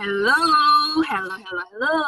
Hello, 0.00 0.32
hello, 1.12 1.36
hello, 1.36 1.64
hello. 1.76 2.00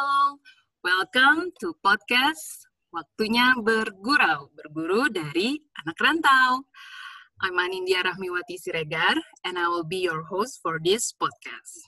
Welcome 0.81 1.53
to 1.61 1.77
podcast 1.77 2.65
Waktunya 2.89 3.53
Bergurau, 3.61 4.49
berguru 4.49 5.13
dari 5.13 5.61
anak 5.77 6.01
rantau. 6.01 6.65
I'm 7.45 7.53
Anindya 7.53 8.01
Rahmiwati 8.01 8.57
Siregar, 8.57 9.21
and 9.45 9.61
I 9.61 9.69
will 9.69 9.85
be 9.85 10.01
your 10.01 10.25
host 10.25 10.57
for 10.65 10.81
this 10.81 11.13
podcast. 11.13 11.85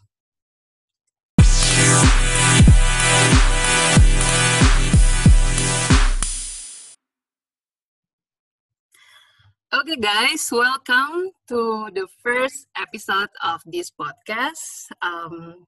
Okay, 9.74 9.98
guys, 9.98 10.46
welcome 10.54 11.34
to 11.50 11.90
the 11.98 12.06
first 12.22 12.70
episode 12.78 13.34
of 13.42 13.66
this 13.66 13.90
podcast. 13.90 14.94
Um, 15.02 15.66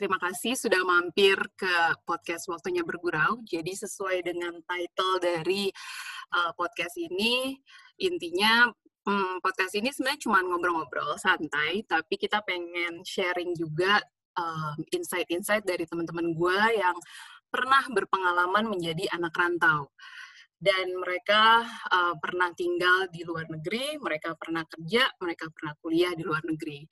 terima 0.00 0.16
kasih 0.16 0.56
sudah 0.56 0.80
mampir 0.80 1.36
ke 1.60 1.74
podcast 2.08 2.48
Waktunya 2.48 2.80
Bergurau. 2.80 3.44
Jadi 3.44 3.76
sesuai 3.76 4.24
dengan 4.24 4.56
title 4.64 5.20
dari 5.20 5.68
uh, 6.32 6.56
podcast 6.56 6.96
ini, 6.96 7.60
intinya 8.00 8.72
um, 9.04 9.36
podcast 9.44 9.76
ini 9.76 9.92
sebenarnya 9.92 10.24
cuma 10.24 10.40
ngobrol-ngobrol 10.40 11.20
santai, 11.20 11.84
tapi 11.84 12.16
kita 12.16 12.40
pengen 12.48 13.04
sharing 13.04 13.52
juga 13.52 14.00
um, 14.40 14.80
insight-insight 14.88 15.68
dari 15.68 15.84
teman-teman 15.84 16.32
gue 16.32 16.80
yang 16.80 16.96
pernah 17.52 17.84
berpengalaman 17.92 18.72
menjadi 18.72 19.04
anak 19.12 19.36
rantau 19.36 19.92
dan 20.60 20.92
mereka 20.96 21.64
uh, 21.88 22.14
pernah 22.20 22.52
tinggal 22.52 23.08
di 23.08 23.24
luar 23.24 23.48
negeri, 23.48 23.96
mereka 23.96 24.36
pernah 24.36 24.60
kerja, 24.68 25.08
mereka 25.20 25.48
pernah 25.48 25.72
kuliah 25.80 26.12
di 26.12 26.20
luar 26.20 26.44
negeri. 26.44 26.84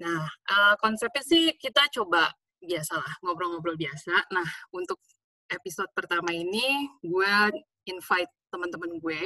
Nah, 0.00 0.24
uh, 0.26 0.74
konsepnya 0.80 1.20
sih 1.20 1.52
kita 1.60 1.86
coba 1.92 2.32
biasalah 2.60 3.20
ngobrol-ngobrol 3.24 3.76
biasa. 3.76 4.32
Nah, 4.32 4.48
untuk 4.72 5.00
episode 5.48 5.92
pertama 5.92 6.32
ini 6.32 6.88
gue 7.04 7.34
invite 7.88 8.32
teman-teman 8.48 8.96
gue. 8.96 9.22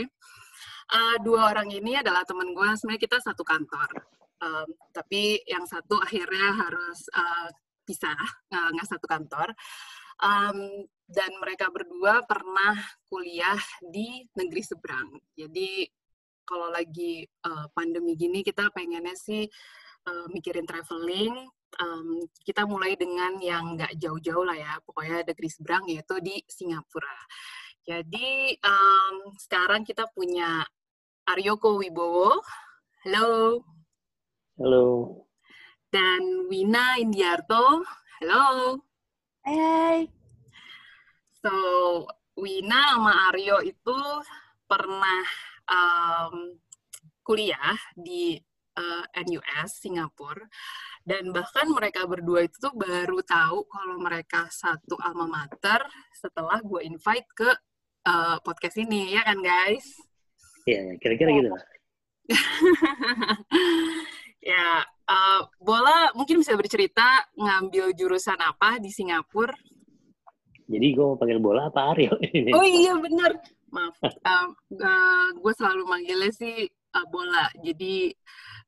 Uh, 0.90 1.16
dua 1.24 1.54
orang 1.54 1.70
ini 1.70 1.96
adalah 1.98 2.26
teman 2.26 2.50
gue, 2.52 2.68
sebenarnya 2.76 3.02
kita 3.02 3.18
satu 3.22 3.46
kantor. 3.46 3.90
Um, 4.42 4.68
tapi 4.92 5.40
yang 5.48 5.64
satu 5.64 5.96
akhirnya 6.02 6.52
harus 6.52 7.08
uh, 7.16 7.48
pisah, 7.86 8.18
nggak 8.50 8.88
satu 8.88 9.06
kantor. 9.08 9.54
Um, 10.20 10.86
dan 11.04 11.30
mereka 11.42 11.68
berdua 11.68 12.24
pernah 12.24 12.76
kuliah 13.10 13.58
di 13.82 14.24
negeri 14.36 14.62
seberang. 14.64 15.12
Jadi 15.36 15.84
kalau 16.44 16.68
lagi 16.68 17.24
uh, 17.44 17.66
pandemi 17.72 18.14
gini 18.14 18.44
kita 18.44 18.68
pengennya 18.72 19.16
sih 19.16 19.48
uh, 20.06 20.26
mikirin 20.32 20.68
traveling. 20.68 21.48
Um, 21.74 22.22
kita 22.46 22.62
mulai 22.70 22.94
dengan 22.94 23.34
yang 23.42 23.74
nggak 23.74 23.98
jauh-jauh 23.98 24.46
lah 24.46 24.54
ya, 24.54 24.78
pokoknya 24.86 25.26
negeri 25.26 25.48
seberang 25.50 25.84
yaitu 25.90 26.16
di 26.22 26.38
Singapura. 26.46 27.18
Jadi 27.84 28.56
um, 28.62 29.34
sekarang 29.36 29.82
kita 29.82 30.06
punya 30.14 30.64
Aryoko 31.28 31.82
Wibowo. 31.82 32.40
Halo. 33.04 33.60
Halo. 34.56 34.86
Dan 35.90 36.48
Wina 36.48 36.96
Indiarto. 36.96 37.84
Halo. 38.22 38.80
Hai. 39.44 40.08
So, 41.44 41.52
Wina 42.40 42.96
sama 42.96 43.28
Aryo 43.28 43.60
itu 43.60 43.98
pernah 44.64 45.22
um, 45.68 46.56
kuliah 47.20 47.76
di 47.92 48.40
uh, 48.76 49.04
NUS 49.24 49.70
Singapura 49.82 50.46
dan 51.04 51.30
bahkan 51.30 51.68
mereka 51.68 52.08
berdua 52.08 52.48
itu 52.48 52.56
tuh 52.58 52.72
baru 52.72 53.20
tahu 53.20 53.68
kalau 53.68 53.96
mereka 54.00 54.48
satu 54.48 54.96
alma 55.00 55.28
mater 55.28 55.84
setelah 56.16 56.58
gue 56.64 56.80
invite 56.84 57.28
ke 57.36 57.50
uh, 58.08 58.36
podcast 58.40 58.80
ini 58.80 59.12
ya 59.12 59.22
kan 59.24 59.38
guys? 59.40 59.84
Iya, 60.64 60.96
kira-kira 60.96 61.30
gitu 61.36 61.50
lah. 61.52 61.64
ya, 64.54 64.80
uh, 65.12 65.40
Bola 65.60 66.08
mungkin 66.16 66.40
bisa 66.40 66.56
bercerita 66.56 67.28
ngambil 67.36 67.92
jurusan 67.92 68.40
apa 68.40 68.80
di 68.80 68.88
Singapura? 68.88 69.52
Jadi 70.64 70.86
gue 70.96 71.04
mau 71.04 71.20
panggil 71.20 71.36
bola 71.44 71.68
apa 71.68 71.92
Aryo? 71.92 72.16
oh 72.56 72.64
iya 72.64 72.96
benar. 72.96 73.36
Maaf. 73.68 74.00
Um, 74.00 74.48
uh, 74.80 75.28
gue 75.36 75.52
selalu 75.52 75.84
manggilnya 75.84 76.32
sih 76.32 76.64
uh, 76.96 77.06
bola. 77.12 77.52
Jadi 77.60 78.08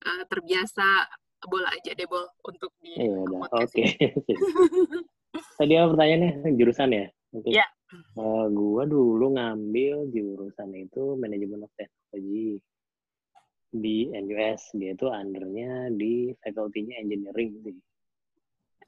uh, 0.04 0.22
terbiasa 0.28 1.08
bola 1.46 1.68
aja 1.70 1.92
deh 1.94 2.08
bol 2.08 2.26
untuk 2.44 2.72
di 2.82 2.96
Iya, 2.96 3.22
Oke. 3.54 3.84
Okay. 5.36 5.44
Tadi 5.60 5.72
apa 5.76 5.92
pertanyaannya? 5.92 6.48
Jurusan 6.56 6.96
ya? 6.96 7.06
Iya. 7.44 7.60
Yeah. 7.60 7.68
Uh, 8.16 8.48
gue 8.50 8.82
dulu 8.88 9.36
ngambil 9.36 10.08
jurusan 10.10 10.72
itu 10.74 11.14
manajemen 11.20 11.68
of 11.68 11.72
technology 11.76 12.56
di 13.68 14.08
NUS. 14.10 14.72
Dia 14.80 14.96
itu 14.96 15.06
undernya 15.12 15.92
di 15.92 16.32
faculty-nya 16.40 17.04
engineering 17.04 17.52
sih. 17.62 17.76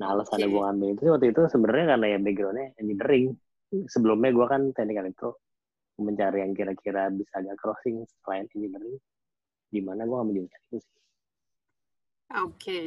Nah, 0.01 0.15
alasan 0.17 0.41
okay. 0.41 0.49
gue 0.49 0.63
ngambil 0.63 0.89
itu 0.95 1.03
waktu 1.11 1.27
itu 1.37 1.43
sebenarnya 1.53 1.87
karena 1.95 2.07
ya 2.09 2.19
backgroundnya 2.23 2.67
engineering. 2.81 3.27
Sebelumnya 3.93 4.31
gue 4.33 4.47
kan 4.49 4.63
teknik 4.73 4.99
elektro, 5.05 5.31
mencari 6.01 6.41
yang 6.41 6.57
kira-kira 6.57 7.13
bisa 7.13 7.45
agak 7.45 7.61
crossing 7.61 8.09
selain 8.25 8.49
engineering. 8.57 8.97
Gimana 9.69 10.09
gue 10.09 10.17
ngambil 10.17 10.35
jurusan 10.45 10.63
itu 10.69 10.79
sih. 10.81 10.97
Oke, 12.29 12.45
okay. 12.45 12.87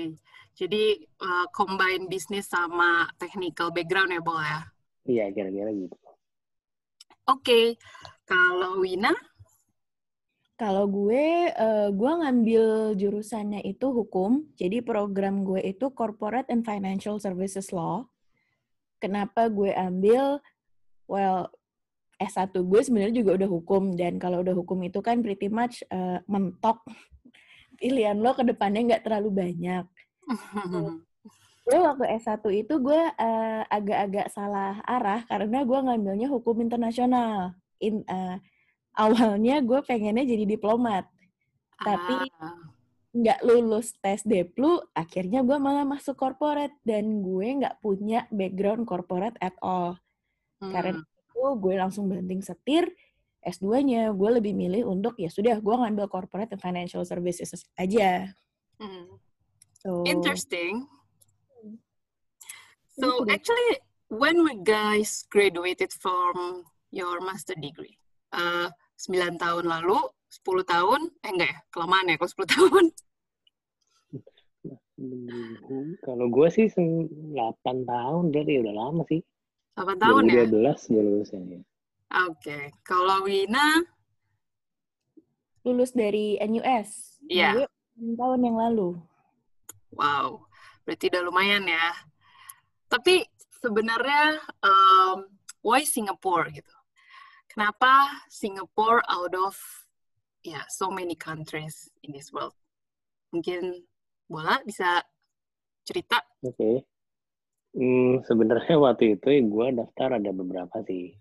jadi 0.54 1.02
uh, 1.18 1.50
combine 1.50 2.06
bisnis 2.06 2.46
sama 2.46 3.10
technical 3.18 3.74
background 3.74 4.14
ya, 4.14 4.22
Bo 4.22 4.38
ya? 4.38 4.62
Iya, 5.10 5.26
kira-kira 5.34 5.74
gitu. 5.74 5.98
Oke, 5.98 6.14
okay. 7.26 7.66
kalau 8.30 8.78
Wina? 8.86 9.14
Kalau 10.62 10.86
gue, 10.86 11.50
uh, 11.58 11.90
gue 11.90 12.12
ngambil 12.22 12.94
jurusannya 12.94 13.66
itu 13.66 13.90
hukum. 13.90 14.46
Jadi 14.62 14.86
program 14.86 15.42
gue 15.42 15.58
itu 15.58 15.90
Corporate 15.90 16.54
and 16.54 16.62
Financial 16.62 17.18
Services 17.18 17.74
Law. 17.74 18.06
Kenapa 19.02 19.50
gue 19.50 19.74
ambil? 19.74 20.38
Well, 21.10 21.50
S1 22.22 22.54
gue 22.54 22.82
sebenarnya 22.86 23.16
juga 23.26 23.42
udah 23.42 23.50
hukum. 23.50 23.84
Dan 23.98 24.22
kalau 24.22 24.46
udah 24.46 24.54
hukum 24.54 24.78
itu 24.86 25.02
kan 25.02 25.26
pretty 25.26 25.50
much 25.50 25.82
uh, 25.90 26.22
mentok. 26.30 26.86
Pilihan 27.82 28.22
lo 28.22 28.38
ke 28.38 28.46
depannya 28.46 28.94
nggak 28.94 29.04
terlalu 29.10 29.30
banyak. 29.34 29.86
gue 31.62 31.78
waktu 31.78 32.06
S1 32.22 32.42
itu 32.54 32.74
gue 32.78 33.02
uh, 33.18 33.62
agak-agak 33.70 34.30
salah 34.30 34.82
arah 34.86 35.26
karena 35.26 35.66
gue 35.66 35.80
ngambilnya 35.82 36.28
hukum 36.30 36.62
internasional. 36.62 37.58
In, 37.82 38.06
uh, 38.06 38.38
awalnya 38.96 39.64
gue 39.64 39.80
pengennya 39.88 40.28
jadi 40.28 40.46
diplomat 40.46 41.08
tapi 41.82 42.16
Ah. 42.38 42.56
nggak 43.12 43.44
lulus 43.44 43.98
tes 44.00 44.24
Deplu 44.24 44.80
akhirnya 44.96 45.44
gue 45.44 45.58
malah 45.60 45.84
masuk 45.84 46.16
corporate 46.16 46.76
dan 46.88 47.20
gue 47.26 47.48
nggak 47.60 47.84
punya 47.84 48.24
background 48.32 48.88
corporate 48.88 49.36
at 49.44 49.56
all 49.60 50.00
karena 50.62 51.02
Hmm. 51.02 51.11
Itu 51.42 51.58
gue 51.58 51.74
langsung 51.74 52.06
banting 52.06 52.46
setir 52.46 52.94
S2-nya 53.42 54.14
gue 54.14 54.30
lebih 54.38 54.54
milih 54.54 54.86
untuk 54.86 55.18
ya 55.18 55.26
sudah 55.26 55.58
gue 55.58 55.74
ngambil 55.74 56.06
corporate 56.06 56.54
and 56.54 56.62
financial 56.62 57.02
services 57.02 57.66
aja 57.74 58.30
Hmm. 58.82 59.14
so 59.78 60.02
Interesting. 60.10 60.90
Gitu 62.98 62.98
So 62.98 63.26
deh. 63.26 63.38
actually, 63.38 63.78
when 64.10 64.42
we 64.42 64.58
guys 64.58 65.22
graduated 65.30 65.94
from 65.94 66.66
your 66.90 67.22
master 67.22 67.54
degree, 67.54 67.94
uh, 68.34 68.74
9 68.98 69.38
tahun 69.38 69.70
lalu, 69.70 70.02
10 70.34 70.66
tahun, 70.66 71.14
eh 71.22 71.30
enggak 71.30 71.50
ya, 71.54 71.60
kelamaan 71.70 72.10
ya 72.10 72.18
kalau 72.18 72.34
10 72.34 72.50
tahun. 72.58 72.86
Kalau 76.02 76.26
gue 76.30 76.48
sih 76.50 76.66
8 76.74 77.38
tahun, 77.86 78.24
jadi 78.34 78.66
udah 78.66 78.74
lama 78.74 79.06
sih. 79.06 79.22
8 79.78 79.98
tahun 79.98 80.24
ya? 80.28 80.46
2012 80.50 80.92
gue 80.92 81.04
lulusnya. 81.04 81.42
Ya. 81.42 81.60
Oke. 82.28 82.60
Kalau 82.84 83.24
Wina, 83.24 83.82
lulus 85.64 85.94
dari 85.94 86.36
NUS 86.42 87.22
Iya. 87.30 87.56
gue 87.56 87.66
6 87.96 88.18
tahun 88.18 88.40
yang 88.44 88.58
lalu 88.58 88.98
wow, 89.96 90.48
berarti 90.88 91.12
udah 91.12 91.22
lumayan 91.24 91.68
ya. 91.68 91.88
Tapi 92.88 93.24
sebenarnya, 93.64 94.40
um, 94.64 95.28
why 95.64 95.84
Singapore 95.84 96.52
gitu? 96.52 96.76
Kenapa 97.52 98.24
Singapore 98.32 99.04
out 99.12 99.36
of 99.36 99.56
ya 100.42 100.64
yeah, 100.64 100.66
so 100.72 100.90
many 100.90 101.16
countries 101.16 101.92
in 102.04 102.16
this 102.16 102.32
world? 102.32 102.56
Mungkin 103.36 103.84
Bola 104.32 104.64
bisa 104.64 105.04
cerita? 105.84 106.24
Oke. 106.44 106.56
Okay. 106.56 106.76
Hmm, 107.72 108.20
sebenarnya 108.28 108.76
waktu 108.76 109.16
itu 109.16 109.28
gue 109.48 109.68
daftar 109.80 110.20
ada 110.20 110.32
beberapa 110.36 110.84
sih. 110.84 111.16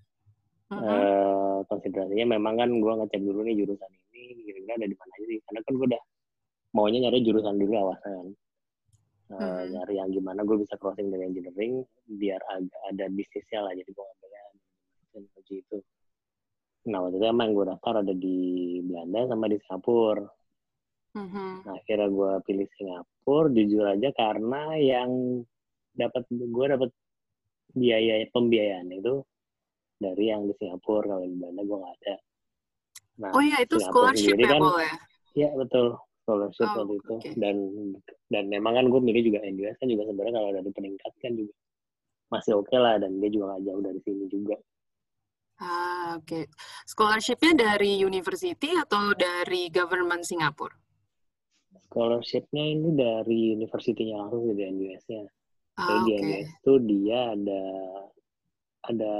Mhm. 0.71 0.83
Eh, 0.83 1.59
konsiderasinya 1.67 2.39
memang 2.39 2.59
kan 2.59 2.71
gue 2.71 2.93
ngecek 3.03 3.23
dulu 3.23 3.43
nih 3.43 3.55
jurusan 3.59 3.91
ini 4.15 4.47
kira-kira 4.47 4.75
ada 4.79 4.87
di 4.87 4.97
mana 4.99 5.13
aja 5.15 5.27
sih. 5.27 5.39
Karena 5.47 5.61
kan 5.67 5.73
gue 5.79 5.87
udah 5.91 6.03
maunya 6.75 6.99
nyari 7.07 7.19
jurusan 7.27 7.55
dulu 7.59 7.75
awalnya 7.75 8.11
kan. 8.11 8.29
uh, 9.31 9.63
Mhm. 9.63 9.63
nyari 9.79 9.95
yang 9.95 10.11
gimana 10.11 10.43
gue 10.43 10.59
bisa 10.59 10.75
crossing 10.75 11.07
dari 11.11 11.23
engineering 11.31 11.87
biar 12.07 12.43
agak 12.51 12.83
ada 12.91 13.07
bisnisnya 13.15 13.63
lah 13.63 13.71
jadi 13.79 13.87
gue 13.87 14.03
ngambilnya 14.03 14.43
teknologi 15.15 15.55
itu 15.63 15.79
nah 16.91 16.99
waktu 17.07 17.17
itu 17.23 17.27
emang 17.31 17.55
gue 17.55 17.63
daftar 17.71 18.03
ada 18.03 18.11
di 18.11 18.39
Belanda 18.83 19.31
sama 19.31 19.47
di 19.47 19.59
Singapura 19.63 20.27
Mhm. 21.15 21.63
nah 21.63 21.75
akhirnya 21.79 22.11
gue 22.11 22.33
pilih 22.43 22.67
Singapura 22.75 23.55
jujur 23.55 23.85
aja 23.87 24.11
karena 24.19 24.63
yang 24.79 25.11
dapat 25.95 26.23
gue 26.31 26.67
dapat 26.71 26.91
biaya 27.75 28.25
pembiayaan 28.35 28.91
itu 28.91 29.23
dari 30.01 30.33
yang 30.33 30.49
di 30.49 30.55
Singapura 30.59 31.07
kalau 31.17 31.25
di 31.27 31.37
Belanda 31.39 31.63
gue 31.63 31.77
nggak 31.79 31.95
ada 32.03 32.15
nah 33.21 33.31
Oh 33.37 33.43
iya, 33.45 33.63
itu 33.63 33.77
Singapura 33.79 34.11
scholarship 34.17 34.35
ya, 34.41 34.49
kan- 34.49 34.63
ya? 34.81 34.95
ya 35.37 35.49
betul 35.55 35.87
scholarship 36.25 36.67
Oh, 36.67 36.75
waktu 36.83 36.95
itu 36.99 37.15
oke. 37.21 37.31
dan 37.39 37.57
dan 38.33 38.45
memang 38.49 38.73
kan 38.75 38.87
gue 38.91 39.01
milih 39.03 39.23
juga 39.31 39.41
NUS 39.45 39.77
kan 39.79 39.87
juga 39.91 40.03
sebenarnya 40.09 40.35
kalau 40.41 40.51
dari 40.57 40.71
peningkat 40.73 41.13
kan 41.21 41.33
juga 41.39 41.53
masih 42.31 42.53
oke 42.59 42.77
lah 42.79 42.95
dan 43.03 43.19
dia 43.19 43.31
juga 43.31 43.45
nggak 43.55 43.63
jauh 43.67 43.83
dari 43.83 44.01
sini 44.07 44.27
juga 44.31 44.57
Ah, 45.61 46.17
oke. 46.17 46.49
Scholarship-nya 46.89 47.53
dari 47.53 48.01
university 48.01 48.73
atau 48.73 49.13
dari 49.13 49.69
government 49.69 50.25
Singapura? 50.25 50.73
scholarshipnya 51.91 52.65
ini 52.71 52.89
dari 52.95 53.59
universitinya 53.59 54.25
langsung 54.25 54.47
dari 54.55 54.71
NUS-nya 54.71 55.27
Ah, 55.81 56.05
di 56.05 56.13
oke. 56.13 56.21
NUS 56.21 56.49
tuh 56.61 56.79
dia 56.85 57.33
ada 57.33 57.63
ada 58.85 59.15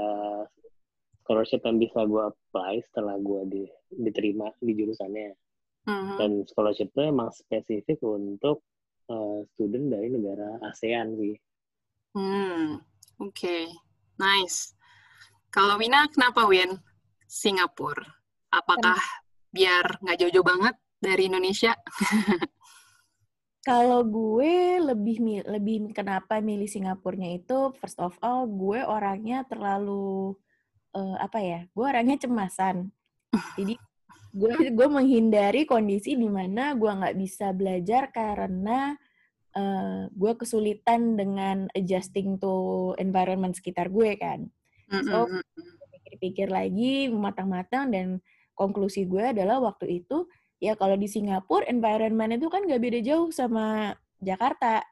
scholarship 1.21 1.61
yang 1.63 1.77
bisa 1.77 2.05
gue 2.05 2.23
apply 2.23 2.81
setelah 2.85 3.17
gue 3.17 3.41
di, 3.47 3.63
diterima 3.89 4.49
di 4.57 4.71
jurusannya 4.73 5.33
Mhm. 5.81 6.13
dan 6.21 6.31
scholarship 6.45 6.93
itu 6.93 7.01
emang 7.01 7.33
spesifik 7.33 7.97
untuk 8.05 8.61
uh, 9.09 9.41
student 9.53 9.89
dari 9.89 10.13
negara 10.13 10.61
ASEAN 10.61 11.17
sih 11.17 11.33
Hmm, 12.11 12.75
oke. 13.17 13.57
Nice. 14.19 14.75
Kalau 15.47 15.79
Wina, 15.79 16.11
kenapa 16.11 16.43
Win? 16.43 16.75
Singapura. 17.23 18.03
Apakah 18.51 18.99
biar 19.47 19.95
nggak 20.03 20.19
jauh-jauh 20.19 20.43
banget 20.43 20.75
dari 20.99 21.31
Indonesia? 21.31 21.71
Kalau 23.61 24.01
gue 24.01 24.81
lebih 24.81 25.45
lebih 25.45 25.93
kenapa 25.93 26.41
milih 26.41 26.65
Singapurnya 26.65 27.37
itu 27.37 27.69
first 27.77 28.01
of 28.01 28.17
all 28.25 28.49
gue 28.49 28.81
orangnya 28.81 29.45
terlalu 29.45 30.33
eh, 30.97 31.17
apa 31.21 31.39
ya? 31.39 31.59
Gue 31.69 31.85
orangnya 31.85 32.17
cemasan. 32.25 32.89
Jadi 33.57 33.77
gue 34.33 34.73
gue 34.73 34.87
menghindari 34.89 35.69
kondisi 35.69 36.17
di 36.17 36.25
mana 36.25 36.73
gue 36.73 36.89
nggak 36.89 37.15
bisa 37.21 37.53
belajar 37.53 38.09
karena 38.09 38.97
eh, 39.53 40.09
gue 40.09 40.33
kesulitan 40.33 41.13
dengan 41.13 41.69
adjusting 41.77 42.41
to 42.41 42.91
environment 42.97 43.53
sekitar 43.53 43.93
gue 43.93 44.17
kan. 44.17 44.49
So, 44.91 45.29
Mm-mm. 45.29 45.39
pikir-pikir 45.95 46.51
lagi 46.51 47.07
matang-matang 47.07 47.95
dan 47.95 48.19
konklusi 48.57 49.07
gue 49.07 49.31
adalah 49.31 49.63
waktu 49.63 50.03
itu 50.03 50.27
ya 50.61 50.77
kalau 50.77 50.93
di 50.93 51.09
Singapura 51.09 51.65
environment 51.65 52.37
itu 52.37 52.47
kan 52.47 52.69
gak 52.69 52.79
beda 52.79 53.01
jauh 53.01 53.33
sama 53.33 53.97
Jakarta. 54.21 54.85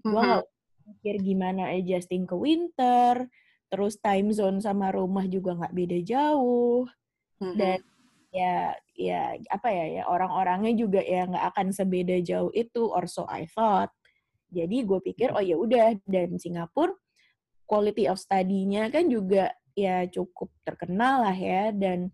Gue 0.00 0.22
nggak 0.22 0.46
pikir 0.86 1.14
gimana 1.20 1.74
adjusting 1.74 2.24
ke 2.24 2.32
winter, 2.32 3.28
terus 3.68 3.98
time 4.00 4.32
zone 4.32 4.62
sama 4.62 4.88
rumah 4.94 5.26
juga 5.28 5.58
nggak 5.58 5.74
beda 5.76 5.98
jauh 6.06 6.88
dan 7.40 7.80
ya 8.30 8.76
ya 8.94 9.34
apa 9.50 9.68
ya 9.72 9.84
ya 10.00 10.02
orang-orangnya 10.06 10.72
juga 10.76 11.00
ya 11.02 11.26
nggak 11.26 11.46
akan 11.56 11.68
sebeda 11.74 12.16
jauh 12.22 12.52
itu 12.54 12.86
or 12.86 13.10
so 13.10 13.26
I 13.26 13.48
thought. 13.50 13.90
Jadi 14.50 14.82
gue 14.82 14.98
pikir 15.02 15.34
oh 15.34 15.42
ya 15.42 15.56
udah 15.58 15.98
dan 16.06 16.38
Singapura 16.38 16.94
quality 17.70 18.10
of 18.10 18.18
study-nya 18.18 18.90
kan 18.90 19.06
juga 19.06 19.54
ya 19.78 20.02
cukup 20.10 20.50
terkenal 20.66 21.22
lah 21.22 21.38
ya 21.38 21.70
dan 21.70 22.10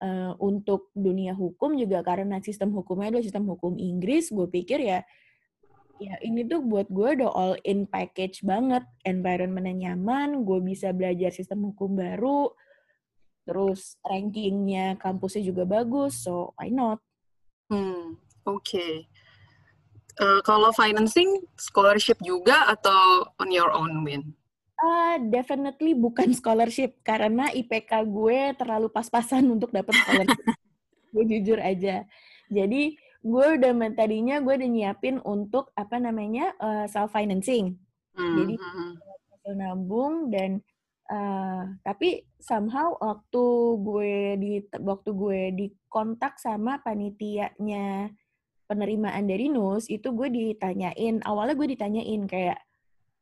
eh, 0.00 0.32
untuk 0.40 0.90
dunia 0.96 1.36
hukum 1.36 1.76
juga 1.76 2.00
karena 2.02 2.40
sistem 2.40 2.72
hukumnya 2.74 3.14
adalah 3.14 3.24
sistem 3.24 3.44
hukum 3.48 3.76
Inggris, 3.76 4.32
gue 4.32 4.48
pikir 4.48 4.80
ya 4.82 5.00
ya 6.00 6.16
ini 6.24 6.48
tuh 6.48 6.64
buat 6.64 6.88
gue 6.88 7.20
udah 7.20 7.30
all 7.30 7.54
in 7.68 7.84
package 7.84 8.40
banget, 8.40 8.80
environment-nya 9.04 9.92
nyaman, 9.92 10.48
gue 10.48 10.58
bisa 10.64 10.96
belajar 10.96 11.28
sistem 11.28 11.70
hukum 11.70 11.92
baru, 11.92 12.56
terus 13.44 14.00
rankingnya 14.00 14.96
kampusnya 14.96 15.44
juga 15.44 15.68
bagus, 15.68 16.24
so 16.24 16.56
why 16.56 16.72
not? 16.72 17.04
Hmm, 17.68 18.16
oke. 18.48 19.04
Eh, 20.20 20.40
kalau 20.44 20.72
financing, 20.72 21.44
scholarship 21.60 22.16
juga 22.24 22.64
atau 22.72 23.28
on 23.36 23.52
your 23.52 23.68
own, 23.68 24.00
Win? 24.00 24.32
Ah, 24.80 25.20
definitely 25.20 25.92
bukan 25.92 26.32
scholarship 26.38 26.96
karena 27.04 27.52
IPK 27.52 28.08
gue 28.08 28.56
terlalu 28.56 28.88
pas-pasan 28.88 29.44
untuk 29.46 29.70
dapat 29.70 29.92
scholarship. 29.92 30.40
gue 31.14 31.24
jujur 31.26 31.58
aja. 31.60 32.06
Jadi 32.48 32.96
gue 33.20 33.46
udah 33.60 33.72
tadinya 33.92 34.40
gue 34.40 34.54
udah 34.56 34.70
nyiapin 34.70 35.20
untuk 35.20 35.68
apa 35.76 36.00
namanya 36.00 36.56
self 36.88 37.12
financing, 37.12 37.76
Jadi- 38.16 38.56
Mhm. 38.56 38.90
hasil 39.30 39.54
nabung 39.56 40.28
dan 40.32 40.64
eh, 41.10 41.62
tapi 41.82 42.22
somehow 42.38 42.94
waktu 42.96 43.44
gue 43.82 44.14
di 44.38 44.52
waktu 44.78 45.10
gue 45.10 45.40
dikontak 45.52 46.38
sama 46.38 46.78
panitianya 46.80 48.14
penerimaan 48.64 49.26
dari 49.26 49.50
NUS 49.50 49.90
itu 49.90 50.14
gue 50.14 50.30
ditanyain 50.30 51.18
awalnya 51.26 51.58
gue 51.58 51.68
ditanyain 51.74 52.22
kayak 52.24 52.62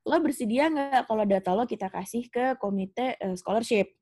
lo 0.09 0.17
bersedia 0.25 0.73
nggak 0.73 1.05
kalau 1.05 1.25
data 1.29 1.53
lo 1.53 1.69
kita 1.69 1.93
kasih 1.93 2.25
ke 2.33 2.57
komite 2.57 3.15
eh, 3.21 3.37
scholarship 3.37 3.93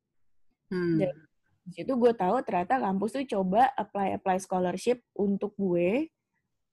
Hmm. 0.67 0.99
Dan- 0.99 1.23
situ 1.71 1.95
gue 1.99 2.11
tahu 2.15 2.43
ternyata 2.47 2.79
kampus 2.79 3.15
tuh 3.15 3.27
coba 3.27 3.71
apply 3.75 4.19
apply 4.19 4.39
scholarship 4.39 5.03
untuk 5.19 5.51
gue 5.59 6.11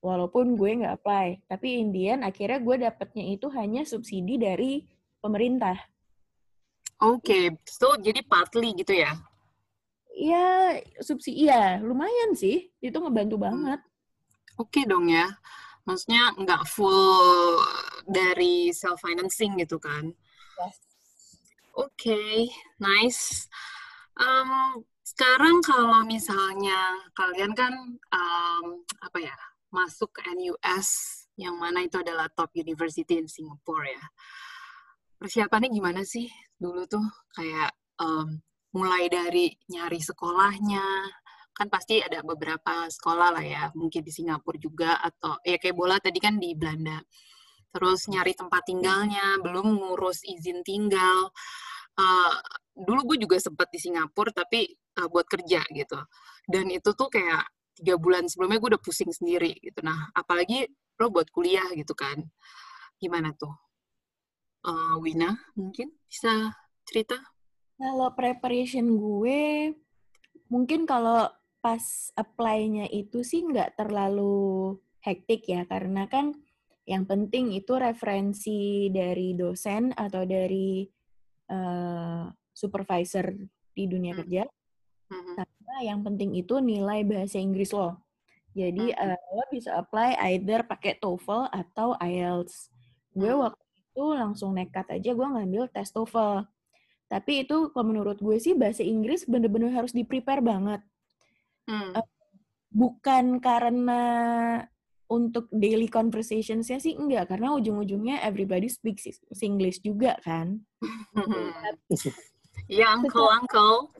walaupun 0.02 0.54
gue 0.54 0.82
nggak 0.82 1.02
apply 1.02 1.42
tapi 1.50 1.82
Indian 1.82 2.22
akhirnya 2.22 2.58
gue 2.62 2.76
dapetnya 2.86 3.26
itu 3.26 3.46
hanya 3.54 3.82
subsidi 3.82 4.38
dari 4.38 4.82
pemerintah 5.18 5.78
Oke, 7.02 7.58
so 7.66 7.98
jadi 7.98 8.22
partly 8.22 8.70
gitu 8.78 8.94
ya? 8.94 9.14
ya 10.14 10.78
subsidi 11.02 11.50
iya 11.50 11.82
lumayan 11.82 12.38
sih 12.38 12.70
itu 12.78 12.94
ngebantu 12.94 13.34
banget 13.38 13.82
Oke 14.54 14.86
dong 14.86 15.10
ya. 15.10 15.26
Maksudnya 15.82 16.30
nggak 16.38 16.62
full 16.70 17.58
dari 18.06 18.70
self 18.70 19.00
financing 19.00 19.58
gitu 19.60 19.80
kan? 19.80 20.12
Oke, 21.74 22.46
nice. 22.78 23.50
Em, 24.14 24.50
sekarang 25.02 25.58
kalau 25.66 26.06
misalnya 26.06 27.02
kalian 27.18 27.52
kan 27.52 27.74
em, 28.14 28.64
apa 29.02 29.18
ya 29.18 29.34
masuk 29.74 30.14
ke 30.14 30.22
NUS 30.38 30.88
yang 31.34 31.58
mana 31.58 31.82
itu 31.82 31.98
adalah 31.98 32.30
top 32.30 32.54
university 32.54 33.18
in 33.18 33.26
Singapore 33.26 33.90
ya. 33.90 34.04
Persiapannya 35.18 35.74
gimana 35.74 36.06
sih 36.06 36.30
dulu 36.54 36.86
tuh 36.86 37.02
kayak 37.34 37.74
em, 37.98 38.38
mulai 38.74 39.10
dari 39.10 39.50
nyari 39.70 39.98
sekolahnya 39.98 40.86
kan 41.54 41.70
pasti 41.70 42.02
ada 42.02 42.18
beberapa 42.26 42.90
sekolah 42.90 43.38
lah 43.38 43.44
ya 43.46 43.62
mungkin 43.78 44.02
di 44.02 44.10
Singapura 44.10 44.58
juga 44.58 44.98
atau 44.98 45.38
ya 45.46 45.54
kayak 45.54 45.78
bola 45.78 46.02
tadi 46.02 46.18
kan 46.18 46.34
di 46.34 46.58
Belanda 46.58 46.98
terus 47.74 48.06
nyari 48.06 48.38
tempat 48.38 48.62
tinggalnya 48.62 49.42
belum 49.42 49.82
ngurus 49.82 50.22
izin 50.22 50.62
tinggal. 50.62 51.34
Eh, 51.98 52.34
dulu 52.78 53.14
gue 53.14 53.26
juga 53.26 53.42
sempat 53.42 53.66
di 53.74 53.82
Singapura 53.82 54.30
tapi 54.30 54.70
eh, 54.70 55.08
buat 55.10 55.26
kerja 55.26 55.66
gitu. 55.74 55.98
Dan 56.46 56.70
itu 56.70 56.94
tuh 56.94 57.10
kayak 57.10 57.50
tiga 57.74 57.98
bulan 57.98 58.30
sebelumnya 58.30 58.62
gue 58.62 58.70
udah 58.78 58.82
pusing 58.82 59.10
sendiri 59.10 59.58
gitu. 59.58 59.82
Nah 59.82 60.14
apalagi 60.14 60.70
lo 61.02 61.10
buat 61.10 61.26
kuliah 61.34 61.66
gitu 61.74 61.98
kan. 61.98 62.22
Gimana 63.02 63.34
tuh? 63.34 63.50
Eh, 64.64 64.96
Wina 65.02 65.34
mungkin 65.58 65.90
bisa 66.06 66.54
cerita? 66.86 67.18
Kalau 67.74 68.14
preparation 68.14 68.86
gue, 68.94 69.74
mungkin 70.46 70.86
kalau 70.86 71.26
pas 71.58 72.12
apply-nya 72.14 72.86
itu 72.92 73.26
sih 73.26 73.42
nggak 73.42 73.80
terlalu 73.80 74.78
hektik 75.02 75.48
ya, 75.50 75.66
karena 75.66 76.06
kan 76.06 76.38
yang 76.84 77.08
penting 77.08 77.56
itu 77.56 77.72
referensi 77.76 78.92
dari 78.92 79.32
dosen 79.32 79.92
atau 79.92 80.24
dari 80.24 80.84
eh, 81.44 82.24
supervisor 82.56 83.36
di 83.76 83.84
dunia 83.84 84.16
Hmm. 84.16 84.20
kerja, 84.24 84.42
Mhm. 85.12 85.32
sama 85.36 85.76
yang 85.84 86.00
penting 86.00 86.32
itu 86.32 86.56
nilai 86.56 87.04
bahasa 87.04 87.36
Inggris 87.36 87.68
lo. 87.68 88.00
Jadi 88.56 88.96
Hmm. 88.96 89.12
eh, 89.12 89.20
lo 89.34 89.44
bisa 89.52 89.76
apply 89.76 90.16
either 90.32 90.64
pakai 90.64 90.96
TOEFL 90.96 91.52
atau 91.52 91.92
IELTS. 92.00 92.72
Gue 93.12 93.28
Hmm. 93.28 93.44
waktu 93.44 93.64
itu 93.76 94.04
langsung 94.16 94.56
nekat 94.56 94.88
aja 94.88 95.10
gue 95.12 95.28
ngambil 95.36 95.68
tes 95.68 95.92
TOEFL. 95.92 96.48
Tapi 97.12 97.44
itu 97.44 97.68
kalau 97.76 97.92
menurut 97.92 98.16
gue 98.16 98.40
sih 98.40 98.56
bahasa 98.56 98.80
Inggris 98.80 99.28
bener-bener 99.28 99.68
harus 99.68 99.92
di-prepare 99.92 100.40
banget. 100.40 100.80
Hmm. 101.68 101.92
Bukan 102.72 103.38
karena 103.44 104.00
untuk 105.08 105.52
daily 105.52 105.86
conversationsnya 105.86 106.80
sih 106.80 106.96
enggak 106.96 107.28
karena 107.28 107.52
ujung-ujungnya 107.54 108.24
everybody 108.24 108.72
speaks 108.72 109.04
English 109.40 109.80
juga 109.84 110.16
kan. 110.24 110.60
Iya, 112.70 112.96
uncle, 112.96 113.28
uncle. 113.28 113.90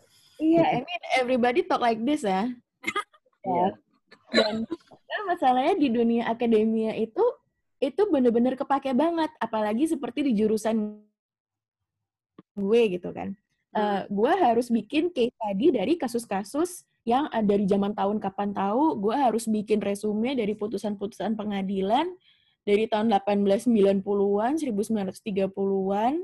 Iya, 0.40 0.62
I 0.62 0.80
mean 0.86 1.02
everybody 1.20 1.66
talk 1.66 1.82
like 1.82 2.00
this 2.00 2.24
ya. 2.24 2.48
Iya. 3.44 3.76
Dan 4.32 4.64
nah, 4.64 5.22
masalahnya 5.28 5.76
di 5.76 5.92
dunia 5.92 6.32
akademia 6.32 6.96
itu 6.96 7.20
itu 7.76 8.02
bener-bener 8.08 8.56
kepake 8.56 8.96
banget, 8.96 9.28
apalagi 9.36 9.84
seperti 9.84 10.24
di 10.24 10.32
jurusan 10.32 10.96
gue 12.56 12.82
gitu 12.96 13.12
kan. 13.12 13.36
Uh, 13.74 14.06
gue 14.08 14.32
harus 14.38 14.72
bikin 14.72 15.12
case 15.12 15.34
tadi 15.34 15.74
dari 15.74 15.98
kasus-kasus 16.00 16.88
yang 17.04 17.28
ada 17.28 17.44
dari 17.44 17.68
zaman 17.68 17.92
tahun 17.92 18.16
kapan 18.16 18.50
tahu, 18.52 18.96
gue 18.98 19.12
harus 19.12 19.44
bikin 19.44 19.78
resume 19.78 20.32
dari 20.32 20.56
putusan-putusan 20.56 21.36
pengadilan 21.36 22.08
dari 22.64 22.88
tahun 22.88 23.12
1890-an, 23.12 24.56
1930-an. 24.56 26.14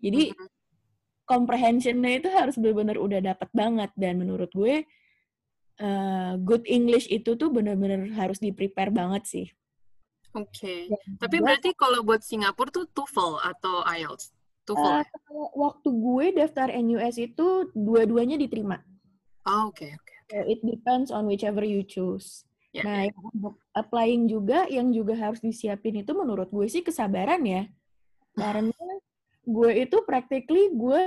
Jadi 0.00 0.32
Mhm. 0.32 0.48
comprehension-nya 1.28 2.24
itu 2.24 2.28
harus 2.32 2.56
benar-benar 2.56 2.96
udah 2.96 3.20
dapat 3.20 3.48
banget 3.52 3.90
dan 3.94 4.16
menurut 4.16 4.48
gue 4.50 4.88
uh, 5.78 6.34
good 6.42 6.66
English 6.66 7.06
itu 7.06 7.38
tuh 7.38 7.52
benar-benar 7.52 8.10
harus 8.18 8.42
di-prepare 8.42 8.90
banget 8.90 9.22
sih. 9.28 9.46
Oke. 10.34 10.90
Dan 10.90 11.22
Tapi 11.22 11.36
gua- 11.38 11.54
berarti 11.54 11.70
kalau 11.76 12.02
buat 12.02 12.18
Singapura 12.18 12.72
tuh 12.72 12.90
TOEFL 12.90 13.38
atau 13.46 13.86
IELTS? 13.86 14.34
TOEFL. 14.66 15.06
Uh, 15.30 15.48
waktu 15.54 15.88
gue 15.88 16.26
daftar 16.34 16.68
NUS 16.74 17.16
itu 17.22 17.46
dua-duanya 17.72 18.34
diterima. 18.34 18.82
Oh, 19.46 19.70
oke, 19.70 19.86
oke. 19.86 20.14
So 20.28 20.44
it 20.44 20.60
depends 20.60 21.08
on 21.10 21.24
whichever 21.24 21.62
you 21.62 21.84
choose. 21.84 22.44
Ya, 22.74 22.84
Nah, 22.84 23.00
yang 23.08 23.18
untuk 23.32 23.54
applying 23.72 24.28
juga, 24.28 24.68
yang 24.68 24.92
juga 24.92 25.16
harus 25.16 25.40
disiapin 25.40 26.04
itu 26.04 26.12
menurut 26.12 26.52
gue 26.52 26.68
sih 26.68 26.84
kesabaran 26.84 27.40
ya. 27.46 27.64
Karena 28.36 28.76
gue 29.48 29.70
itu 29.72 30.04
practically 30.04 30.68
gue 30.76 31.00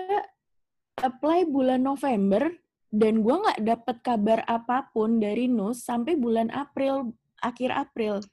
apply 0.98 1.46
bulan 1.46 1.86
November 1.86 2.50
dan 2.90 3.22
gue 3.22 3.36
nggak 3.36 3.62
dapet 3.62 3.98
kabar 4.02 4.42
apa 4.50 4.90
pun 4.90 5.22
dari 5.22 5.46
NUS 5.46 5.86
sampai 5.86 6.18
bulan 6.18 6.50
April, 6.50 7.14
akhir 7.40 7.70
April. 7.72 8.26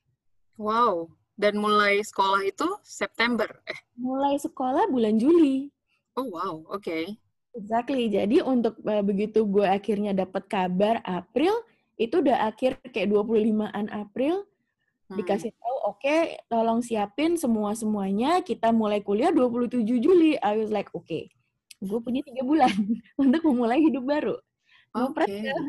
Wow. 0.57 1.13
Dan 1.39 1.63
mulai 1.63 2.03
sekolah 2.03 2.43
itu 2.43 2.67
September. 2.83 3.47
Eh, 3.71 3.79
Mulai 3.95 4.43
sekolah 4.43 4.91
bulan 4.91 5.23
Juli. 5.23 5.71
oh 6.19 6.27
wow, 6.35 6.67
oke. 6.67 7.15
Exactly. 7.59 8.07
Jadi 8.07 8.39
untuk 8.47 8.79
uh, 8.87 9.03
begitu 9.03 9.43
gue 9.43 9.67
akhirnya 9.67 10.15
dapat 10.15 10.47
kabar 10.47 11.03
April, 11.03 11.59
itu 11.99 12.23
udah 12.23 12.47
akhir 12.47 12.79
kayak 12.95 13.11
25-an 13.11 13.91
April, 13.91 14.47
Hmm. 15.09 15.25
dikasih 15.25 15.57
tahu 15.57 15.77
oke 15.89 16.17
tolong 16.53 16.85
siapin 16.85 17.33
semua 17.41 17.73
semuanya 17.73 18.45
kita 18.45 18.69
mulai 18.77 19.01
kuliah 19.01 19.33
27 19.33 19.81
Juli 20.05 20.37
I 20.37 20.61
was 20.61 20.69
like 20.69 20.93
oke 20.93 21.33
gue 21.81 21.99
punya 22.05 22.21
tiga 22.21 22.45
bulan 22.45 22.69
untuk 23.17 23.41
memulai 23.49 23.81
hidup 23.81 24.05
baru 24.05 24.37
Oke. 24.93 25.17
pressure 25.17 25.65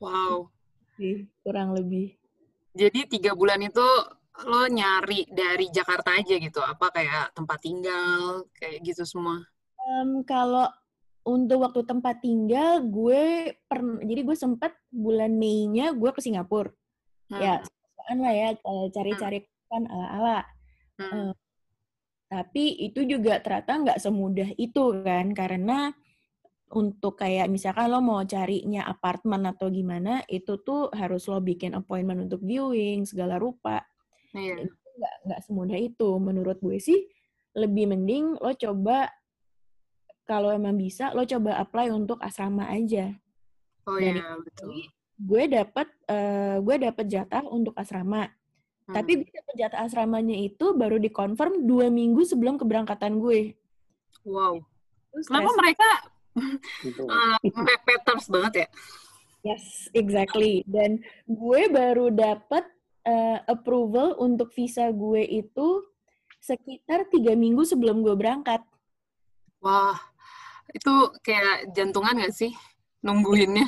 Wow. 0.00 0.48
kurang 1.44 1.76
lebih 1.76 2.16
Jadi 2.72 3.12
tiga 3.12 3.36
bulan 3.36 3.60
itu 3.60 3.84
lo 4.48 4.64
nyari 4.64 5.28
dari 5.28 5.68
Jakarta 5.68 6.16
aja 6.16 6.40
gitu? 6.40 6.64
Apa 6.64 6.88
kayak 6.88 7.36
tempat 7.36 7.60
tinggal, 7.60 8.48
kayak 8.56 8.80
gitu 8.80 9.04
semua? 9.04 9.44
Em, 9.82 10.22
kalau 10.22 10.70
untuk 11.22 11.62
waktu 11.62 11.82
tempat 11.86 12.18
tinggal 12.18 12.82
gue 12.82 13.54
pernah 13.66 14.02
jadi 14.02 14.20
gue 14.22 14.36
sempat 14.36 14.74
bulan 14.90 15.34
Mei-nya 15.34 15.94
gue 15.94 16.10
ke 16.10 16.20
Singapura 16.22 16.70
Hmm. 17.30 17.40
ya 17.40 17.54
lah 18.12 18.34
ya 18.34 18.48
eh, 18.52 18.86
cari-cari 18.92 19.38
kan 19.66 19.88
ala-ala 19.88 20.44
Hmm. 21.00 21.30
Eh, 21.30 21.32
tapi 22.28 22.64
itu 22.84 23.08
juga 23.08 23.40
ternyata 23.40 23.72
nggak 23.80 23.98
semudah 24.02 24.48
itu 24.60 25.00
kan 25.00 25.32
karena 25.32 25.96
untuk 26.72 27.16
kayak 27.16 27.48
misalkan 27.48 27.88
lo 27.88 28.04
mau 28.04 28.20
carinya 28.24 28.84
apartemen 28.84 29.44
atau 29.48 29.68
gimana 29.68 30.20
itu 30.28 30.60
tuh 30.60 30.92
harus 30.92 31.24
lo 31.28 31.40
bikin 31.40 31.72
appointment 31.72 32.28
untuk 32.28 32.44
viewing 32.44 33.08
segala 33.08 33.40
rupa 33.40 33.80
Iya. 34.36 34.68
itu 34.68 34.74
nggak 34.98 35.14
nggak 35.24 35.40
semudah 35.48 35.78
itu 35.80 36.08
menurut 36.20 36.58
gue 36.60 36.76
sih 36.76 37.00
lebih 37.56 37.88
mending 37.92 38.36
lo 38.36 38.52
coba 38.52 39.08
kalau 40.24 40.50
emang 40.50 40.76
bisa 40.76 41.10
lo 41.12 41.22
coba 41.22 41.58
apply 41.58 41.90
untuk 41.90 42.18
asrama 42.20 42.68
aja 42.68 43.12
Oh 43.82 43.98
iya, 43.98 44.38
betul. 44.38 44.86
gue 45.18 45.44
dapet 45.50 45.88
eh, 46.06 46.56
gue 46.58 46.76
dapet 46.78 47.06
jatah 47.08 47.44
untuk 47.46 47.74
asrama 47.74 48.28
Hmm. 48.82 48.98
tapi 48.98 49.22
gue 49.22 49.30
dapet 49.30 49.54
jatah 49.54 49.86
asramanya 49.86 50.34
itu 50.34 50.74
baru 50.74 50.98
dikonfirm 50.98 51.62
dua 51.62 51.86
minggu 51.86 52.26
sebelum 52.26 52.58
keberangkatan 52.58 53.22
gue 53.22 53.54
Wow. 54.26 54.62
Terus 55.10 55.26
Kenapa 55.30 55.50
stres. 55.50 55.58
mereka 55.62 55.88
uh, 57.06 57.36
mepeters 57.42 58.26
banget 58.26 58.52
ya? 58.54 58.68
Yes, 59.42 59.90
exactly. 59.90 60.62
Dan 60.62 61.02
gue 61.26 61.62
baru 61.66 62.08
dapat 62.08 62.62
eh, 63.02 63.38
approval 63.44 64.14
untuk 64.16 64.54
visa 64.54 64.86
gue 64.94 65.26
itu 65.26 65.82
sekitar 66.38 67.10
tiga 67.10 67.34
minggu 67.34 67.66
sebelum 67.66 68.02
gue 68.02 68.14
berangkat. 68.14 68.62
Wah, 69.58 69.98
itu 70.70 70.94
kayak 71.26 71.74
jantungan 71.74 72.22
gak 72.22 72.34
sih 72.34 72.54
nungguinnya? 73.02 73.66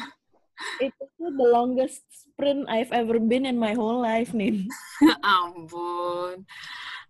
Itu 0.78 1.02
tuh 1.18 1.30
the 1.34 1.46
longest 1.50 2.06
sprint 2.10 2.70
I've 2.70 2.94
ever 2.94 3.18
been 3.18 3.42
in 3.46 3.58
my 3.58 3.74
whole 3.74 3.98
life, 3.98 4.30
nih. 4.30 4.66
Ampun. 5.26 6.46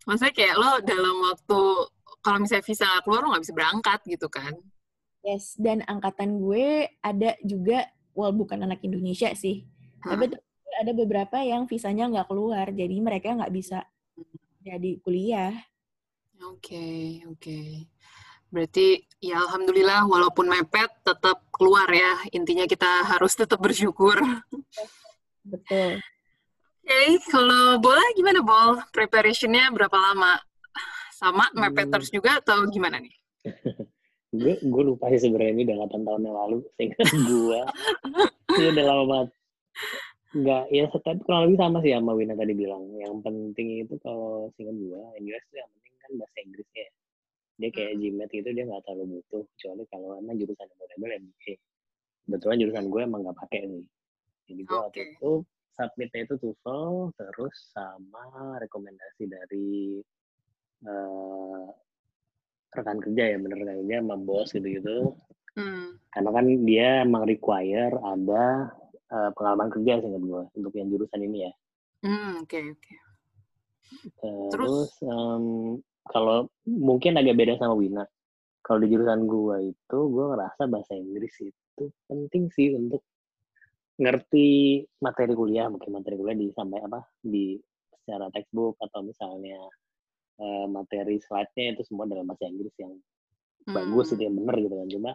Maksudnya 0.08 0.32
kayak 0.32 0.56
lo 0.56 0.70
dalam 0.84 1.16
waktu, 1.28 1.60
kalau 2.24 2.38
misalnya 2.40 2.64
visa 2.64 2.84
nggak 2.88 3.04
keluar, 3.04 3.20
lo 3.24 3.28
nggak 3.32 3.44
bisa 3.44 3.56
berangkat 3.56 4.00
gitu 4.08 4.28
kan? 4.28 4.52
Yes, 5.24 5.56
dan 5.56 5.80
angkatan 5.88 6.40
gue 6.40 6.88
ada 7.00 7.36
juga, 7.40 7.88
well 8.12 8.32
bukan 8.32 8.60
anak 8.60 8.84
Indonesia 8.84 9.32
sih, 9.32 9.64
Hah. 10.04 10.16
tapi 10.16 10.36
ada 10.74 10.92
beberapa 10.92 11.40
yang 11.40 11.64
visanya 11.64 12.04
nggak 12.12 12.28
keluar, 12.28 12.68
jadi 12.68 12.96
mereka 13.00 13.32
nggak 13.32 13.54
bisa 13.54 13.88
jadi 14.60 15.00
kuliah. 15.00 15.56
Oke, 16.44 17.24
oke. 17.28 17.88
Berarti 18.54 19.02
ya 19.18 19.42
alhamdulillah 19.42 20.06
walaupun 20.06 20.46
mepet 20.46 20.87
tetap 21.02 21.42
keluar 21.50 21.90
ya. 21.90 22.23
Intinya 22.30 22.70
kita 22.70 23.02
harus 23.02 23.34
tetap 23.34 23.58
bersyukur. 23.58 24.14
Betul. 25.42 25.99
Oke, 26.84 27.00
kalau 27.26 27.82
bola 27.82 28.04
gimana 28.14 28.44
Bol? 28.44 28.78
Preparationnya 28.94 29.75
berapa 29.75 29.96
lama? 29.99 30.38
Sama 31.11 31.50
Hmm. 31.50 31.66
mepeters 31.66 32.14
juga 32.14 32.38
atau 32.38 32.62
gimana 32.70 33.02
nih? 33.02 33.14
gue 34.34 34.58
gue 34.58 34.82
lupa 34.82 35.06
sih 35.14 35.23
sebenarnya 35.23 35.54
ini 35.54 35.62
udah 35.62 35.76
8 35.87 36.02
tahun 36.02 36.26
yang 36.26 36.34
lalu 36.34 36.58
seingat 36.75 36.99
gue 37.30 37.61
ini 38.58 38.66
udah 38.75 38.84
lama 38.90 39.04
banget 39.06 39.28
nggak 40.34 40.64
ya 40.75 40.84
tapi 40.90 41.23
kurang 41.23 41.40
lebih 41.46 41.58
sama 41.62 41.78
sih 41.87 41.94
sama 41.94 42.11
Wina 42.18 42.34
tadi 42.34 42.50
bilang 42.50 42.82
yang 42.99 43.23
penting 43.23 43.87
itu 43.87 43.94
kalau 44.02 44.50
seingat 44.58 44.75
gue 44.75 45.00
NUS 45.23 45.44
tuh 45.46 45.56
yang 45.62 45.70
penting 45.78 45.94
kan 46.02 46.11
bahasa 46.18 46.38
Inggrisnya 46.42 46.82
ya. 46.82 46.90
Dia 47.54 47.70
kayak 47.70 47.92
Hmm. 47.94 48.02
GMAT 48.02 48.32
itu 48.34 48.50
dia 48.50 48.64
nggak 48.66 48.82
terlalu 48.82 49.04
butuh 49.23 49.42
kecuali 49.54 49.82
kalau 49.87 50.08
emang 50.18 50.34
jurusan 50.37 50.66
yang 50.66 50.78
model 50.78 51.11
MBA 51.23 51.52
kebetulan 52.25 52.56
jurusan 52.58 52.87
gue 52.90 53.00
emang 53.04 53.20
nggak 53.23 53.38
pakai 53.38 53.61
nih 53.68 53.84
jadi 54.50 54.61
gue 54.66 54.76
waktu 54.76 54.90
Oke. 54.90 55.12
itu 55.14 55.30
submitnya 55.75 56.20
itu 56.23 56.34
TOEFL 56.38 56.92
terus 57.14 57.56
sama 57.70 58.25
rekomendasi 58.58 59.23
dari 59.26 60.02
eh, 60.82 61.64
rekan 62.75 62.99
kerja 62.99 63.23
ya 63.30 63.37
bener 63.38 63.56
rekan 63.62 63.78
kerja 63.87 63.96
sama 64.02 64.16
bos 64.18 64.50
gitu-gitu 64.50 65.14
Hmm. 65.54 65.94
karena 66.11 66.30
kan 66.34 66.46
dia 66.66 67.06
emang 67.06 67.23
require 67.30 67.94
ada 68.02 68.75
eh, 68.90 69.30
pengalaman 69.38 69.70
kerja 69.70 70.02
seingat 70.02 70.23
gue 70.26 70.42
untuk 70.58 70.75
yang 70.75 70.90
jurusan 70.90 71.23
ini 71.23 71.46
ya 71.46 71.52
Hmm, 72.02 72.42
oke, 72.42 72.58
oke. 72.75 72.94
terus 74.50 74.92
em, 75.00 75.78
kalau 76.04 76.52
mungkin 76.68 77.16
agak 77.16 77.37
beda 77.37 77.56
sama 77.56 77.76
Wina. 77.76 78.04
Kalau 78.64 78.80
di 78.80 78.88
jurusan 78.88 79.28
gue 79.28 79.76
itu 79.76 79.99
gue 80.08 80.25
ngerasa 80.32 80.62
bahasa 80.68 80.96
Inggris 80.96 81.37
itu 81.44 81.84
penting 82.08 82.49
sih 82.52 82.73
untuk 82.73 83.04
ngerti 84.00 84.80
materi 85.04 85.32
kuliah. 85.37 85.68
Mungkin 85.68 85.92
materi 85.92 86.16
kuliah 86.16 86.37
di 86.37 86.49
sampai 86.52 86.80
apa 86.80 87.04
di 87.20 87.56
secara 88.04 88.28
textbook 88.32 88.76
atau 88.80 89.04
misalnya 89.04 89.61
eh, 90.40 90.66
materi 90.68 91.20
slide-nya 91.20 91.76
itu 91.76 91.82
semua 91.88 92.08
dalam 92.08 92.25
bahasa 92.25 92.49
Inggris 92.49 92.73
yang 92.80 92.96
bagus 93.68 94.12
Hmm. 94.12 94.14
itu 94.16 94.23
yang 94.28 94.37
bener 94.40 94.56
gitu 94.61 94.75
kan. 94.76 94.88
Cuma 94.88 95.12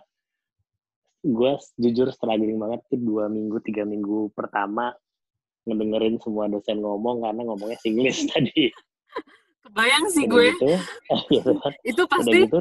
gue 1.19 1.51
jujur 1.81 2.07
struggling 2.15 2.57
banget 2.57 2.79
tuh 2.87 3.01
dua 3.01 3.27
minggu 3.27 3.59
tiga 3.59 3.83
minggu 3.83 4.31
pertama 4.31 4.95
ngedengerin 5.67 6.15
semua 6.23 6.47
dosen 6.47 6.79
ngomong 6.79 7.27
karena 7.27 7.41
ngomongnya 7.43 7.77
Singlish 7.83 8.23
tadi 8.31 8.71
Kebayang 9.59 10.05
sih 10.07 10.23
udah 10.23 10.33
gue, 10.33 10.47
gitu 10.55 10.69
gitu 11.35 11.51
kan 11.59 11.71
itu 11.83 11.99
udah 11.99 12.07
pasti 12.07 12.39
gitu 12.47 12.59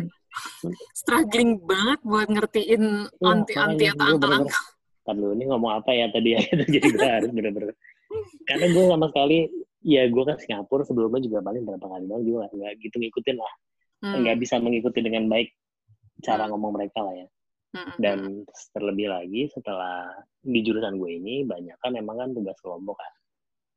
struggling 0.92 1.58
banget 1.62 1.98
buat 2.04 2.28
ngertiin 2.28 2.82
Iya, 3.08 3.26
anti-anti 3.26 3.84
atau 3.88 3.96
bener-bener 3.96 4.14
angka-angka. 4.18 4.60
Ntar 5.08 5.14
dulu 5.16 5.32
ini 5.34 5.44
ngomong 5.48 5.72
apa 5.72 5.90
ya 5.94 6.06
tadi 6.12 6.28
ya 6.36 6.40
gitu. 6.68 6.84
jadi 6.94 7.06
harus 7.22 7.30
bener-bener 7.32 7.72
Karena 8.48 8.66
gue 8.72 8.84
sama 8.88 9.06
sekali, 9.12 9.38
ya 9.84 10.02
gue 10.08 10.22
kan 10.24 10.36
Singapura 10.40 10.80
sebelumnya 10.84 11.20
juga 11.20 11.38
paling 11.44 11.62
berapa 11.64 11.86
kali 11.86 12.04
doang 12.08 12.24
juga 12.24 12.48
nggak 12.52 12.72
gitu 12.80 12.96
ngikutin 12.98 13.36
lah. 13.36 13.54
Hmm. 14.00 14.14
Nggak 14.24 14.36
bisa 14.40 14.54
mengikuti 14.58 14.98
dengan 15.04 15.28
baik 15.28 15.48
cara 16.24 16.44
Hmm. 16.48 16.56
ngomong 16.56 16.72
mereka 16.76 17.04
lah 17.04 17.14
ya. 17.14 17.28
Hmm, 17.68 17.92
Dan 18.00 18.18
terlebih 18.72 19.12
lagi 19.12 19.44
setelah 19.52 20.08
di 20.40 20.60
jurusan 20.64 20.96
gue 20.96 21.10
ini 21.20 21.44
banyak 21.44 21.76
kan 21.84 21.92
memang 21.92 22.16
kan 22.16 22.28
tugas 22.32 22.56
kelompok 22.64 22.96
kan. 22.96 23.12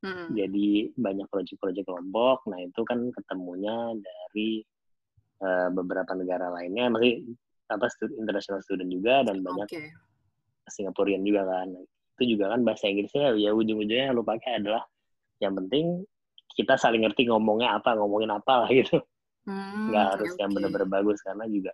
Hmm. 0.02 0.28
Jadi 0.34 0.94
banyak 0.98 1.28
proyek-proyek 1.30 1.86
kelompok. 1.86 2.46
Nah 2.50 2.60
itu 2.62 2.82
kan 2.86 3.10
ketemunya 3.14 3.94
dari 3.98 4.62
eh, 5.42 5.70
beberapa 5.74 6.12
negara 6.14 6.54
lainnya, 6.54 6.90
masih 6.94 7.26
apa 7.72 7.88
stu- 7.88 8.14
international 8.20 8.60
student 8.62 8.92
juga 8.92 9.24
dan 9.24 9.40
banyak 9.40 9.68
Oke. 9.70 9.84
Singaporean 10.68 11.24
juga 11.24 11.48
kan. 11.48 11.72
Itu 12.20 12.24
juga 12.38 12.54
kan 12.54 12.62
bahasa 12.62 12.92
Inggrisnya 12.92 13.34
ya 13.40 13.56
ujung-ujungnya 13.56 14.12
yang 14.12 14.18
lu 14.20 14.26
pakai 14.28 14.62
adalah 14.62 14.84
yang 15.42 15.58
penting 15.58 16.06
kita 16.54 16.76
saling 16.76 17.08
ngerti 17.08 17.32
ngomongnya 17.32 17.80
apa, 17.80 17.96
ngomongin 17.96 18.30
apa 18.30 18.68
lah 18.68 18.70
gitu. 18.70 19.00
Hmm, 19.48 19.90
Nggak 19.90 20.06
harus 20.14 20.32
yang 20.38 20.54
oke. 20.54 20.56
bener-bener 20.60 20.90
bagus 20.92 21.18
karena 21.26 21.50
juga 21.50 21.74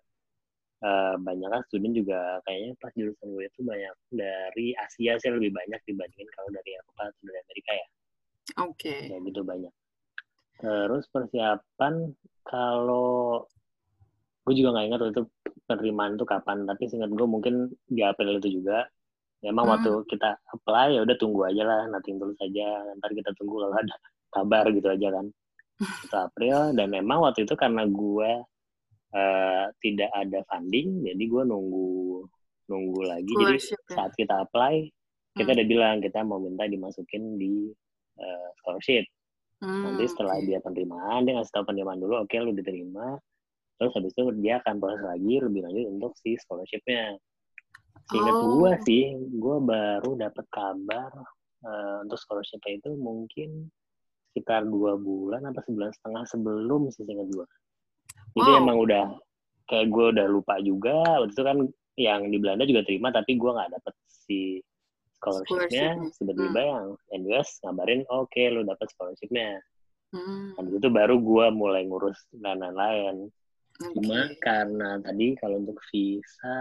eh, 0.86 1.16
banyak 1.20 1.50
kan 1.52 1.62
student 1.68 1.94
juga 1.98 2.40
kayaknya 2.48 2.72
pas 2.80 2.94
jurusan 2.96 3.28
gue 3.28 3.44
itu 3.44 3.62
banyak 3.66 3.96
dari 4.14 4.68
Asia 4.78 5.20
sih 5.20 5.32
lebih 5.34 5.52
banyak 5.52 5.82
dibandingin 5.84 6.30
kalau 6.32 6.50
dari 6.54 6.70
Eropa 6.78 7.12
atau 7.12 7.24
dari 7.28 7.40
Amerika 7.44 7.72
ya. 7.76 7.88
Oke. 8.56 9.12
Kayak 9.12 9.22
gitu 9.28 9.42
banyak. 9.44 9.74
Terus 10.58 11.06
persiapan 11.12 11.94
kalau 12.48 13.44
gue 14.48 14.54
juga 14.56 14.72
nggak 14.74 14.86
ingat 14.88 15.00
waktu 15.04 15.14
itu 15.14 15.24
penerimaan 15.68 16.16
itu 16.16 16.24
kapan, 16.24 16.64
tapi 16.64 16.88
singkat 16.88 17.12
gue 17.12 17.28
mungkin 17.28 17.70
di 17.86 18.02
April 18.02 18.40
itu 18.40 18.64
juga. 18.64 18.88
Emang 19.44 19.70
Hmm. 19.70 19.74
waktu 19.78 19.92
kita 20.10 20.40
apply 20.50 20.98
ya 20.98 21.02
udah 21.06 21.18
tunggu 21.20 21.46
aja 21.46 21.62
lah, 21.68 21.82
nanti 21.92 22.16
tulus 22.16 22.40
aja. 22.42 22.68
Ntar 22.98 23.12
kita 23.14 23.36
tunggu 23.38 23.62
kalau 23.68 23.76
ada 23.76 23.96
kabar 24.34 24.66
gitu 24.74 24.88
aja 24.90 25.08
kan. 25.14 25.26
Itu 25.78 26.16
April 26.18 26.74
dan 26.74 26.88
memang 26.90 27.22
waktu 27.22 27.46
itu 27.46 27.54
karena 27.54 27.84
gue 27.86 28.32
eh, 29.08 29.66
tidak 29.80 30.12
ada 30.12 30.44
funding, 30.52 31.00
jadi 31.06 31.24
gue 31.32 31.44
nunggu 31.48 32.28
nunggu 32.68 33.02
lagi. 33.08 33.32
Jadi 33.32 33.56
ya. 33.56 33.78
saat 33.88 34.12
kita 34.20 34.44
apply, 34.44 34.84
kita 35.32 35.48
Hmm. 35.48 35.58
udah 35.58 35.68
bilang 35.70 35.96
kita 36.04 36.20
mau 36.28 36.44
minta 36.44 36.68
dimasukin 36.68 37.40
di 37.40 37.72
eh, 38.18 38.50
scholarship. 38.62 39.06
Nanti 39.86 40.04
Hmm, 40.04 40.12
setelah 40.12 40.38
oke. 40.42 40.46
dia 40.50 40.60
penerimaan, 40.62 41.20
dia 41.26 41.34
ngasih 41.38 41.54
tahu 41.54 41.64
penerimaan 41.70 42.02
dulu, 42.02 42.14
oke 42.26 42.36
lu 42.42 42.52
diterima. 42.54 43.18
Terus 43.78 43.94
habis 43.94 44.12
itu 44.18 44.24
dia 44.42 44.58
akan 44.58 44.82
proses 44.82 45.06
lagi 45.06 45.34
lebih 45.38 45.62
lanjut 45.62 45.86
untuk 45.94 46.12
si 46.18 46.34
scholarship-nya. 46.42 47.14
Seingat 48.10 48.38
Oh. 48.42 48.58
gua 48.58 48.72
sih, 48.82 49.14
gua 49.38 49.62
baru 49.62 50.18
dapat 50.18 50.46
kabar 50.50 51.12
eh, 51.62 51.98
untuk 52.06 52.18
scholarship 52.22 52.62
itu 52.70 52.94
mungkin 52.98 53.70
sekitar 54.34 54.66
dua 54.70 54.98
bulan 54.98 55.46
atau 55.50 55.62
sebulan 55.66 55.90
setengah 55.94 56.24
sebelum 56.30 56.90
sih 56.94 57.06
seingat 57.06 57.30
gua. 57.34 57.46
Jadi 58.34 58.50
Wow. 58.54 58.62
emang 58.62 58.78
udah 58.82 59.06
kayak 59.70 59.88
gua 59.94 60.06
udah 60.10 60.26
lupa 60.26 60.56
juga. 60.62 61.22
Waktu 61.22 61.34
itu 61.34 61.44
kan 61.46 61.58
yang 61.98 62.22
di 62.30 62.38
Belanda 62.38 62.64
juga 62.66 62.82
terima, 62.86 63.10
tapi 63.14 63.38
gua 63.38 63.62
nggak 63.62 63.78
dapet 63.78 63.94
si 64.10 64.62
scholarship-nya. 65.18 65.98
Tiba-tiba 66.16 66.62
yang 66.62 66.86
NUS 67.26 67.62
ngabarin, 67.66 68.02
oke 68.08 68.42
lu 68.54 68.62
dapet 68.64 68.88
scholarship-nya. 68.94 69.60
Hmm, 70.14 70.56
Habis 70.56 70.80
itu 70.80 70.88
baru 70.88 71.20
gua 71.20 71.52
mulai 71.52 71.84
ngurus 71.84 72.16
dan 72.32 72.64
lain-lain. 72.64 73.28
Cuma 73.94 74.26
oke. 74.26 74.40
karena 74.42 74.98
tadi 75.04 75.38
kalau 75.38 75.62
untuk 75.62 75.78
visa, 75.92 76.58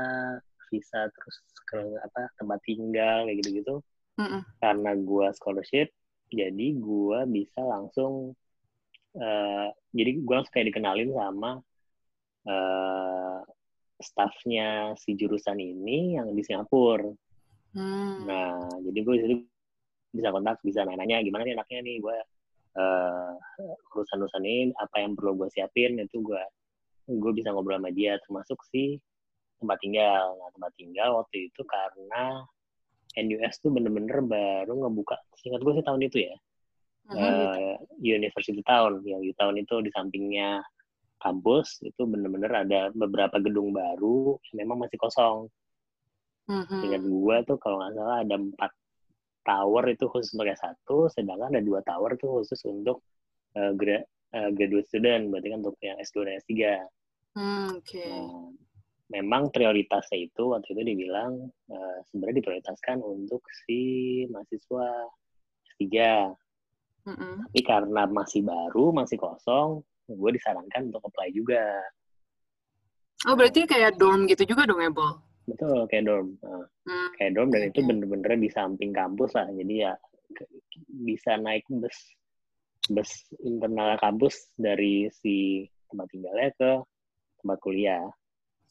visa 0.68 1.00
terus 1.08 1.36
ke 1.70 1.80
apa 2.02 2.28
tempat 2.36 2.58
tinggal 2.66 3.24
kayak 3.24 3.38
gitu-gitu, 3.40 3.80
Mm-mm. 4.20 4.42
karena 4.60 4.90
gua 5.00 5.32
scholarship, 5.32 5.88
jadi 6.28 6.66
gua 6.76 7.24
bisa 7.24 7.62
langsung, 7.62 8.34
eh 9.16 9.68
jadi 9.96 10.10
gua 10.26 10.42
langsung 10.42 10.54
kayak 10.58 10.68
dikenalin 10.74 11.10
sama 11.14 11.50
eh 12.46 13.40
staffnya 13.96 14.92
si 15.00 15.16
jurusan 15.16 15.56
ini 15.56 16.20
yang 16.20 16.36
di 16.36 16.42
Singapura. 16.44 17.08
Hmm. 17.76 18.24
Nah, 18.24 18.56
jadi 18.88 18.98
gue 19.04 19.14
di 19.14 19.22
situ 19.28 19.34
bisa 20.16 20.32
kontak, 20.32 20.56
bisa 20.64 20.80
nanya-nanya 20.88 21.20
gimana 21.20 21.44
nih 21.44 21.54
anaknya 21.60 21.78
nih, 21.84 21.96
gue 22.00 22.18
eh 22.76 23.32
urusan-urusan 23.96 24.44
ini 24.44 24.68
apa 24.76 25.00
yang 25.00 25.16
perlu 25.16 25.32
gue 25.40 25.48
siapin 25.48 25.96
itu 25.96 26.20
gue 26.20 26.40
gue 27.08 27.32
bisa 27.32 27.48
ngobrol 27.52 27.80
sama 27.80 27.88
dia 27.92 28.20
termasuk 28.24 28.60
si 28.72 28.96
tempat 29.60 29.76
tinggal. 29.80 30.36
Nah, 30.40 30.48
tempat 30.56 30.72
tinggal 30.76 31.20
waktu 31.20 31.52
itu 31.52 31.60
karena 31.68 32.44
NUS 33.16 33.60
tuh 33.64 33.72
bener-bener 33.72 34.20
baru 34.24 34.72
ngebuka, 34.76 35.16
singkat 35.40 35.60
gue 35.64 35.72
sih 35.80 35.84
tahun 35.84 36.00
itu 36.04 36.18
ya, 36.28 36.34
Mhm. 37.12 37.16
eh, 37.16 37.76
University 38.04 38.60
Town, 38.60 39.00
yang 39.08 39.24
di 39.24 39.32
tahun 39.36 39.56
itu 39.64 39.80
di 39.80 39.88
sampingnya 39.92 40.60
kampus 41.24 41.80
itu 41.80 42.04
bener-bener 42.04 42.52
ada 42.52 42.92
beberapa 42.92 43.40
gedung 43.40 43.72
baru 43.72 44.36
yang 44.52 44.68
memang 44.68 44.84
masih 44.84 45.00
kosong. 45.00 45.48
Mhm. 46.46 46.80
Ingat 46.86 47.02
gua 47.06 47.36
tuh 47.42 47.58
kalau 47.58 47.82
nggak 47.82 47.94
salah 47.98 48.18
ada 48.22 48.36
empat 48.38 48.72
tower 49.46 49.84
itu 49.90 50.04
khusus 50.10 50.34
pakai 50.34 50.58
satu, 50.58 51.06
sedangkan 51.10 51.54
ada 51.54 51.62
dua 51.62 51.82
tower 51.82 52.18
tuh 52.18 52.42
khusus 52.42 52.58
untuk 52.66 53.02
eh, 53.54 53.72
gra- 53.74 54.06
eh, 54.34 54.50
graduate 54.54 54.86
student, 54.90 55.30
berarti 55.30 55.48
kan 55.54 55.58
untuk 55.62 55.76
yang 55.82 55.98
S2 56.02 56.18
dan 56.26 56.34
S3. 56.42 56.52
Hmm, 57.36 57.68
Oke. 57.78 58.04
Nah, 58.04 58.50
memang 59.06 59.54
prioritasnya 59.54 60.18
itu 60.26 60.50
waktu 60.50 60.74
itu 60.74 60.82
dibilang 60.82 61.46
eh, 61.70 61.96
sebenarnya 62.10 62.42
diprioritaskan 62.42 62.98
untuk 63.02 63.42
si 63.66 63.80
mahasiswa 64.30 64.86
S3. 65.78 65.86
Mm-mm. 67.06 67.34
Tapi 67.46 67.60
karena 67.62 68.02
masih 68.10 68.42
baru, 68.42 68.90
masih 68.90 69.14
kosong, 69.14 69.78
gue 70.10 70.30
disarankan 70.34 70.90
untuk 70.90 71.06
apply 71.06 71.30
juga. 71.30 71.62
Oh, 73.30 73.34
berarti 73.38 73.62
kayak 73.66 73.94
dorm 73.96 74.26
gitu 74.26 74.42
juga 74.42 74.66
dong 74.66 74.82
ya, 74.82 74.90
Bol? 74.90 75.22
Betul, 75.46 75.86
kayak 75.86 76.04
dorm. 76.06 76.34
Nah, 76.42 76.66
Hmm. 76.86 77.10
kayak 77.18 77.30
dorm 77.34 77.48
dan 77.50 77.62
itu 77.66 77.80
Oke. 77.82 77.88
bener-bener 77.88 78.38
di 78.38 78.50
samping 78.50 78.94
kampus 78.94 79.34
lah 79.34 79.46
jadi 79.50 79.90
ya 79.90 79.92
bisa 81.02 81.34
naik 81.34 81.66
bus 81.66 81.96
bus 82.86 83.10
internal 83.42 83.98
kampus 83.98 84.54
dari 84.54 85.10
si 85.10 85.64
tempat 85.90 86.06
tinggalnya 86.14 86.50
ke 86.54 86.70
tempat 87.42 87.58
kuliah 87.58 88.06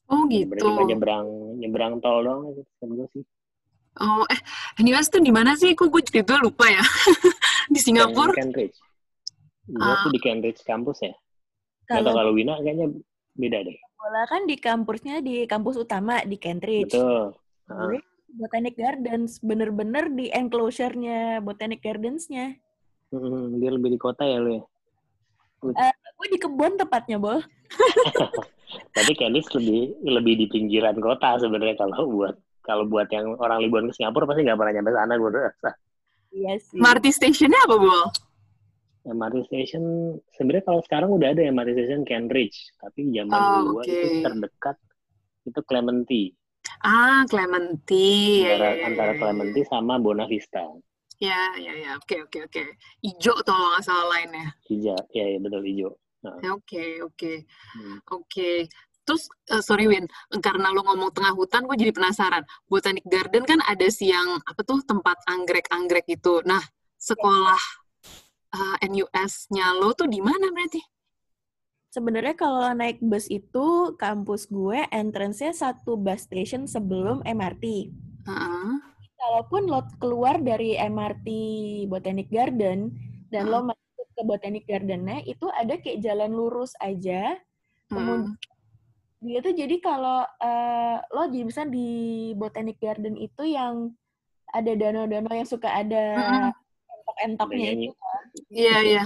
Oh, 0.07 0.23
gitu. 0.29 0.61
tinggal 0.61 0.85
nyebrang 0.85 1.27
nyebrang 1.57 1.93
tol 1.99 2.21
doang 2.23 2.53
gitu 2.55 2.71
kan 2.79 2.89
gue 2.95 3.07
sih 3.17 3.23
Oh, 3.95 4.27
eh, 4.27 4.39
NUS 4.79 5.07
tuh 5.07 5.23
di 5.23 5.31
mana 5.31 5.55
sih? 5.55 5.71
Kok 5.71 5.87
gue 5.87 6.03
jadi 6.03 6.19
tuh 6.27 6.35
lupa 6.43 6.67
ya? 6.67 6.83
di 7.73 7.79
Singapura? 7.79 8.35
di 8.35 8.39
Cambridge 8.43 8.77
gue 9.65 9.81
Ah. 9.81 9.99
tuh 10.03 10.11
di 10.11 10.19
Cambridge 10.21 10.61
kampus 10.63 10.99
ya 11.03 11.13
Kalau 11.87 12.11
kalau 12.11 12.31
Wina 12.35 12.59
kayaknya 12.59 12.91
beda 13.35 13.63
deh 13.63 13.77
bola 14.05 14.21
kan 14.29 14.45
di 14.45 14.55
kampusnya 14.61 15.25
di 15.25 15.49
kampus 15.49 15.81
utama 15.81 16.21
di 16.21 16.37
Cambridge. 16.37 16.93
betul. 16.93 17.33
Gue 17.65 17.97
Botanic 18.35 18.77
Gardens, 18.77 19.41
bener-bener 19.41 20.13
di 20.13 20.29
enclosure-nya 20.29 21.41
Botanic 21.41 21.81
Gardens-nya. 21.81 22.53
Hmm, 23.09 23.57
dia 23.57 23.73
lebih 23.73 23.95
di 23.95 23.99
kota 24.01 24.27
ya 24.27 24.37
lu 24.37 24.59
ya 24.59 24.63
Gue 26.15 26.27
di 26.29 26.37
kebun 26.37 26.77
tepatnya, 26.77 27.17
Bol. 27.17 27.41
tapi 28.95 29.11
Cambridge 29.17 29.49
lebih 29.57 29.97
lebih 30.05 30.33
di 30.37 30.45
pinggiran 30.51 30.99
kota 31.01 31.41
sebenarnya 31.41 31.79
kalau 31.79 32.05
buat 32.11 32.35
kalau 32.61 32.85
buat 32.85 33.09
yang 33.09 33.33
orang 33.41 33.65
liburan 33.65 33.89
ke 33.89 33.97
Singapura 33.97 34.29
pasti 34.29 34.45
nggak 34.45 34.57
pernah 34.57 34.73
nyampe 34.73 34.91
sana 34.93 35.13
gue 35.17 35.29
rasa 35.33 35.71
Iya 36.35 36.53
sih. 36.59 36.75
MRT 36.75 37.05
stationnya 37.15 37.59
apa, 37.63 37.75
Bol? 37.79 38.03
MRT 39.05 39.45
station 39.47 39.83
sebenarnya 40.33 40.65
kalau 40.65 40.81
sekarang 40.83 41.09
udah 41.13 41.29
ada 41.33 41.41
MRT 41.45 41.69
station 41.77 42.03
Cambridge 42.03 42.57
tapi 42.81 43.09
zaman 43.13 43.31
Oh, 43.31 43.77
gua 43.77 43.83
oke. 43.85 43.93
itu 43.93 44.07
terdekat 44.25 44.77
itu 45.45 45.59
Clementi 45.65 46.23
Ah, 46.81 47.23
Clementi. 47.29 48.41
Ya, 48.41 48.57
antara, 48.57 48.67
ya, 48.73 48.77
ya, 48.81 48.85
antara 48.89 49.11
ya, 49.13 49.19
Clementi 49.21 49.61
sama 49.69 49.93
Bonavista 50.01 50.65
Ya, 51.21 51.55
ya, 51.55 51.71
ya. 51.71 51.89
Oke, 51.95 52.19
oke, 52.27 52.43
oke. 52.51 52.63
Ijo 52.99 53.33
tuh 53.39 53.53
kalau 53.55 53.71
nggak 53.71 53.85
salah 53.87 54.07
lainnya. 54.11 54.51
hijau 54.67 54.99
ya, 55.15 55.25
ya 55.31 55.37
betul 55.39 55.63
hijau 55.63 55.91
Ya, 56.41 56.51
Oke, 56.57 56.99
oke. 57.05 57.33
Hmm. 57.77 57.97
Oke. 58.11 58.65
Terus, 59.05 59.29
eh, 59.53 59.61
sorry 59.61 59.85
Win, 59.85 60.09
karena 60.41 60.73
lo 60.73 60.81
ngomong 60.81 61.13
tengah 61.13 61.37
hutan, 61.37 61.69
gue 61.69 61.77
jadi 61.77 61.93
penasaran. 61.93 62.41
Botanic 62.65 63.05
Garden 63.05 63.45
kan 63.45 63.61
ada 63.61 63.85
sih 63.93 64.09
yang, 64.09 64.41
apa 64.41 64.65
tuh, 64.65 64.81
tempat 64.81 65.21
anggrek-anggrek 65.29 66.09
itu. 66.09 66.41
Nah, 66.41 66.65
sekolah 66.97 67.61
eh, 68.55 68.87
NUS-nya 68.87 69.75
lo 69.75 69.91
tuh 69.91 70.07
di 70.07 70.19
mana 70.23 70.49
berarti? 70.51 70.81
Sebenarnya 71.91 72.35
kalau 72.35 72.75
naik 72.75 72.99
bus 72.99 73.31
itu 73.31 73.95
kampus 73.95 74.51
gue 74.51 74.83
entrance-nya 74.91 75.55
satu 75.55 75.95
bus 75.95 76.27
station 76.27 76.67
sebelum 76.67 77.23
MRT. 77.23 77.65
Heeh. 78.27 78.71
Kalaupun 79.15 79.71
lo 79.71 79.79
keluar 79.95 80.43
dari 80.43 80.75
MRT 80.75 81.27
Botanic 81.87 82.27
Garden 82.27 82.91
dan 83.31 83.47
lo 83.47 83.63
masuk 83.63 84.05
ke 84.11 84.21
Botanic 84.27 84.67
Garden-nya 84.67 85.23
itu 85.23 85.47
ada 85.55 85.79
kayak 85.79 86.03
jalan 86.03 86.35
lurus 86.35 86.75
aja. 86.83 87.39
Kemudian 87.87 88.35
Hmm. 88.35 88.35
dia 89.23 89.39
tuh 89.39 89.55
jadi 89.55 89.75
kalau 89.79 90.27
eh, 90.43 90.97
lo 91.15 91.23
di 91.31 91.47
misalnya 91.47 91.71
di 91.73 91.89
Botanic 92.35 92.77
Garden 92.77 93.15
itu 93.15 93.47
yang 93.47 93.95
ada 94.51 94.71
danau-danau 94.75 95.31
yang 95.31 95.47
suka 95.47 95.71
ada 95.71 96.03
Mm-mm. 96.21 96.51
entoknya 97.23 97.71
nyanyi. 97.71 97.87
itu. 97.89 97.95
Iya, 98.49 98.75
iya. 98.83 99.01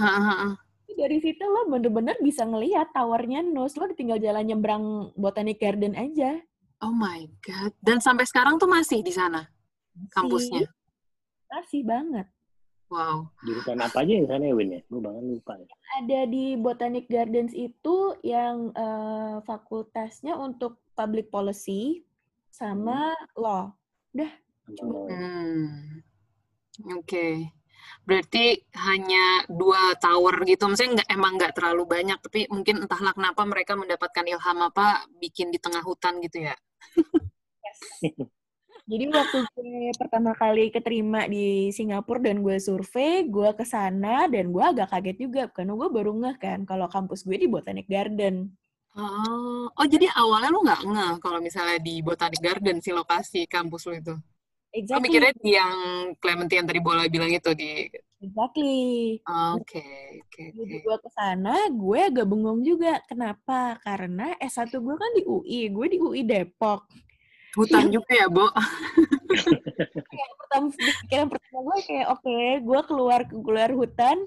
Dari 0.90 1.18
situ 1.22 1.40
lo 1.46 1.70
bener-bener 1.70 2.18
bisa 2.20 2.42
ngelihat 2.44 2.90
towernya 2.92 3.40
Nus. 3.40 3.78
Lo 3.78 3.86
tinggal 3.94 4.18
jalan 4.18 4.44
nyebrang 4.44 4.84
Botanic 5.14 5.58
Garden 5.58 5.94
aja. 5.94 6.42
Oh 6.80 6.92
my 6.92 7.28
God. 7.40 7.72
Dan 7.80 8.00
sampai 8.00 8.24
sekarang 8.26 8.58
tuh 8.58 8.68
masih 8.68 9.00
di 9.00 9.12
sana 9.12 9.46
kampusnya? 10.10 10.66
Masih 11.48 11.84
banget. 11.84 12.26
Wow. 12.90 13.30
Jurusan 13.46 13.78
apa 13.78 14.02
aja 14.02 14.12
yang 14.12 14.26
sana 14.26 14.50
ya, 14.50 14.54
Win 14.56 14.74
ya? 14.74 14.80
Gue 14.90 14.98
bahkan 14.98 15.22
lupa. 15.22 15.54
ya. 15.56 15.66
Ada 16.02 16.20
di 16.26 16.58
Botanic 16.58 17.06
Gardens 17.06 17.54
itu 17.54 18.18
yang 18.26 18.74
eh, 18.74 19.36
fakultasnya 19.46 20.34
untuk 20.34 20.82
public 20.98 21.30
policy 21.30 22.02
sama 22.50 23.14
law. 23.38 23.70
Sama- 24.74 25.06
Hmm. 25.06 26.02
Oke. 26.98 27.46
Berarti 28.04 28.64
hanya 28.76 29.44
dua 29.46 29.94
tower 30.00 30.42
gitu. 30.46 30.66
Maksudnya 30.66 31.02
nggak, 31.02 31.08
emang 31.12 31.32
nggak 31.38 31.52
terlalu 31.56 31.82
banyak, 31.86 32.18
tapi 32.20 32.40
mungkin 32.50 32.84
entahlah 32.84 33.12
kenapa 33.14 33.42
mereka 33.46 33.72
mendapatkan 33.76 34.24
ilham 34.26 34.58
apa 34.64 35.06
bikin 35.20 35.52
di 35.54 35.58
tengah 35.60 35.84
hutan 35.84 36.18
gitu 36.24 36.48
ya. 36.48 36.56
Jadi 38.90 39.04
waktu 39.06 39.38
gue 39.54 39.94
pertama 39.94 40.34
kali 40.34 40.74
keterima 40.74 41.30
di 41.30 41.70
Singapura 41.70 42.18
dan 42.26 42.42
gue 42.42 42.58
survei, 42.58 43.22
gue 43.22 43.54
ke 43.54 43.62
sana 43.62 44.26
dan 44.26 44.50
gue 44.50 44.64
agak 44.66 44.90
kaget 44.90 45.16
juga 45.30 45.42
karena 45.46 45.78
gue 45.78 45.88
baru 45.94 46.10
ngeh 46.10 46.36
kan 46.42 46.66
kalau 46.66 46.90
kampus 46.90 47.22
gue 47.22 47.38
di 47.38 47.46
Botanic 47.46 47.86
Garden. 47.86 48.50
Oh, 48.98 49.70
oh 49.70 49.86
jadi 49.86 50.10
awalnya 50.18 50.50
lu 50.50 50.66
nggak 50.66 50.82
ngeh 50.82 51.12
kalau 51.22 51.38
misalnya 51.38 51.78
di 51.78 52.02
Botanic 52.02 52.42
Garden 52.42 52.82
si 52.82 52.90
lokasi 52.90 53.46
kampus 53.46 53.86
lu 53.86 53.94
itu? 53.94 54.14
Exactly. 54.70 55.02
mikirnya 55.02 55.32
di 55.34 55.50
yang 55.58 55.76
Clementi 56.22 56.54
yang 56.54 56.66
tadi 56.70 56.78
Bola 56.78 57.10
bilang 57.10 57.30
itu 57.30 57.50
di... 57.58 57.90
Exactly. 58.20 59.18
Oke, 59.26 59.82
oke, 60.22 60.42
oke. 60.54 60.76
gue 60.84 60.96
ke 61.00 61.10
sana, 61.10 61.56
gue 61.72 62.00
agak 62.04 62.26
bengong 62.28 62.62
juga. 62.62 63.02
Kenapa? 63.08 63.80
Karena 63.82 64.36
S1 64.38 64.70
gue 64.70 64.94
kan 64.94 65.10
di 65.16 65.22
UI, 65.26 65.72
gue 65.72 65.86
di 65.90 65.98
UI 65.98 66.22
Depok. 66.22 66.86
Hutan 67.58 67.90
juga 67.90 68.12
ya, 68.14 68.30
Bo? 68.30 68.46
Kayak 70.06 70.30
pertama 70.38 70.66
pikiran 70.78 71.26
pertama 71.26 71.58
gue 71.66 71.78
kayak 71.82 72.06
oke, 72.14 72.38
gue 72.62 72.80
keluar 72.86 73.20
keluar 73.26 73.70
hutan, 73.74 74.18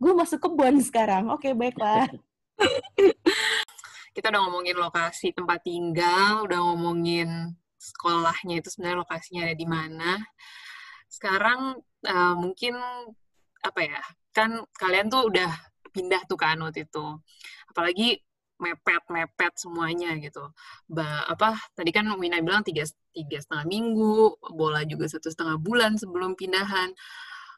gue 0.00 0.12
masuk 0.16 0.40
kebun 0.40 0.80
sekarang. 0.80 1.28
Oke, 1.28 1.52
baiklah. 1.52 2.08
kita 4.16 4.32
udah 4.32 4.40
ngomongin 4.48 4.80
lokasi 4.80 5.36
tempat 5.36 5.60
tinggal, 5.60 6.48
udah 6.48 6.58
ngomongin 6.72 7.52
sekolahnya 7.80 8.60
itu 8.60 8.68
sebenarnya 8.68 9.00
lokasinya 9.00 9.42
ada 9.48 9.56
di 9.56 9.66
mana. 9.66 10.20
Sekarang 11.08 11.80
eh, 12.04 12.34
mungkin 12.36 12.76
apa 13.64 13.80
ya? 13.80 14.00
Kan 14.36 14.62
kalian 14.76 15.08
tuh 15.08 15.32
udah 15.32 15.50
pindah 15.90 16.22
tuh 16.28 16.38
kan 16.38 16.60
waktu 16.60 16.86
itu. 16.86 17.06
Apalagi 17.72 18.20
mepet-mepet 18.60 19.56
semuanya 19.56 20.12
gitu. 20.20 20.52
Ba, 20.84 21.24
apa 21.24 21.56
tadi 21.72 21.90
kan 21.90 22.04
Wina 22.20 22.44
bilang 22.44 22.60
tiga, 22.60 22.84
tiga 23.16 23.40
setengah 23.40 23.66
minggu, 23.66 24.36
bola 24.52 24.84
juga 24.84 25.08
satu 25.08 25.32
setengah 25.32 25.56
bulan 25.56 25.96
sebelum 25.96 26.36
pindahan. 26.36 26.92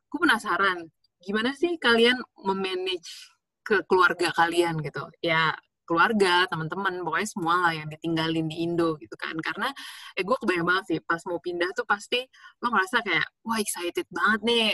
Gue 0.07 0.19
penasaran, 0.23 0.87
gimana 1.19 1.53
sih 1.59 1.75
kalian 1.77 2.23
memanage 2.47 3.35
ke 3.67 3.83
keluarga 3.91 4.31
kalian 4.31 4.79
gitu? 4.81 5.11
Ya 5.19 5.59
keluarga, 5.83 6.47
teman-teman, 6.49 7.03
pokoknya 7.03 7.29
semua 7.29 7.55
lah 7.69 7.73
yang 7.77 7.89
ditinggalin 7.91 8.47
di 8.47 8.65
Indo 8.65 8.95
gitu 8.99 9.15
kan. 9.19 9.35
Karena 9.39 9.69
eh 10.17 10.23
gue 10.23 10.37
kebayang 10.39 10.67
banget 10.67 10.85
sih 10.89 10.99
pas 11.03 11.21
mau 11.27 11.39
pindah 11.43 11.71
tuh 11.75 11.87
pasti 11.87 12.23
lo 12.63 12.71
ngerasa 12.71 13.03
kayak 13.03 13.27
wah 13.45 13.59
excited 13.59 14.07
banget 14.09 14.41
nih, 14.47 14.67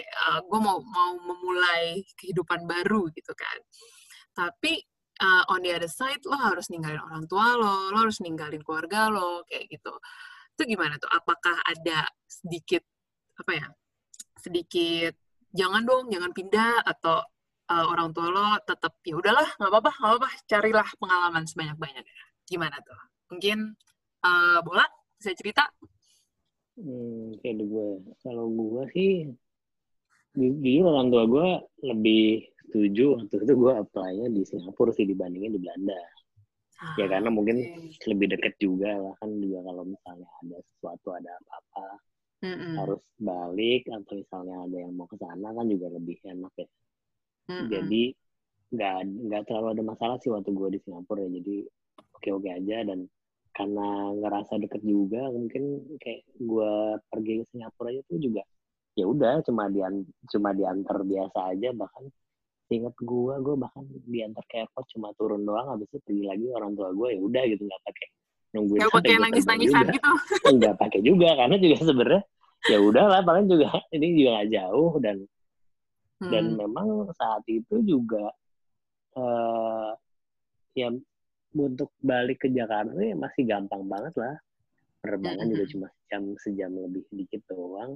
gue 0.45 0.61
mau 0.61 0.79
mau 0.81 1.13
memulai 1.17 2.05
kehidupan 2.19 2.69
baru 2.69 3.09
gitu 3.13 3.33
kan. 3.33 3.59
Tapi 4.37 4.79
uh, 5.19 5.43
on 5.51 5.67
the 5.67 5.75
other 5.75 5.91
side 5.91 6.23
lo 6.29 6.39
harus 6.39 6.71
ninggalin 6.71 7.03
orang 7.03 7.27
tua 7.27 7.59
lo, 7.59 7.91
lo 7.91 7.99
harus 8.07 8.23
ninggalin 8.23 8.63
keluarga 8.63 9.11
lo 9.11 9.43
kayak 9.49 9.67
gitu. 9.67 9.95
Itu 10.55 10.63
gimana 10.67 10.99
tuh? 10.99 11.11
Apakah 11.11 11.59
ada 11.67 12.07
sedikit 12.27 12.83
apa 13.39 13.53
ya? 13.55 13.67
Sedikit 14.39 15.15
jangan 15.51 15.83
dong, 15.83 16.07
jangan 16.13 16.31
pindah 16.31 16.87
atau 16.87 17.25
uh, 17.71 17.87
orang 17.93 18.11
tua 18.17 18.27
lo 18.33 18.47
tetap 18.65 18.97
ya 19.05 19.15
udahlah 19.17 19.49
nggak 19.57 19.71
apa-apa 19.71 19.91
nggak 19.97 20.11
apa-apa 20.17 20.29
carilah 20.49 20.89
pengalaman 21.01 21.45
sebanyak-banyaknya 21.45 22.25
gimana 22.49 22.77
tuh 22.81 22.99
mungkin 23.29 23.77
uh, 24.25 24.59
bola 24.65 24.85
bisa 25.21 25.33
cerita 25.37 25.69
Hmm, 26.79 27.35
kayak 27.43 27.59
gue. 27.59 27.89
Kalau 28.23 28.47
gue 28.55 28.83
sih, 28.95 29.27
ju- 30.39 30.59
jujur 30.63 30.87
orang 30.87 31.11
tua 31.11 31.25
gue 31.27 31.49
lebih 31.91 32.47
setuju 32.71 33.19
waktu 33.19 33.35
itu 33.43 33.55
gue 33.59 33.73
apply-nya 33.83 34.27
di 34.31 34.43
Singapura 34.47 34.95
sih 34.95 35.03
dibandingin 35.03 35.59
di 35.59 35.61
Belanda. 35.61 35.99
Ya 36.95 37.11
karena 37.11 37.35
mungkin 37.35 37.59
Oke. 37.59 37.99
lebih 38.07 38.31
deket 38.31 38.55
juga 38.63 38.95
lah 38.95 39.11
kan 39.19 39.35
juga 39.43 39.67
kalau 39.67 39.83
misalnya 39.83 40.31
ada 40.39 40.57
sesuatu 40.63 41.09
ada 41.11 41.35
apa-apa 41.43 41.87
Mm-mm. 42.47 42.75
harus 42.79 43.03
balik 43.19 43.83
atau 43.91 44.15
misalnya 44.15 44.57
ada 44.63 44.77
yang 44.79 44.95
mau 44.95 45.11
ke 45.11 45.19
sana 45.19 45.49
kan 45.51 45.67
juga 45.67 45.87
lebih 45.91 46.17
enak 46.23 46.55
ya. 46.55 46.69
Mm-mm. 47.49 47.69
Jadi 47.73 48.03
nggak 48.69 48.97
nggak 49.29 49.43
terlalu 49.49 49.69
ada 49.73 49.83
masalah 49.85 50.17
sih 50.21 50.29
waktu 50.29 50.53
gue 50.53 50.69
di 50.77 50.81
Singapura 50.85 51.25
ya. 51.25 51.31
Jadi 51.41 51.57
oke 51.97 52.29
oke 52.37 52.49
aja. 52.49 52.77
Dan 52.85 53.09
karena 53.57 53.89
ngerasa 54.15 54.53
deket 54.63 54.83
juga 54.85 55.27
mungkin 55.33 55.97
kayak 55.99 56.23
gue 56.37 56.73
pergi 57.11 57.33
ke 57.43 57.45
Singapura 57.51 57.91
aja 57.91 58.03
tuh 58.07 58.21
juga 58.23 58.45
ya 58.95 59.07
udah 59.07 59.43
cuma 59.47 59.71
dian 59.71 60.05
cuma 60.29 60.53
diantar 60.53 60.99
biasa 61.03 61.39
aja. 61.57 61.69
Bahkan 61.73 62.05
inget 62.69 62.95
gue 63.01 63.35
gue 63.41 63.57
bahkan 63.57 63.85
diantar 64.05 64.45
ke 64.45 64.61
airport 64.61 64.87
cuma 64.93 65.09
turun 65.17 65.43
doang. 65.49 65.73
Habis 65.73 65.89
itu 65.89 65.99
pergi 66.05 66.25
lagi 66.29 66.47
orang 66.53 66.77
tua 66.77 66.93
gue 66.93 67.17
ya 67.17 67.21
udah 67.25 67.43
gitu. 67.49 67.63
Nggak 67.65 67.83
pakai 67.89 68.09
nungguin 68.49 68.81
nggak 68.81 68.93
pakai 68.93 69.13
gua 69.13 69.23
nangis-nangisan 69.29 69.85
terbang 69.85 69.97
gitu. 69.97 70.11
Nggak 70.57 70.75
pakai 70.77 71.01
juga 71.05 71.29
karena 71.37 71.57
juga 71.57 71.77
sebenarnya 71.81 72.23
ya 72.69 72.79
udah 72.83 73.05
lah 73.07 73.21
paling 73.23 73.47
juga 73.49 73.69
ini 73.97 74.07
juga 74.19 74.29
nggak 74.37 74.49
jauh. 74.53 74.93
Dan 75.01 75.17
dan 76.19 76.45
Hmm. 76.51 76.59
memang 76.59 76.89
saat 77.15 77.47
itu 77.47 77.79
juga 77.83 78.35
eh 79.15 79.91
ya 80.75 80.89
untuk 81.55 81.91
balik 81.99 82.43
ke 82.43 82.49
Jakarta 82.51 82.95
ya 82.95 83.15
masih 83.15 83.47
gampang 83.47 83.87
banget 83.87 84.15
lah 84.15 84.35
penerbangan 85.01 85.47
juga 85.49 85.65
Mm-mm. 85.65 85.73
cuma 85.75 85.89
jam 86.11 86.23
sejam 86.43 86.71
lebih 86.75 87.03
dikit 87.11 87.43
doang 87.47 87.95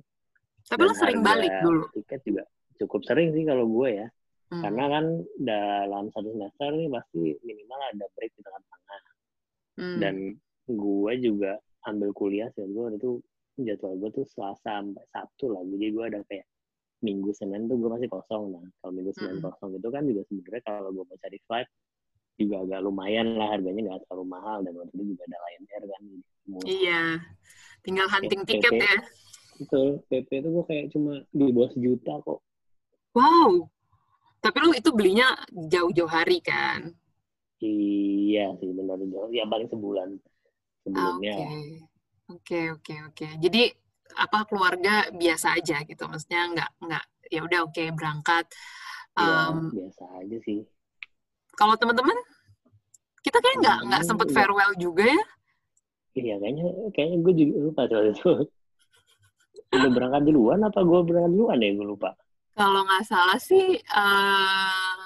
tapi 0.67 0.83
dan 0.83 0.89
lo 0.89 0.95
sering 0.95 1.21
balik 1.21 1.53
dulu 1.61 1.83
tiket 1.93 2.21
juga 2.23 2.43
cukup 2.79 3.01
sering 3.07 3.35
sih 3.35 3.45
kalau 3.45 3.67
gue 3.67 3.91
ya 4.03 4.09
Hmm. 4.53 4.69
karena 4.69 4.85
kan 4.85 5.05
dalam 5.41 6.05
satu 6.13 6.29
semester 6.29 6.77
nih 6.77 6.93
pasti 6.93 7.25
minimal 7.41 7.81
ada 7.89 8.05
break 8.13 8.37
di 8.37 8.43
tengah-tengah 8.45 9.01
Hmm. 9.81 9.97
dan 9.97 10.15
gue 10.69 11.13
juga 11.25 11.57
ambil 11.89 12.13
kuliah 12.13 12.53
sih 12.53 12.69
gue 12.69 12.87
itu 12.93 13.11
jadwal 13.65 13.97
gue 13.97 14.13
tuh 14.13 14.29
Selasa 14.29 14.61
sampai 14.85 15.09
Sabtu 15.09 15.57
lah 15.57 15.65
jadi 15.65 15.87
gue 15.89 16.05
ada 16.05 16.21
kayak 16.29 16.45
Minggu 17.03 17.31
Senin 17.35 17.67
tuh 17.67 17.77
gue 17.77 17.91
masih 17.91 18.09
kosong 18.09 18.55
nah 18.55 18.65
kalau 18.81 18.93
Minggu 18.95 19.13
Senin 19.15 19.39
Mm-mm. 19.39 19.47
kosong 19.51 19.71
itu 19.77 19.89
kan 19.91 20.03
juga 20.07 20.23
sebenarnya 20.31 20.63
kalau 20.63 20.91
gue 20.95 21.05
mau 21.05 21.19
cari 21.19 21.39
flight 21.51 21.69
juga 22.41 22.57
agak 22.65 22.81
lumayan 22.83 23.27
lah 23.37 23.49
harganya 23.53 23.81
nggak 23.93 24.01
terlalu 24.09 24.25
mahal 24.31 24.59
dan 24.65 24.73
waktu 24.79 24.95
itu 24.97 25.05
juga 25.15 25.23
ada 25.29 25.39
Lion 25.43 25.65
Air 25.69 25.85
kan 25.85 26.03
iya 26.65 27.03
tinggal 27.83 28.07
hunting 28.09 28.43
PP. 28.47 28.49
tiket 28.63 28.73
ya 28.73 28.95
betul 29.61 29.89
PP 30.09 30.31
itu 30.41 30.49
gue 30.49 30.65
kayak 30.65 30.87
cuma 30.95 31.13
di 31.31 31.45
bawah 31.53 31.71
sejuta 31.77 32.15
kok 32.25 32.41
wow 33.13 33.51
tapi 34.43 34.57
lu 34.59 34.71
itu 34.75 34.91
belinya 34.91 35.39
jauh-jauh 35.71 36.11
hari 36.11 36.39
kan 36.43 36.91
iya 37.63 38.55
sih 38.59 38.71
benar 38.75 38.99
jauh 38.99 39.31
ya 39.31 39.45
paling 39.47 39.69
sebulan 39.71 40.09
sebelumnya 40.83 41.35
Oke, 42.33 42.71
oke, 42.73 42.95
oke, 43.13 43.13
oke. 43.13 43.27
Jadi 43.45 43.63
apa 44.17 44.39
keluarga 44.49 45.09
biasa 45.13 45.47
aja 45.59 45.77
gitu, 45.89 46.03
maksudnya 46.11 46.43
nggak 46.53 46.71
nggak 46.85 47.05
ya 47.33 47.41
udah 47.47 47.61
oke 47.69 47.85
berangkat. 47.97 48.45
ya 49.17 49.41
Em, 49.49 49.57
biasa 49.73 50.05
aja 50.21 50.37
sih 50.47 50.61
kalau 51.57 51.75
teman-teman, 51.81 52.17
kita 53.25 53.39
kayak 53.43 53.57
nggak 53.63 53.79
nggak 53.89 54.03
sempet 54.09 54.29
nggak. 54.31 54.35
farewell 54.35 54.73
juga 54.79 55.05
ya? 55.07 55.23
Iya 56.19 56.35
kayaknya 56.41 56.65
kayaknya 56.95 57.17
gue 57.25 57.33
juga 57.41 57.55
lupa 57.67 57.83
soal 57.91 58.05
itu. 58.13 58.29
Udah 59.77 59.91
berangkat 59.97 60.23
duluan 60.29 60.61
apa 60.69 60.81
gue 60.89 60.99
berangkat 61.09 61.33
duluan 61.35 61.59
ya 61.65 61.71
gue 61.79 61.87
lupa. 61.93 62.11
Kalau 62.59 62.81
nggak 62.89 63.05
salah 63.13 63.41
sih, 63.49 63.67
eh 63.81 65.03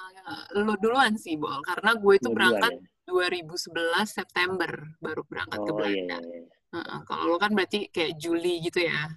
lo 0.63 0.73
duluan 0.83 1.13
sih, 1.23 1.35
Bol. 1.41 1.59
Karena 1.69 1.91
gue 2.03 2.13
itu 2.19 2.29
berangkat 2.37 2.73
duluan 2.73 2.87
2011 3.07 4.07
September 4.17 4.71
baru 5.03 5.21
ya. 5.23 5.27
berangkat 5.31 5.59
ke 5.63 5.71
Oh 5.71 5.79
iya, 5.83 6.03
Belanda. 6.03 6.17
iya, 6.19 6.19
iya. 6.27 6.43
Kalau 7.07 7.23
lo 7.31 7.37
kan 7.43 7.51
berarti 7.55 7.87
kayak 7.95 8.19
Juli 8.19 8.59
gitu 8.65 8.79
ya? 8.83 9.07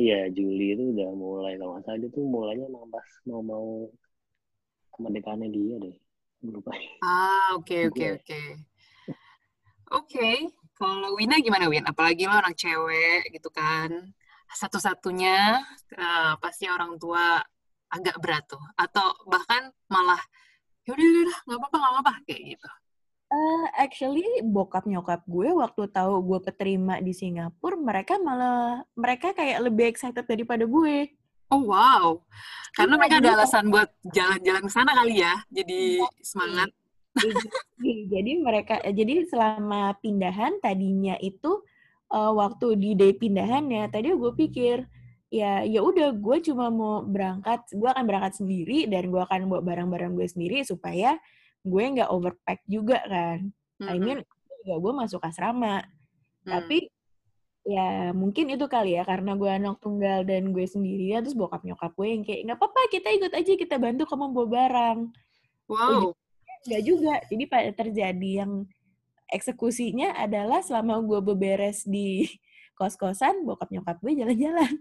Iya 0.00 0.18
Juli 0.36 0.64
itu 0.74 0.82
udah 0.94 1.08
mulai 1.22 1.52
kalau 1.58 1.72
nggak 1.74 1.84
salah 1.84 1.98
dia 2.02 2.10
tuh 2.16 2.24
mulainya 2.34 2.64
emang 2.70 2.86
pas 2.94 3.08
mau 3.28 3.40
mau 3.50 3.66
kemerdekaannya 4.94 5.48
dia 5.56 5.74
deh. 5.84 5.96
Lupa. 6.54 6.72
Ah, 7.02 7.48
oke, 7.58 7.76
oke, 7.88 8.04
Gue. 8.08 8.14
oke. 8.18 8.40
Oke, 9.88 10.28
kalau 10.76 11.16
Wina 11.18 11.40
gimana, 11.40 11.64
Win? 11.72 11.84
Apalagi 11.88 12.28
lo 12.28 12.34
anak 12.36 12.54
cewek 12.60 13.32
gitu 13.34 13.48
kan. 13.48 13.90
Satu-satunya, 14.60 15.60
eh, 15.96 16.32
pasti 16.42 16.64
orang 16.68 16.96
tua 17.02 17.40
agak 17.92 18.16
berat 18.22 18.44
tuh? 18.52 18.60
Atau 18.76 19.06
bahkan 19.32 19.62
malah 19.92 20.20
ya 20.86 20.90
udah 20.96 21.06
udah 21.24 21.38
nggak 21.46 21.58
apa-apa 21.60 21.76
nggak 21.80 21.92
apa-apa 21.94 22.12
kayak 22.28 22.42
gitu? 22.56 22.68
Uh, 23.28 23.68
actually 23.76 24.24
bokap 24.40 24.88
nyokap 24.88 25.20
gue 25.28 25.52
waktu 25.52 25.84
tahu 25.92 26.24
gue 26.24 26.40
keterima 26.48 26.96
di 27.04 27.12
Singapura, 27.12 27.76
mereka 27.76 28.16
malah 28.16 28.80
mereka 28.96 29.36
kayak 29.36 29.68
lebih 29.68 29.92
excited 29.92 30.24
daripada 30.24 30.64
gue. 30.64 31.12
Oh 31.52 31.68
wow, 31.68 32.24
karena 32.72 32.96
iya, 32.96 33.00
mereka 33.00 33.14
ada 33.20 33.30
alasan 33.36 33.68
buat 33.68 33.88
jalan-jalan 34.16 34.64
ke 34.64 34.72
sana 34.72 34.92
kali 34.96 35.20
ya, 35.20 35.44
jadi 35.52 36.00
iya, 36.00 36.08
semangat. 36.24 36.68
jadi 38.16 38.32
mereka, 38.40 38.80
jadi 38.84 39.28
selama 39.28 39.96
pindahan 40.00 40.56
tadinya 40.64 41.16
itu 41.20 41.60
uh, 42.08 42.32
waktu 42.32 42.80
di 42.80 42.96
day 42.96 43.12
pindahannya, 43.12 43.92
tadi 43.92 44.08
gue 44.08 44.32
pikir 44.36 44.88
ya 45.28 45.60
ya 45.68 45.84
udah 45.84 46.16
gue 46.16 46.36
cuma 46.48 46.72
mau 46.72 47.04
berangkat, 47.04 47.60
gue 47.76 47.88
akan 47.92 48.04
berangkat 48.08 48.40
sendiri 48.40 48.88
dan 48.88 49.12
gue 49.12 49.20
akan 49.20 49.52
bawa 49.52 49.60
barang-barang 49.60 50.16
gue 50.16 50.28
sendiri 50.28 50.64
supaya 50.64 51.20
gue 51.64 51.84
nggak 51.98 52.10
overpack 52.10 52.60
juga 52.68 52.98
kan. 53.06 53.50
Mm-hmm. 53.78 53.90
I 53.94 53.96
mean 53.98 54.18
juga 54.62 54.74
gue 54.78 54.92
masuk 54.94 55.20
asrama. 55.24 55.82
Mm. 56.44 56.50
Tapi 56.50 56.78
ya 57.68 58.16
mungkin 58.16 58.48
itu 58.48 58.64
kali 58.64 58.96
ya 58.96 59.04
karena 59.04 59.36
gue 59.36 59.50
anak 59.50 59.76
tunggal 59.84 60.24
dan 60.24 60.56
gue 60.56 60.64
sendirian 60.64 61.20
terus 61.20 61.36
bokap 61.36 61.60
nyokap 61.68 61.92
gue 61.92 62.08
yang 62.08 62.22
kayak 62.24 62.40
nggak 62.48 62.58
apa-apa 62.58 62.80
kita 62.88 63.08
ikut 63.12 63.32
aja 63.36 63.52
kita 63.60 63.76
bantu 63.76 64.02
kamu 64.08 64.32
bawa 64.32 64.48
barang. 64.48 64.98
Wow. 65.68 66.16
Nggak 66.64 66.82
juga. 66.84 67.14
Jadi 67.28 67.44
pada 67.44 67.70
terjadi 67.76 68.30
yang 68.44 68.64
eksekusinya 69.28 70.16
adalah 70.16 70.64
selama 70.64 71.04
gue 71.04 71.20
beberes 71.20 71.84
di 71.84 72.24
kos-kosan 72.78 73.44
bokap 73.44 73.68
nyokap 73.72 73.96
gue 74.00 74.12
jalan-jalan. 74.16 74.72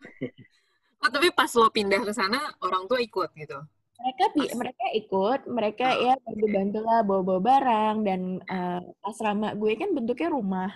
Oh, 1.00 1.08
tapi 1.08 1.32
pas 1.32 1.48
lo 1.56 1.72
pindah 1.72 2.04
ke 2.04 2.12
sana 2.12 2.36
orang 2.60 2.84
tua 2.84 3.00
ikut 3.00 3.32
gitu? 3.32 3.56
Mereka 4.00 4.24
mereka 4.56 4.84
ikut 4.96 5.40
mereka 5.46 5.86
oh, 5.92 6.04
ya 6.08 6.14
bantu 6.24 6.46
bantu 6.48 6.78
lah 6.80 7.00
bawa 7.04 7.22
bawa 7.22 7.40
barang 7.40 7.96
dan 8.02 8.20
uh, 8.48 8.80
asrama 9.04 9.52
gue 9.54 9.72
kan 9.76 9.92
bentuknya 9.92 10.28
rumah 10.32 10.70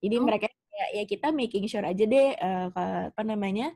jadi 0.00 0.16
oh. 0.20 0.24
mereka 0.24 0.48
ya, 0.48 0.86
ya 1.00 1.04
kita 1.04 1.30
making 1.30 1.68
sure 1.68 1.84
aja 1.84 2.04
deh 2.04 2.34
uh, 2.40 2.68
apa 3.12 3.22
namanya 3.22 3.72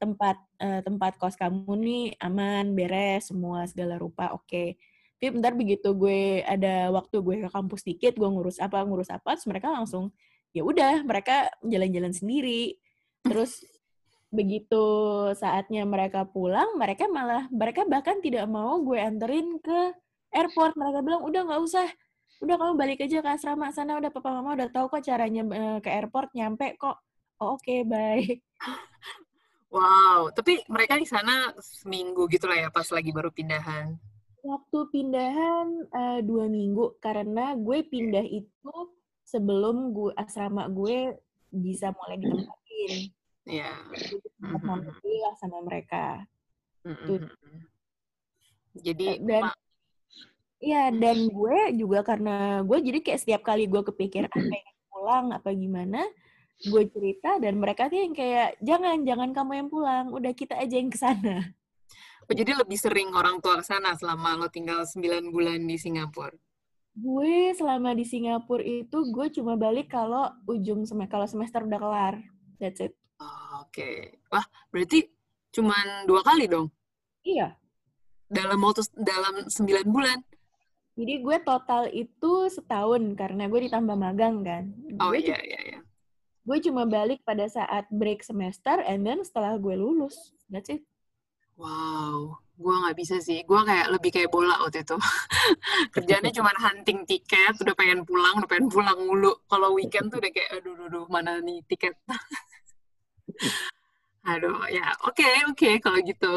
tempat 0.00 0.40
uh, 0.64 0.80
tempat 0.80 1.20
kos 1.20 1.36
kamu 1.36 1.72
nih 1.84 2.04
aman 2.24 2.72
beres 2.72 3.28
semua 3.28 3.68
segala 3.68 4.00
rupa 4.00 4.32
oke 4.32 4.48
okay. 4.48 4.68
tapi 5.20 5.36
bentar 5.36 5.52
begitu 5.52 5.92
gue 5.92 6.40
ada 6.40 6.88
waktu 6.88 7.20
gue 7.20 7.36
ke 7.44 7.48
kampus 7.52 7.84
dikit 7.84 8.16
gue 8.16 8.28
ngurus 8.28 8.56
apa 8.58 8.80
ngurus 8.80 9.12
apa 9.12 9.36
terus 9.36 9.44
mereka 9.44 9.68
langsung 9.68 10.08
ya 10.56 10.64
udah 10.64 11.04
mereka 11.04 11.52
jalan-jalan 11.60 12.16
sendiri 12.16 12.80
terus 13.20 13.60
begitu 14.30 14.84
saatnya 15.34 15.82
mereka 15.82 16.22
pulang, 16.24 16.78
mereka 16.78 17.10
malah 17.10 17.50
mereka 17.50 17.82
bahkan 17.84 18.22
tidak 18.22 18.46
mau 18.46 18.78
gue 18.80 18.98
anterin 18.98 19.58
ke 19.58 19.94
airport. 20.30 20.78
Mereka 20.78 20.98
bilang 21.02 21.22
udah 21.26 21.42
nggak 21.50 21.62
usah, 21.66 21.86
udah 22.42 22.54
kamu 22.56 22.74
balik 22.78 22.98
aja 23.04 23.18
ke 23.20 23.30
asrama 23.30 23.74
sana. 23.74 23.98
Udah 23.98 24.10
papa 24.14 24.30
mama 24.30 24.54
udah 24.54 24.70
tahu 24.70 24.86
kok 24.88 25.02
caranya 25.02 25.42
uh, 25.44 25.78
ke 25.82 25.90
airport 25.90 26.30
nyampe 26.32 26.78
kok. 26.78 26.96
Oh, 27.40 27.56
Oke, 27.56 27.64
okay, 27.64 27.80
bye. 27.88 28.24
Wow, 29.70 30.34
tapi 30.34 30.66
mereka 30.66 30.98
di 30.98 31.06
sana 31.06 31.54
seminggu 31.62 32.26
gitu 32.26 32.50
lah 32.50 32.58
ya 32.58 32.68
pas 32.74 32.90
lagi 32.90 33.14
baru 33.14 33.30
pindahan. 33.30 33.94
Waktu 34.42 34.78
pindahan 34.90 35.66
uh, 35.94 36.20
dua 36.26 36.50
minggu 36.50 36.98
karena 36.98 37.54
gue 37.54 37.86
pindah 37.86 38.26
itu 38.26 38.74
sebelum 39.22 39.94
gue 39.94 40.10
asrama 40.18 40.66
gue 40.66 41.14
bisa 41.54 41.94
mulai 41.94 42.18
ditempatin. 42.18 43.14
Iya. 43.50 43.74
Yeah. 44.46 45.34
sama 45.42 45.58
mereka. 45.66 46.22
Mm-hmm. 46.86 47.18
Jadi 48.80 49.06
eh, 49.10 49.20
dan 49.20 49.50
Iya, 50.60 50.92
dan 50.92 51.32
gue 51.32 51.58
juga 51.72 52.04
karena 52.04 52.60
gue 52.60 52.78
jadi 52.84 53.00
kayak 53.00 53.20
setiap 53.24 53.42
kali 53.48 53.64
gue 53.64 53.80
kepikir 53.80 54.28
apa 54.28 54.44
yang 54.44 54.76
pulang 54.92 55.26
apa 55.32 55.48
gimana, 55.56 56.04
gue 56.60 56.84
cerita 56.92 57.40
dan 57.40 57.56
mereka 57.56 57.88
tuh 57.88 57.96
yang 57.96 58.12
kayak 58.12 58.60
jangan 58.60 59.00
jangan 59.00 59.32
kamu 59.32 59.52
yang 59.56 59.68
pulang, 59.72 60.12
udah 60.12 60.32
kita 60.36 60.60
aja 60.60 60.76
yang 60.76 60.92
ke 60.92 61.00
sana. 61.00 61.56
Oh, 62.28 62.36
jadi 62.36 62.52
lebih 62.52 62.76
sering 62.76 63.08
orang 63.16 63.40
tua 63.40 63.58
ke 63.58 63.64
sana 63.64 63.96
selama 63.96 64.36
lo 64.36 64.52
tinggal 64.52 64.84
9 64.84 65.32
bulan 65.32 65.64
di 65.64 65.80
Singapura? 65.80 66.36
Gue 66.92 67.56
selama 67.56 67.96
di 67.96 68.04
Singapura 68.04 68.60
itu 68.60 68.98
gue 69.08 69.26
cuma 69.32 69.56
balik 69.56 69.88
kalau 69.88 70.28
ujung 70.44 70.84
semester 70.84 71.08
kalau 71.08 71.26
semester 71.26 71.64
udah 71.64 71.80
kelar. 71.80 72.14
That's 72.60 72.84
it. 72.84 72.92
Oke. 73.60 74.20
Wah, 74.32 74.44
berarti 74.72 75.04
cuma 75.52 75.76
dua 76.08 76.24
kali 76.24 76.48
dong? 76.48 76.72
Iya. 77.20 77.54
Dalam 78.30 78.62
waktu 78.62 78.86
dalam 78.96 79.46
sembilan 79.50 79.86
bulan? 79.90 80.18
Jadi 81.00 81.14
gue 81.24 81.36
total 81.44 81.88
itu 81.92 82.32
setahun 82.52 83.02
karena 83.16 83.48
gue 83.48 83.60
ditambah 83.68 83.96
magang 83.96 84.44
kan. 84.44 84.68
Oh 85.00 85.12
gue 85.12 85.24
iya 85.24 85.38
iya 85.40 85.60
iya. 85.64 85.80
Gue 86.44 86.58
cuma 86.60 86.88
balik 86.88 87.22
pada 87.24 87.46
saat 87.46 87.86
break 87.92 88.24
semester 88.24 88.80
and 88.84 89.04
then 89.04 89.20
setelah 89.24 89.56
gue 89.60 89.76
lulus. 89.76 90.32
That's 90.50 90.72
it. 90.72 90.82
Wow, 91.60 92.40
gue 92.56 92.72
nggak 92.72 92.96
bisa 92.96 93.20
sih. 93.20 93.44
Gue 93.44 93.60
kayak 93.60 93.92
lebih 93.92 94.10
kayak 94.16 94.32
bola 94.32 94.56
waktu 94.64 94.80
itu. 94.80 94.96
Kerjanya 95.94 96.32
cuma 96.40 96.50
hunting 96.56 97.04
tiket, 97.04 97.54
udah 97.60 97.76
pengen 97.76 98.00
pulang, 98.08 98.40
udah 98.40 98.48
pengen 98.48 98.68
pulang 98.72 98.96
mulu. 98.96 99.32
Kalau 99.44 99.76
weekend 99.76 100.08
tuh 100.08 100.24
udah 100.24 100.32
kayak, 100.32 100.56
aduh, 100.56 100.72
aduh, 100.72 100.86
aduh 100.88 101.04
mana 101.12 101.36
nih 101.44 101.60
tiket. 101.68 101.96
Aduh, 104.28 104.68
ya 104.68 104.92
oke 105.08 105.16
okay, 105.16 105.34
oke 105.48 105.56
okay, 105.56 105.74
kalau 105.80 105.98
gitu. 106.04 106.36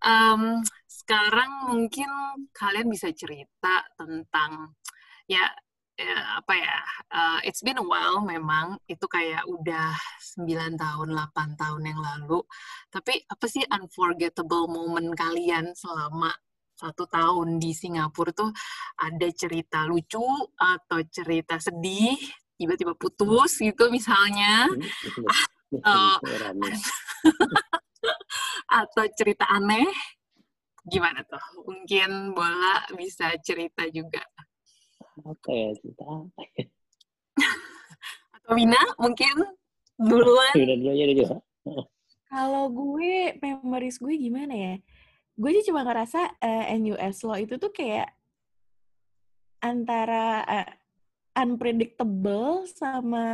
Um, 0.00 0.64
sekarang 0.88 1.68
mungkin 1.68 2.08
kalian 2.56 2.88
bisa 2.88 3.12
cerita 3.12 3.84
tentang 4.00 4.72
ya, 5.28 5.44
ya 6.00 6.40
apa 6.40 6.52
ya? 6.56 6.76
Uh, 7.12 7.38
it's 7.44 7.60
been 7.60 7.76
a 7.76 7.84
while 7.84 8.24
memang 8.24 8.80
itu 8.88 9.04
kayak 9.04 9.44
udah 9.44 9.92
9 10.40 10.80
tahun 10.80 11.08
8 11.12 11.60
tahun 11.60 11.82
yang 11.84 12.00
lalu. 12.00 12.40
Tapi 12.88 13.20
apa 13.28 13.44
sih 13.44 13.64
unforgettable 13.68 14.64
moment 14.64 15.12
kalian 15.12 15.76
selama 15.76 16.32
satu 16.78 17.04
tahun 17.10 17.58
di 17.58 17.74
Singapura 17.74 18.30
tuh 18.30 18.50
ada 19.02 19.28
cerita 19.34 19.82
lucu 19.84 20.22
atau 20.54 20.98
cerita 21.10 21.58
sedih 21.58 22.14
tiba-tiba 22.54 22.94
putus 22.94 23.58
gitu 23.58 23.90
misalnya 23.90 24.70
oh, 25.26 25.44
atau 28.80 29.04
cerita 29.16 29.44
aneh? 29.48 29.88
Gimana 30.88 31.20
tuh? 31.28 31.40
Mungkin 31.68 32.32
bola 32.32 32.88
bisa 32.96 33.36
cerita 33.44 33.84
juga. 33.92 34.24
Apa 35.20 35.50
ya 35.52 35.68
cerita 35.76 36.04
apa 36.08 36.42
ya? 36.56 36.64
Atau 38.38 38.56
Wina 38.56 38.80
mungkin? 38.96 39.34
Duluan? 39.98 40.54
Wina 40.56 40.74
duluan 40.78 41.10
juga 41.12 41.36
kalau 42.28 42.68
gue 42.68 43.40
memories 43.40 43.98
gue 43.98 44.14
gimana 44.14 44.54
ya? 44.54 44.74
Gue 45.34 45.56
sih 45.58 45.72
cuma 45.72 45.82
ngerasa 45.82 46.38
uh, 46.38 46.64
eh, 46.68 46.76
NUS 46.76 47.24
Law 47.24 47.40
itu 47.40 47.56
tuh 47.56 47.72
kayak 47.72 48.12
antara 49.64 50.44
uh, 50.44 50.68
unpredictable 51.40 52.68
sama 52.68 53.26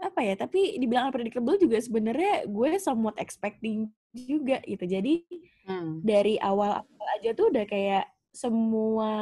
apa 0.00 0.20
ya 0.24 0.34
tapi 0.34 0.80
dibilang 0.80 1.12
unpredictable 1.12 1.60
juga 1.60 1.76
sebenarnya 1.78 2.48
gue 2.48 2.68
somewhat 2.80 3.16
expecting 3.20 3.92
juga 4.16 4.58
gitu 4.64 4.84
jadi 4.88 5.22
hmm. 5.68 6.02
dari 6.02 6.40
awal 6.40 6.82
awal 6.82 7.06
aja 7.20 7.30
tuh 7.36 7.52
udah 7.52 7.64
kayak 7.68 8.04
semua 8.32 9.12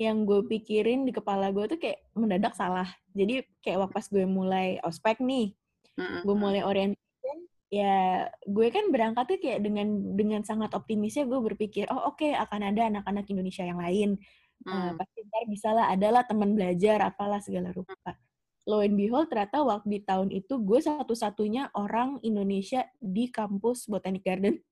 yang 0.00 0.24
gue 0.26 0.42
pikirin 0.48 1.04
di 1.06 1.12
kepala 1.14 1.52
gue 1.54 1.68
tuh 1.68 1.78
kayak 1.78 2.02
mendadak 2.16 2.56
salah 2.56 2.88
jadi 3.12 3.44
kayak 3.60 3.86
waktu 3.86 3.94
pas 3.94 4.06
gue 4.08 4.24
mulai 4.26 4.80
ospek 4.82 5.20
nih 5.20 5.54
hmm. 6.00 6.24
gue 6.24 6.36
mulai 6.36 6.64
orientation 6.64 7.38
ya 7.72 8.26
gue 8.44 8.66
kan 8.68 8.88
berangkat 8.88 9.24
tuh 9.28 9.38
kayak 9.40 9.60
dengan 9.64 10.16
dengan 10.16 10.40
sangat 10.42 10.72
optimisnya 10.72 11.28
gue 11.28 11.40
berpikir 11.40 11.88
oh 11.92 12.12
oke 12.12 12.20
okay, 12.20 12.32
akan 12.34 12.72
ada 12.72 12.88
anak-anak 12.88 13.24
Indonesia 13.28 13.64
yang 13.64 13.80
lain 13.80 14.16
hmm. 14.64 14.72
uh, 14.72 14.90
pasti 14.96 15.18
ntar 15.28 15.44
bisa 15.46 15.68
lah 15.70 15.86
adalah 15.92 16.22
teman 16.26 16.56
belajar 16.56 17.00
apalah 17.04 17.38
segala 17.38 17.70
rupa 17.70 18.16
lo 18.62 18.78
and 18.78 18.94
behold 18.94 19.26
ternyata 19.26 19.66
waktu 19.66 19.98
di 19.98 20.00
tahun 20.06 20.28
itu 20.30 20.54
gue 20.62 20.78
satu-satunya 20.78 21.74
orang 21.74 22.22
Indonesia 22.22 22.86
di 23.02 23.26
kampus 23.26 23.90
Botanic 23.90 24.22
Garden. 24.22 24.62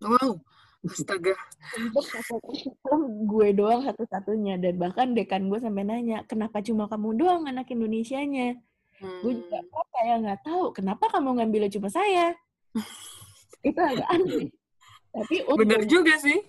Wow, 0.00 0.40
astaga. 0.88 1.36
gue 3.28 3.48
doang 3.52 3.84
satu-satunya 3.84 4.56
dan 4.56 4.80
bahkan 4.80 5.12
dekan 5.12 5.52
gue 5.52 5.60
sampai 5.60 5.84
nanya 5.84 6.24
kenapa 6.24 6.64
cuma 6.64 6.88
kamu 6.88 7.16
doang 7.20 7.42
anak 7.44 7.68
Indonesianya. 7.68 8.56
Hmm. 8.96 9.20
Gue 9.20 9.36
juga 9.36 9.60
kayak 9.92 10.16
nggak 10.24 10.40
tahu 10.48 10.72
kenapa 10.72 11.04
kamu 11.12 11.42
ngambil 11.42 11.68
cuma 11.68 11.92
saya. 11.92 12.32
itu 13.68 13.80
agak 13.80 14.08
aneh. 14.08 14.48
Tapi 15.12 15.36
bener 15.44 15.82
juga 15.84 16.16
sih. 16.20 16.40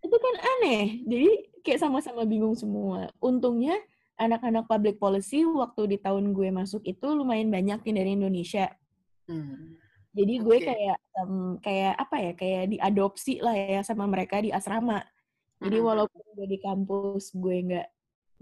Itu 0.00 0.16
kan 0.16 0.34
aneh. 0.40 1.04
Jadi 1.04 1.30
kayak 1.60 1.80
sama-sama 1.80 2.24
bingung 2.24 2.56
semua. 2.56 3.12
Untungnya 3.20 3.76
anak-anak 4.22 4.64
public 4.70 4.96
policy 5.02 5.42
waktu 5.42 5.96
di 5.96 5.98
tahun 5.98 6.30
gue 6.30 6.48
masuk 6.54 6.82
itu 6.86 7.06
lumayan 7.10 7.50
banyak 7.50 7.82
yang 7.82 7.96
dari 7.98 8.10
Indonesia. 8.14 8.70
Hmm. 9.26 9.78
Jadi 10.12 10.34
gue 10.44 10.56
Oke. 10.60 10.66
kayak 10.68 10.98
em, 11.24 11.34
kayak 11.64 11.94
apa 11.96 12.16
ya? 12.20 12.32
Kayak 12.36 12.64
diadopsi 12.76 13.34
lah 13.40 13.56
ya 13.56 13.80
sama 13.82 14.04
mereka 14.04 14.38
di 14.44 14.52
asrama. 14.52 15.00
Jadi 15.62 15.78
Mm-mm. 15.78 15.88
walaupun 15.88 16.22
gue 16.36 16.46
di 16.46 16.58
kampus 16.60 17.32
gue 17.32 17.56
nggak 17.70 17.88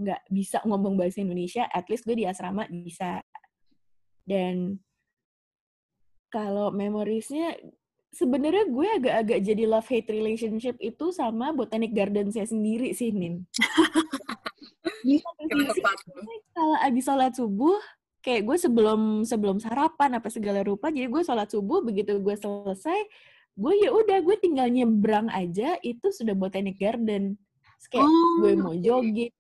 nggak 0.01 0.21
bisa 0.33 0.59
ngomong 0.65 0.97
bahasa 0.97 1.21
Indonesia, 1.21 1.69
at 1.69 1.87
least 1.87 2.09
gue 2.09 2.17
di 2.17 2.27
asrama 2.27 2.67
bisa. 2.69 3.23
Dan 4.25 4.81
kalau 6.33 6.73
memoriesnya 6.73 7.55
sebenarnya 8.11 8.67
gue 8.67 8.89
agak-agak 8.99 9.39
jadi 9.45 9.65
love 9.71 9.87
hate 9.87 10.11
relationship 10.11 10.75
itu 10.83 11.15
sama 11.15 11.55
Botanic 11.55 11.95
Gardens 11.95 12.35
saya 12.35 12.49
sendiri 12.49 12.91
sih, 12.97 13.15
Nin. 13.15 13.47
Tuh? 14.81 16.25
kalau 16.51 16.77
abis 16.81 17.05
sholat 17.05 17.33
subuh 17.33 17.77
kayak 18.21 18.45
gue 18.45 18.57
sebelum 18.57 19.01
sebelum 19.23 19.57
sarapan 19.57 20.17
apa 20.17 20.29
segala 20.29 20.61
rupa 20.61 20.89
jadi 20.89 21.07
gue 21.07 21.21
sholat 21.21 21.49
subuh 21.49 21.81
begitu 21.81 22.17
gue 22.17 22.35
selesai 22.35 23.01
gue 23.55 23.73
ya 23.77 23.91
udah 23.91 24.19
gue 24.21 24.37
tinggal 24.37 24.69
nyebrang 24.69 25.29
aja 25.29 25.77
itu 25.81 26.09
sudah 26.11 26.33
botanic 26.33 26.77
garden 26.77 27.37
Terus 27.77 27.87
kayak 27.91 28.05
Oh, 28.05 28.33
gue 28.39 28.53
mau 28.57 28.73
oke. 28.73 28.81
jogging 28.81 29.33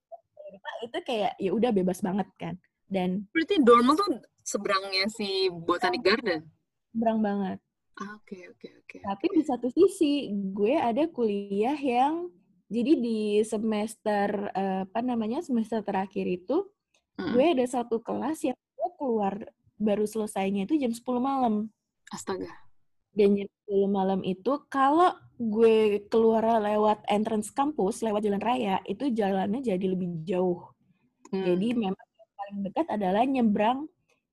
itu 0.80 0.98
kayak 1.02 1.36
ya 1.36 1.50
udah 1.52 1.70
bebas 1.70 2.00
banget 2.00 2.28
kan 2.34 2.54
dan 2.84 3.28
Berarti 3.30 3.60
dorm 3.60 3.94
tuh 3.94 4.18
seberangnya 4.42 5.06
si 5.08 5.46
Botanic 5.46 6.02
Garden. 6.02 6.42
berang 6.90 7.20
banget 7.20 7.58
Ah, 7.94 8.16
Oke, 8.16 8.48
oke, 8.48 8.68
oke. 8.80 8.96
tapi 8.98 9.28
di 9.30 9.44
satu 9.44 9.68
sisi 9.68 10.26
gue 10.32 10.72
ada 10.72 11.04
kuliah 11.06 11.76
yang 11.76 12.32
jadi 12.70 12.92
di 12.96 13.18
semester 13.42 14.54
eh, 14.54 14.86
apa 14.86 15.00
namanya 15.02 15.42
semester 15.42 15.82
terakhir 15.82 16.24
itu 16.24 16.70
Mm-mm. 17.18 17.34
gue 17.34 17.44
ada 17.58 17.66
satu 17.66 17.98
kelas 17.98 18.46
yang 18.46 18.56
gue 18.56 18.90
keluar 18.96 19.34
baru 19.76 20.06
selesainya 20.06 20.64
itu 20.64 20.78
jam 20.78 20.94
10 20.94 21.02
malam 21.18 21.66
Astaga. 22.08 22.48
dan 23.12 23.34
jam 23.34 23.48
10 23.66 23.90
malam 23.90 24.20
itu 24.22 24.52
kalau 24.70 25.10
gue 25.36 26.04
keluar 26.06 26.62
lewat 26.62 27.02
entrance 27.10 27.50
kampus 27.50 28.00
lewat 28.00 28.22
jalan 28.22 28.40
raya 28.40 28.78
itu 28.86 29.10
jalannya 29.10 29.60
jadi 29.60 29.84
lebih 29.84 30.22
jauh 30.24 30.70
Hmm. 31.30 31.46
jadi 31.46 31.78
memang 31.78 31.94
yang 32.10 32.30
paling 32.34 32.58
dekat 32.66 32.86
adalah 32.90 33.22
nyebrang 33.22 33.86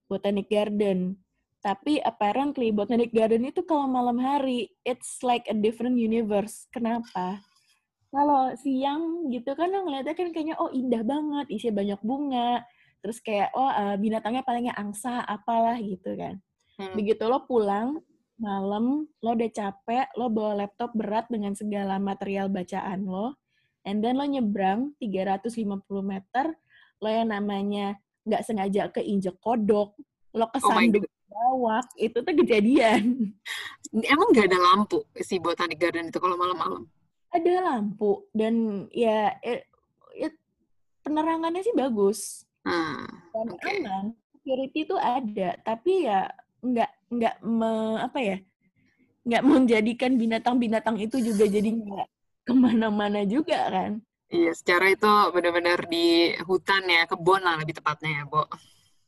Botanic 0.10 0.50
Garden 0.50 1.13
tapi 1.62 2.02
apparently 2.02 2.73
Botanic 2.73 3.13
Garden 3.13 3.45
itu 3.45 3.62
kalau 3.62 3.86
malam 3.86 4.17
hari 4.17 4.73
it's 4.82 5.21
like 5.21 5.45
a 5.45 5.54
different 5.54 5.93
universe 5.93 6.65
kenapa 6.73 7.38
kalau 8.12 8.56
siang 8.56 9.28
gitu 9.30 9.52
kan 9.54 9.67
lo 9.70 9.84
ngeliatnya 9.84 10.15
kan 10.15 10.32
kayaknya 10.32 10.56
oh 10.58 10.72
indah 10.72 11.04
banget 11.04 11.46
isinya 11.52 11.84
banyak 11.84 12.00
bunga 12.02 12.52
terus 13.04 13.20
kayak 13.22 13.52
oh 13.54 13.70
eh, 13.70 13.96
binatangnya 14.00 14.43
palingnya 14.43 14.76
angsa 14.76 15.22
apalah 15.24 15.78
gitu 15.80 16.15
kan 16.17 16.39
Hmm. 16.78 16.93
begitu 16.93 17.26
lo 17.26 17.41
pulang 17.50 17.98
malam 18.38 19.10
lo 19.26 19.30
udah 19.34 19.50
capek 19.50 20.13
lo 20.13 20.30
bawa 20.30 20.62
laptop 20.62 20.93
berat 20.93 21.26
dengan 21.26 21.58
segala 21.58 21.98
material 21.98 22.54
bacaan 22.54 23.02
lo 23.02 23.34
and 23.82 24.06
then 24.06 24.13
lo 24.13 24.30
nyebrang 24.30 24.93
350 25.02 25.58
meter 26.06 26.54
lo 27.02 27.10
yang 27.10 27.34
namanya 27.34 27.98
nggak 28.30 28.46
sengaja 28.46 28.93
keinjek 28.93 29.41
kodok 29.41 29.98
lo 30.38 30.46
Oh 30.46 30.50
kesandung 30.54 31.02
bawak 31.26 31.89
itu 31.98 32.22
tuh 32.22 32.36
kejadian 32.46 33.34
Emang 34.06 34.30
nggak 34.30 34.54
ada 34.54 34.60
lampu 34.62 35.02
si 35.17 35.41
Botanic 35.41 35.82
Garden 35.82 36.13
itu 36.13 36.22
kalau 36.22 36.38
malam-malam? 36.38 36.86
Ada 37.34 37.54
lampu 37.63 38.26
dan 38.32 38.88
ya 38.92 39.36
eh, 39.44 39.63
ya, 40.16 40.30
penerangannya 41.04 41.62
sih 41.63 41.76
bagus 41.76 42.44
Nah, 42.68 43.08
dan 43.32 43.48
oke. 43.48 43.63
aman 43.63 44.06
security 44.36 44.84
itu 44.84 44.96
ada 45.00 45.56
tapi 45.63 46.04
ya 46.04 46.28
nggak 46.60 46.92
nggak 47.16 47.36
me- 47.48 48.02
apa 48.04 48.20
ya 48.20 48.38
nggak 49.28 49.44
menjadikan 49.44 50.16
binatang-binatang 50.16 51.00
itu 51.00 51.20
juga 51.24 51.48
jadi 51.48 51.68
nggak 51.68 52.08
ke 52.48 52.54
mana-mana 52.56 53.24
juga 53.28 53.68
kan 53.72 53.92
Iya, 54.28 54.52
secara 54.52 54.92
itu 54.92 55.08
benar-benar 55.32 55.88
di 55.88 56.36
hutan 56.44 56.84
ya, 56.84 57.08
kebun 57.08 57.40
lah 57.48 57.63
lebih 57.63 57.80
tepatnya 57.80 58.12
ya, 58.12 58.24
Bo. 58.28 58.44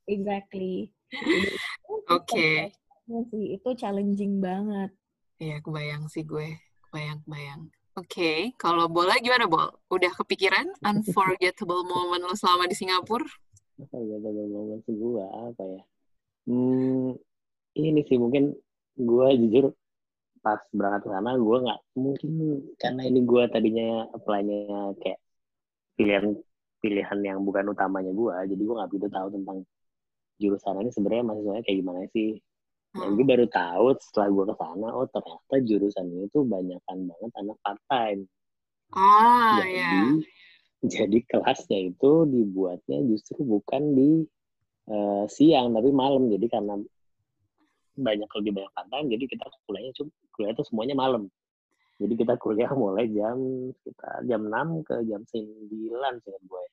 exactly 0.07 0.95
Oke. 2.15 2.71
prosesnya 2.71 3.19
sih 3.27 3.59
itu 3.59 3.69
challenging 3.75 4.39
banget 4.39 4.95
Iya, 5.39 5.59
kebayang 5.59 6.07
sih 6.07 6.23
gue. 6.23 6.55
Kebayang, 6.87 7.19
kebayang. 7.27 7.61
Oke, 7.97 8.53
kalau 8.55 8.85
bola 8.85 9.17
gimana, 9.17 9.49
Bol? 9.49 9.69
Udah 9.89 10.13
kepikiran 10.13 10.69
unforgettable 10.85 11.83
moment 11.87 12.21
lo 12.21 12.37
selama 12.37 12.69
di 12.69 12.77
Singapura? 12.77 13.25
apa 13.79 13.95
ya 14.03 14.17
momen 14.19 14.79
gue 14.83 15.23
apa 15.23 15.63
ya 15.63 15.81
hmm, 16.51 17.15
ini 17.79 18.01
sih 18.11 18.17
mungkin 18.19 18.51
gue 18.99 19.27
jujur 19.47 19.71
pas 20.43 20.59
berangkat 20.71 21.07
ke 21.07 21.09
sana 21.11 21.35
gue 21.35 21.57
nggak 21.63 21.79
mungkin 21.99 22.31
karena 22.79 23.01
ini 23.07 23.19
gue 23.23 23.43
tadinya 23.51 24.07
apply-nya 24.15 24.59
kayak 24.99 25.19
pilihan 25.95 26.25
pilihan 26.79 27.19
yang 27.23 27.39
bukan 27.43 27.71
utamanya 27.71 28.11
gue 28.11 28.33
jadi 28.51 28.61
gue 28.63 28.75
nggak 28.75 28.89
begitu 28.91 29.07
tahu 29.11 29.27
tentang 29.35 29.57
jurusan 30.39 30.79
ini 30.79 30.91
sebenarnya 30.95 31.23
mahasiswanya 31.27 31.63
kayak 31.67 31.77
gimana 31.83 31.99
sih 32.15 32.39
Dan 32.89 33.13
gue 33.13 33.25
baru 33.25 33.45
tahu 33.45 33.93
setelah 34.01 34.27
gue 34.33 34.45
ke 34.49 34.55
sana 34.57 34.87
oh 34.97 35.07
ternyata 35.13 35.55
jurusan 35.61 36.05
ini 36.09 36.25
tuh 36.33 36.41
banyakan 36.41 36.97
banget 37.05 37.31
anak 37.37 37.57
part 37.61 37.81
time 37.85 38.25
Ah, 38.93 39.61
jadi 39.61 39.77
ya. 39.77 39.91
jadi 40.97 41.17
kelasnya 41.29 41.93
itu 41.93 42.11
dibuatnya 42.25 42.97
justru 43.05 43.45
bukan 43.45 43.93
di 43.93 44.09
eh, 44.89 45.25
siang 45.29 45.75
tapi 45.77 45.89
malam. 45.93 46.29
Jadi 46.33 46.45
karena 46.49 46.75
banyak 47.99 48.29
lebih 48.39 48.51
banyak 48.55 48.71
part 48.73 48.87
time 48.89 49.07
jadi 49.11 49.23
kita 49.27 49.45
kuliahnya 49.67 49.91
cuma 49.93 50.09
kuliah 50.33 50.51
itu 50.55 50.63
semuanya 50.65 50.95
malam. 50.97 51.23
Jadi 51.99 52.13
kita 52.15 52.39
kuliah 52.39 52.71
mulai 52.71 53.11
jam 53.11 53.37
sekitar 53.75 54.23
jam 54.23 54.47
6 54.47 54.87
ke 54.87 54.95
jam 55.03 55.21
9 55.27 56.23
sih 56.23 56.31
gue 56.31 56.63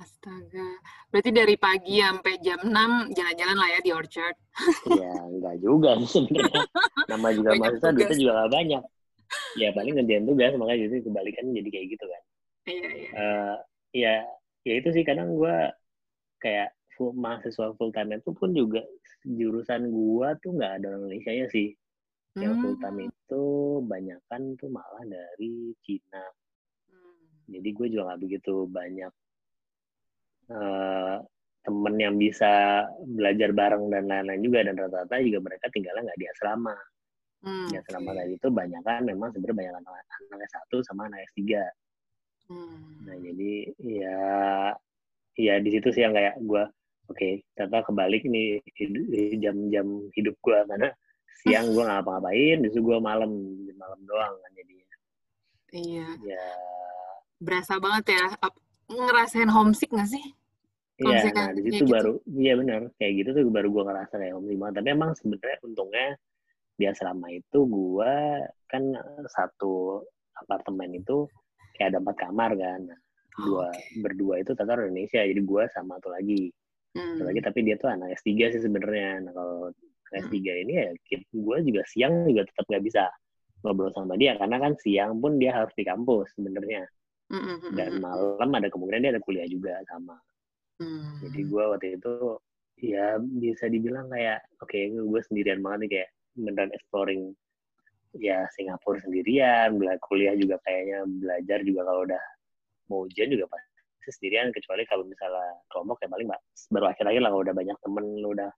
Astaga. 0.00 0.68
Berarti 1.12 1.30
dari 1.30 1.56
pagi 1.60 2.00
sampai 2.00 2.40
jam 2.40 2.56
6 2.64 3.12
jalan-jalan 3.12 3.56
lah 3.60 3.68
ya 3.68 3.80
di 3.84 3.90
Orchard. 3.92 4.36
ya 4.88 5.12
enggak 5.28 5.56
juga 5.60 5.90
sebenarnya 6.04 6.64
nama 7.08 7.28
juga 7.36 7.50
Banyak 7.52 7.60
mahasiswa 7.60 7.90
duitnya 7.92 8.16
juga 8.18 8.32
gak 8.40 8.50
banyak 8.52 8.82
ya 9.54 9.68
paling 9.70 9.92
ngerjain 9.94 10.24
tugas 10.26 10.52
makanya 10.58 10.78
jadi 10.90 10.96
kebalikan 11.06 11.44
jadi 11.54 11.68
kayak 11.70 11.86
gitu 11.94 12.04
kan 12.04 12.22
Iya, 12.66 12.88
iya. 12.92 13.10
eh 13.14 13.56
ya 13.94 14.14
ya 14.66 14.72
itu 14.76 14.88
sih 14.92 15.04
kadang 15.06 15.32
gue 15.38 15.56
kayak 16.42 16.68
full, 16.98 17.14
mahasiswa 17.14 17.72
full 17.78 17.92
time 17.94 18.18
itu 18.18 18.30
pun 18.34 18.50
juga 18.52 18.82
jurusan 19.24 19.88
gua 19.88 20.34
tuh 20.42 20.56
nggak 20.58 20.72
ada 20.82 20.84
orang 20.92 21.08
Indonesia 21.08 21.32
nya 21.32 21.46
sih 21.48 21.68
yang 22.36 22.58
full 22.58 22.74
Hmm. 22.78 22.82
time 22.82 22.98
itu 23.08 23.44
banyakan 23.86 24.42
tuh 24.58 24.68
malah 24.70 25.04
dari 25.06 25.72
Cina 25.86 26.24
Hmm. 26.90 27.14
jadi 27.48 27.68
gue 27.70 27.86
juga 27.86 28.02
nggak 28.12 28.20
begitu 28.22 28.66
banyak 28.66 29.12
eh 30.50 31.16
temen 31.60 31.94
yang 31.96 32.16
bisa 32.16 32.82
belajar 33.04 33.52
bareng 33.52 33.92
dan 33.92 34.08
lain-lain 34.08 34.40
juga 34.40 34.64
dan 34.64 34.74
rata-rata 34.74 35.20
juga 35.20 35.38
mereka 35.44 35.68
tinggalnya 35.70 36.08
nggak 36.10 36.20
di 36.20 36.26
asrama 36.28 36.76
Hmm, 37.40 37.72
di 37.72 37.76
asrama 37.80 38.12
tadi 38.12 38.36
itu 38.36 38.48
banyak 38.52 38.82
kan 38.84 39.00
memang 39.00 39.32
sebenarnya 39.32 39.56
banyak 39.56 39.74
anak 39.80 39.92
anak 40.28 40.44
S1 40.44 40.72
sama 40.84 41.08
anak 41.08 41.24
S3 41.32 41.40
Hmm. 42.50 43.06
Nah 43.06 43.14
jadi 43.14 43.52
ya 43.78 44.20
ya 45.38 45.54
di 45.62 45.70
situ 45.70 45.88
sih 45.94 46.02
yang 46.02 46.10
kayak 46.10 46.34
gue 46.42 46.64
oke 47.06 47.28
ternyata 47.54 47.86
kebalik 47.86 48.26
nih 48.26 48.58
jam-jam 49.38 49.86
hidup 50.12 50.34
gue 50.42 50.58
karena 50.66 50.90
siang 51.40 51.70
gue 51.70 51.78
nggak 51.78 52.02
ngapa-ngapain 52.02 52.58
justru 52.66 52.90
gue 52.90 52.98
malam 52.98 53.30
malam 53.78 54.00
doang 54.02 54.34
kan 54.34 54.50
jadinya 54.52 54.96
Iya. 55.70 56.08
ya 56.26 56.46
Berasa 57.38 57.78
banget 57.78 58.18
ya. 58.18 58.24
Ngerasain 58.90 59.48
homesick 59.48 59.94
nggak 59.94 60.10
sih? 60.10 60.24
Iya, 61.00 61.32
nah 61.32 61.48
di 61.56 61.62
situ 61.64 61.82
gitu. 61.88 61.92
baru, 61.94 62.12
iya 62.36 62.52
benar, 62.60 62.80
kayak 63.00 63.12
gitu 63.24 63.28
tuh 63.36 63.42
baru 63.48 63.68
gue 63.72 63.82
ngerasa 63.88 64.14
kayak 64.20 64.34
banget. 64.60 64.74
Tapi 64.78 64.88
emang 64.92 65.10
sebenarnya 65.16 65.58
untungnya 65.64 66.06
di 66.80 66.84
asrama 66.88 67.28
itu 67.32 67.58
gue 67.68 68.12
kan 68.70 68.82
eh, 68.96 69.24
satu 69.36 70.04
apartemen 70.40 70.90
itu 71.00 71.28
kayak 71.76 71.96
ada 71.96 71.98
empat 72.04 72.16
kamar 72.28 72.50
kan, 72.56 72.80
Nah, 72.90 73.00
Oh, 73.40 73.44
dua 73.46 73.64
oke. 73.64 73.82
berdua 74.04 74.34
itu 74.44 74.52
tata 74.52 74.76
Indonesia, 74.76 75.20
jadi 75.24 75.40
gue 75.40 75.62
sama 75.72 75.96
satu 75.96 76.12
lagi, 76.12 76.52
satu 77.16 77.22
Hmm. 77.22 77.28
lagi 77.28 77.40
tapi 77.40 77.58
dia 77.66 77.76
tuh 77.80 77.88
anak 77.92 78.08
S3 78.20 78.52
sih 78.52 78.60
sebenarnya. 78.60 79.10
Nah 79.24 79.32
kalau 79.32 79.56
anak 80.12 80.20
Hmm. 80.20 80.28
S3 80.28 80.52
ini 80.64 80.72
ya 80.76 80.88
gue 81.32 81.56
juga 81.68 81.82
siang 81.88 82.14
juga 82.28 82.42
tetap 82.48 82.64
nggak 82.68 82.84
bisa 82.84 83.04
ngobrol 83.64 83.92
sama 83.96 84.14
dia 84.20 84.32
karena 84.40 84.56
kan 84.60 84.72
siang 84.80 85.12
pun 85.22 85.36
dia 85.40 85.52
harus 85.56 85.72
di 85.76 85.84
kampus 85.84 86.32
sebenarnya 86.36 86.84
Hmm, 87.30 87.38
hmm, 87.38 87.56
hmm, 87.62 87.72
dan 87.78 87.90
hmm, 87.90 88.00
malam 88.02 88.50
ada 88.58 88.68
kemungkinan 88.72 89.00
dia 89.04 89.12
ada 89.14 89.22
kuliah 89.22 89.46
juga 89.46 89.78
sama. 89.86 90.16
Hmm. 90.80 91.20
Jadi 91.22 91.40
gue 91.46 91.62
waktu 91.68 91.86
itu 92.00 92.12
ya 92.80 93.20
bisa 93.20 93.68
dibilang 93.68 94.08
kayak 94.08 94.40
oke 94.64 94.72
gue 94.96 95.20
sendirian 95.28 95.60
banget 95.60 95.78
nih 95.84 95.90
kayak 95.92 96.08
beneran 96.40 96.72
exploring 96.72 97.36
ya 98.16 98.42
Singapura 98.56 98.98
sendirian, 99.04 99.76
bela 99.78 99.94
kuliah 100.02 100.34
juga 100.34 100.58
kayaknya 100.66 101.04
belajar 101.06 101.62
juga 101.62 101.86
kalau 101.86 102.02
udah 102.08 102.22
mau 102.90 103.06
ujian 103.06 103.30
juga 103.30 103.46
pasti 103.46 104.10
sendirian 104.10 104.50
kecuali 104.50 104.82
kalau 104.88 105.06
misalnya 105.06 105.54
kelompok 105.70 106.02
ya 106.02 106.08
paling 106.10 106.26
mbak 106.26 106.40
baru 106.74 106.86
akhir-akhir 106.90 107.20
lah 107.22 107.30
kalau 107.30 107.42
udah 107.46 107.54
banyak 107.54 107.76
temen 107.84 108.04
lu 108.18 108.30
udah 108.34 108.50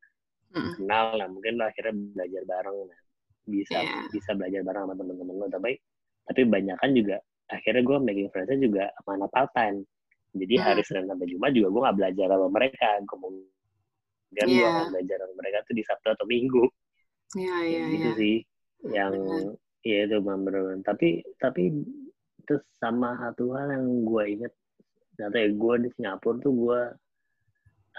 Mm. 0.52 0.76
kenal 0.76 1.16
lah 1.16 1.28
mungkin 1.32 1.56
lo 1.56 1.64
akhirnya 1.64 1.96
belajar 2.12 2.44
bareng 2.44 2.76
nah, 2.84 3.00
bisa 3.48 3.72
Iya. 3.72 4.04
bisa 4.12 4.30
belajar 4.36 4.60
bareng 4.60 4.84
sama 4.84 4.94
temen-temen 5.00 5.34
lo 5.40 5.46
tapi 5.48 5.80
tapi 6.28 6.40
banyak 6.44 6.76
kan 6.76 6.90
juga 6.92 7.16
akhirnya 7.48 7.80
gue 7.80 7.96
making 8.04 8.28
friends 8.28 8.60
juga 8.60 8.92
sama 9.00 9.10
anak 9.16 9.30
part 9.32 9.48
time 9.56 9.80
jadi 10.32 10.54
Hmm. 10.56 10.64
hari 10.66 10.82
Senin 10.82 11.06
sampai 11.06 11.26
Jumat 11.28 11.50
juga 11.52 11.68
gue 11.68 11.82
nggak 11.82 11.98
belajar 12.00 12.26
sama 12.28 12.48
mereka 12.48 12.88
kemudian 13.04 13.46
gue 14.48 14.58
Iya. 14.58 14.68
akan 14.70 14.86
belajar 14.90 15.16
sama 15.20 15.34
mereka 15.36 15.58
tuh 15.62 15.74
di 15.74 15.84
Sabtu 15.84 16.08
atau 16.10 16.26
Minggu 16.26 16.64
Iya, 17.32 17.54
Kayak 17.54 17.68
iya, 17.68 17.84
gitu 17.90 18.08
iya. 18.08 18.18
sih 18.18 18.36
yang 18.82 19.12
ya 19.82 19.98
itu 20.04 20.16
benar 20.18 20.54
tapi 20.82 21.08
tapi 21.36 21.62
terus 22.42 22.62
sama 22.76 23.14
satu 23.16 23.52
hal 23.52 23.70
yang 23.72 23.86
gue 24.02 24.22
inget 24.28 24.52
ternyata 25.14 25.36
ya 25.38 25.48
gue 25.50 25.74
di 25.78 25.88
Singapura 25.92 26.36
tuh 26.38 26.52
gue 26.52 26.80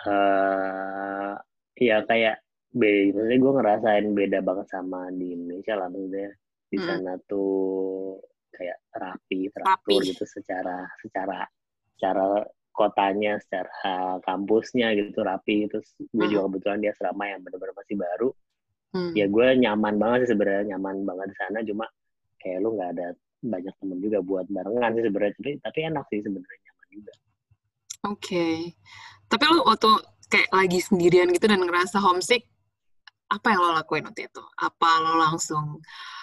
eh 0.04 1.34
ya 1.80 1.98
kayak 2.04 2.36
be 2.74 3.12
maksudnya 3.12 3.38
gue 3.38 3.52
ngerasain 3.54 4.06
beda 4.12 4.40
banget 4.42 4.68
sama 4.68 5.08
di 5.12 5.32
Indonesia 5.32 5.74
lah 5.76 5.88
maksudnya 5.88 6.30
di 6.68 6.78
Mm. 6.78 6.86
sana 6.90 7.14
tuh 7.24 8.18
kayak 8.50 8.78
rapi 8.92 9.46
teratur 9.50 9.78
Rapi. 10.02 10.10
gitu 10.10 10.26
secara 10.26 10.82
secara 11.00 11.46
secara 11.96 12.46
kotanya 12.74 13.38
secara 13.40 14.18
kampusnya 14.26 14.98
gitu 14.98 15.22
rapi. 15.22 15.70
Terus 15.70 15.88
gue 16.00 16.26
juga 16.28 16.50
kebetulan 16.50 16.80
dia 16.82 16.92
asrama 16.92 17.24
yang 17.30 17.42
benar-benar 17.46 17.76
masih 17.78 17.98
baru. 17.98 18.32
Hmm. 18.94 19.10
ya 19.18 19.26
gue 19.26 19.58
nyaman 19.58 19.98
banget 19.98 20.18
sih 20.22 20.38
sebenarnya 20.38 20.78
nyaman 20.78 21.02
banget 21.02 21.34
di 21.34 21.38
sana. 21.42 21.58
Cuma 21.66 21.86
kayak 22.38 22.58
lu 22.62 22.70
nggak 22.78 22.90
ada 22.94 23.08
banyak 23.44 23.74
temen 23.82 23.98
juga 23.98 24.20
buat 24.22 24.46
barengan 24.54 24.92
sih 24.94 25.04
sebenarnya. 25.10 25.34
Tapi 25.38 25.52
tapi 25.66 25.80
enak 25.90 26.06
sih 26.14 26.20
sebenarnya 26.22 26.60
nyaman 26.62 26.88
juga. 26.94 27.14
Oke. 28.14 28.48
Tapi 29.32 29.44
lo 29.50 29.66
waktu 29.66 29.90
kayak 30.30 30.50
lagi 30.54 30.80
sendirian 30.82 31.30
gitu 31.34 31.46
dan 31.46 31.62
ngerasa 31.62 31.98
homesick, 32.02 32.46
apa 33.34 33.48
yang 33.50 33.60
lo 33.60 33.72
lakuin 33.74 34.06
waktu 34.06 34.30
itu? 34.30 34.44
Apa 34.56 34.90
lo 35.02 35.14
langsung 35.18 35.82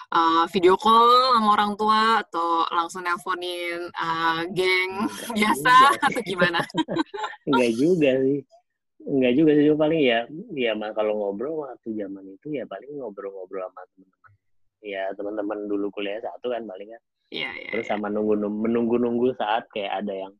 uh, 0.09 0.45
video 0.47 0.79
call 0.79 1.07
sama 1.35 1.49
orang 1.53 1.71
tua 1.75 2.23
atau 2.23 2.63
langsung 2.71 3.03
nelponin 3.03 3.91
uh, 3.91 4.47
geng 4.51 4.91
Enggak 5.03 5.33
biasa 5.37 5.73
juga. 5.75 6.05
atau 6.07 6.21
gimana? 6.23 6.59
Enggak 7.51 7.71
juga 7.75 8.11
sih 8.23 8.39
Enggak 9.01 9.33
juga 9.33 9.51
sih 9.57 9.65
paling 9.73 10.01
ya 10.01 10.19
ya 10.53 10.71
mah 10.77 10.93
kalau 10.93 11.13
ngobrol 11.17 11.65
waktu 11.65 11.89
zaman 11.97 12.21
itu 12.29 12.53
ya 12.53 12.69
paling 12.69 13.01
ngobrol-ngobrol 13.01 13.65
sama 13.65 13.81
teman-teman 13.91 14.31
ya 14.81 15.03
teman-teman 15.13 15.57
dulu 15.65 15.89
kuliah 15.89 16.21
satu 16.21 16.49
kan 16.49 16.63
paling 16.65 16.89
kan 16.89 17.01
Iya, 17.31 17.47
iya. 17.55 17.69
terus 17.71 17.87
sama 17.87 18.11
nunggu 18.11 18.35
menunggu 18.43 18.99
nunggu 18.99 19.31
saat 19.39 19.63
kayak 19.71 20.03
ada 20.03 20.27
yang 20.27 20.33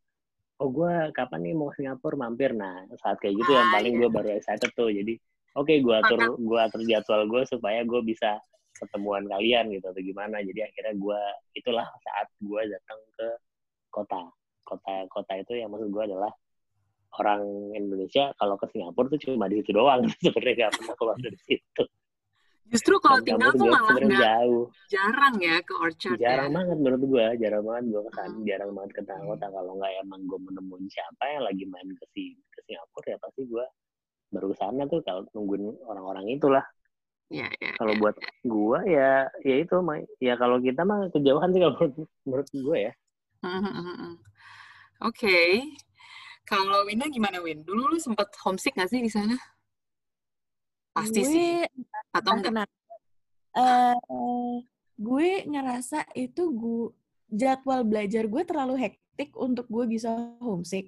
oh 0.60 0.70
gue 0.70 0.92
kapan 1.16 1.40
nih 1.42 1.54
mau 1.56 1.72
ke 1.72 1.80
Singapura 1.80 2.20
mampir 2.20 2.52
nah 2.52 2.84
saat 3.00 3.16
kayak 3.18 3.34
gitu 3.40 3.50
yang 3.50 3.72
Ah, 3.72 3.74
paling 3.80 3.94
iya. 3.96 4.00
gue 4.04 4.10
baru 4.12 4.30
excited 4.36 4.70
tuh 4.76 4.92
jadi 4.92 5.16
oke 5.54 5.74
gue 5.74 5.96
atur 5.98 6.20
gue 6.36 6.60
atur 6.60 6.82
jadwal 6.84 7.24
gue 7.26 7.42
supaya 7.46 7.82
gue 7.82 8.02
bisa 8.02 8.40
ketemuan 8.72 9.28
kalian 9.28 9.70
gitu 9.70 9.86
atau 9.86 10.02
gimana. 10.02 10.40
Jadi 10.40 10.60
akhirnya 10.62 10.94
gue 10.96 11.22
itulah 11.54 11.86
saat 12.02 12.28
gue 12.38 12.62
datang 12.66 13.00
ke 13.14 13.28
kota. 13.90 14.22
Kota 14.62 14.94
kota 15.08 15.34
itu 15.36 15.60
yang 15.60 15.70
maksud 15.70 15.92
gue 15.92 16.04
adalah 16.06 16.32
orang 17.20 17.44
Indonesia 17.76 18.32
kalau 18.40 18.56
ke 18.56 18.72
Singapura 18.72 19.12
tuh 19.12 19.20
cuma 19.20 19.52
di 19.52 19.60
situ 19.60 19.76
doang. 19.76 20.08
Sebenarnya 20.24 20.56
nggak 20.66 20.74
pernah 20.80 20.96
keluar 20.96 21.18
dari 21.20 21.40
situ. 21.44 21.84
Justru 22.72 22.96
kalau 23.04 23.20
Dan 23.20 23.36
tinggal 23.36 23.52
tuh 23.52 23.68
malah 23.68 24.00
nggak 24.00 24.24
jauh. 24.24 24.66
jarang 24.88 25.36
ya 25.44 25.60
ke 25.60 25.74
Orchard 25.76 26.16
jarang 26.16 26.50
ya. 26.50 26.56
banget 26.56 26.78
menurut 26.80 27.04
gue 27.04 27.26
jarang 27.44 27.64
banget 27.68 27.84
gue 27.92 28.02
ke 28.08 28.12
sana 28.16 28.32
Hmm. 28.32 28.46
jarang 28.48 28.72
banget 28.72 28.92
ke 28.96 29.02
kota. 29.04 29.46
Kalau 29.52 29.72
nggak 29.76 29.92
emang 30.08 30.22
gue 30.24 30.40
menemuin 30.40 30.88
siapa 30.88 31.24
yang 31.28 31.44
lagi 31.44 31.64
main 31.68 31.90
ke 31.92 32.06
si 32.16 32.24
ke 32.48 32.60
Singapura 32.64 33.08
ya 33.12 33.18
pasti 33.20 33.44
gue 33.44 33.66
baru 34.32 34.52
ke 34.52 34.58
sana 34.58 34.88
tuh 34.88 35.04
kalau 35.04 35.28
nungguin 35.36 35.76
orang-orang 35.86 36.26
itulah 36.32 36.66
Iya, 37.32 37.48
iya. 37.64 37.72
kalau 37.80 37.96
iya. 37.96 38.02
buat 38.04 38.16
gue 38.44 38.80
ya 38.92 39.12
ya 39.48 39.56
itu 39.64 39.76
mah 39.80 40.04
ya 40.20 40.36
kalau 40.36 40.60
kita 40.60 40.84
mah 40.84 41.08
kejauhan 41.16 41.56
sih 41.56 41.60
kalau 41.64 41.76
menurut, 41.80 42.10
menurut 42.28 42.50
gue 42.52 42.78
ya 42.92 42.94
Mhm, 43.42 43.58
mhm, 43.58 43.86
mhm. 43.98 44.14
Oke. 45.02 45.66
Kalau 46.46 46.86
Winda 46.86 47.10
gimana 47.10 47.42
Win? 47.42 47.66
Dulu 47.66 47.90
lu 47.90 47.98
sempat 47.98 48.30
homesick 48.46 48.78
nggak 48.78 48.92
sih 48.94 49.02
di 49.02 49.10
sana? 49.10 49.34
Pasti 50.94 51.26
gue 51.26 51.32
sih. 51.34 51.52
Atau 52.14 52.38
enggak? 52.38 52.54
kenapa 52.54 52.82
eh 53.52 54.56
gue 54.96 55.30
ngerasa 55.44 56.08
itu 56.16 56.44
gue 56.56 56.96
jadwal 57.32 57.84
belajar 57.84 58.28
gue 58.28 58.44
terlalu 58.48 58.76
hektik 58.80 59.36
untuk 59.36 59.68
gue 59.68 59.86
bisa 59.92 60.36
homesick 60.40 60.88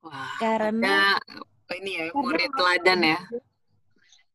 Wah, 0.00 0.32
karena 0.40 1.18
ada 1.20 1.44
ini 1.76 1.90
ya, 2.00 2.04
karena 2.10 2.24
murid 2.24 2.50
teladan 2.56 3.00
ya. 3.04 3.18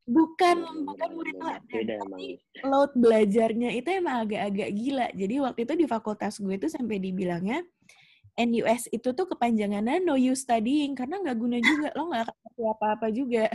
bukan 0.04 0.58
Iya, 0.60 0.72
bukan 0.84 1.10
bener, 1.10 1.16
murid 1.18 1.34
bener. 1.34 1.42
teladan 1.64 1.98
tapi 2.04 2.28
load 2.68 2.92
belajarnya 2.94 3.70
itu 3.72 3.90
emang 3.90 4.16
agak-agak 4.28 4.70
gila 4.76 5.08
jadi 5.16 5.36
waktu 5.42 5.60
itu 5.64 5.74
di 5.80 5.86
fakultas 5.88 6.34
gue 6.44 6.54
itu 6.60 6.68
sampai 6.68 6.98
dibilangnya 7.00 7.64
NUS 8.36 8.90
itu 8.92 9.10
tuh 9.14 9.26
kepanjangannya 9.30 10.04
no 10.04 10.20
use 10.20 10.44
studying 10.44 10.92
karena 10.98 11.22
nggak 11.24 11.38
guna 11.40 11.58
juga 11.64 11.88
lo 11.96 12.12
nggak 12.12 12.24
akan 12.28 12.36
apa-apa 12.76 13.08
juga 13.16 13.48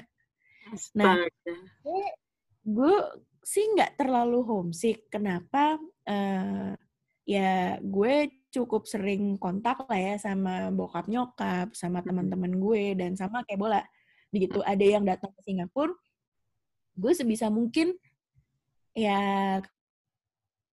Nah, 0.92 1.24
gue 2.60 2.96
sih 3.40 3.64
nggak 3.72 3.96
terlalu 3.96 4.44
homesick. 4.44 5.08
Kenapa? 5.08 5.80
Eh, 6.04 6.76
ya 7.24 7.80
gue 7.80 8.14
cukup 8.48 8.88
sering 8.88 9.36
kontak 9.36 9.84
lah 9.84 9.98
ya 9.98 10.14
sama 10.16 10.72
bokap 10.72 11.06
nyokap, 11.06 11.76
sama 11.76 12.00
teman-teman 12.00 12.56
gue 12.56 12.96
dan 12.96 13.12
sama 13.14 13.44
kayak 13.44 13.60
bola. 13.60 13.82
Begitu 14.32 14.60
ada 14.64 14.84
yang 14.84 15.04
datang 15.04 15.32
ke 15.32 15.40
Singapura, 15.44 15.92
gue 16.96 17.12
sebisa 17.12 17.48
mungkin 17.48 17.96
ya 18.96 19.60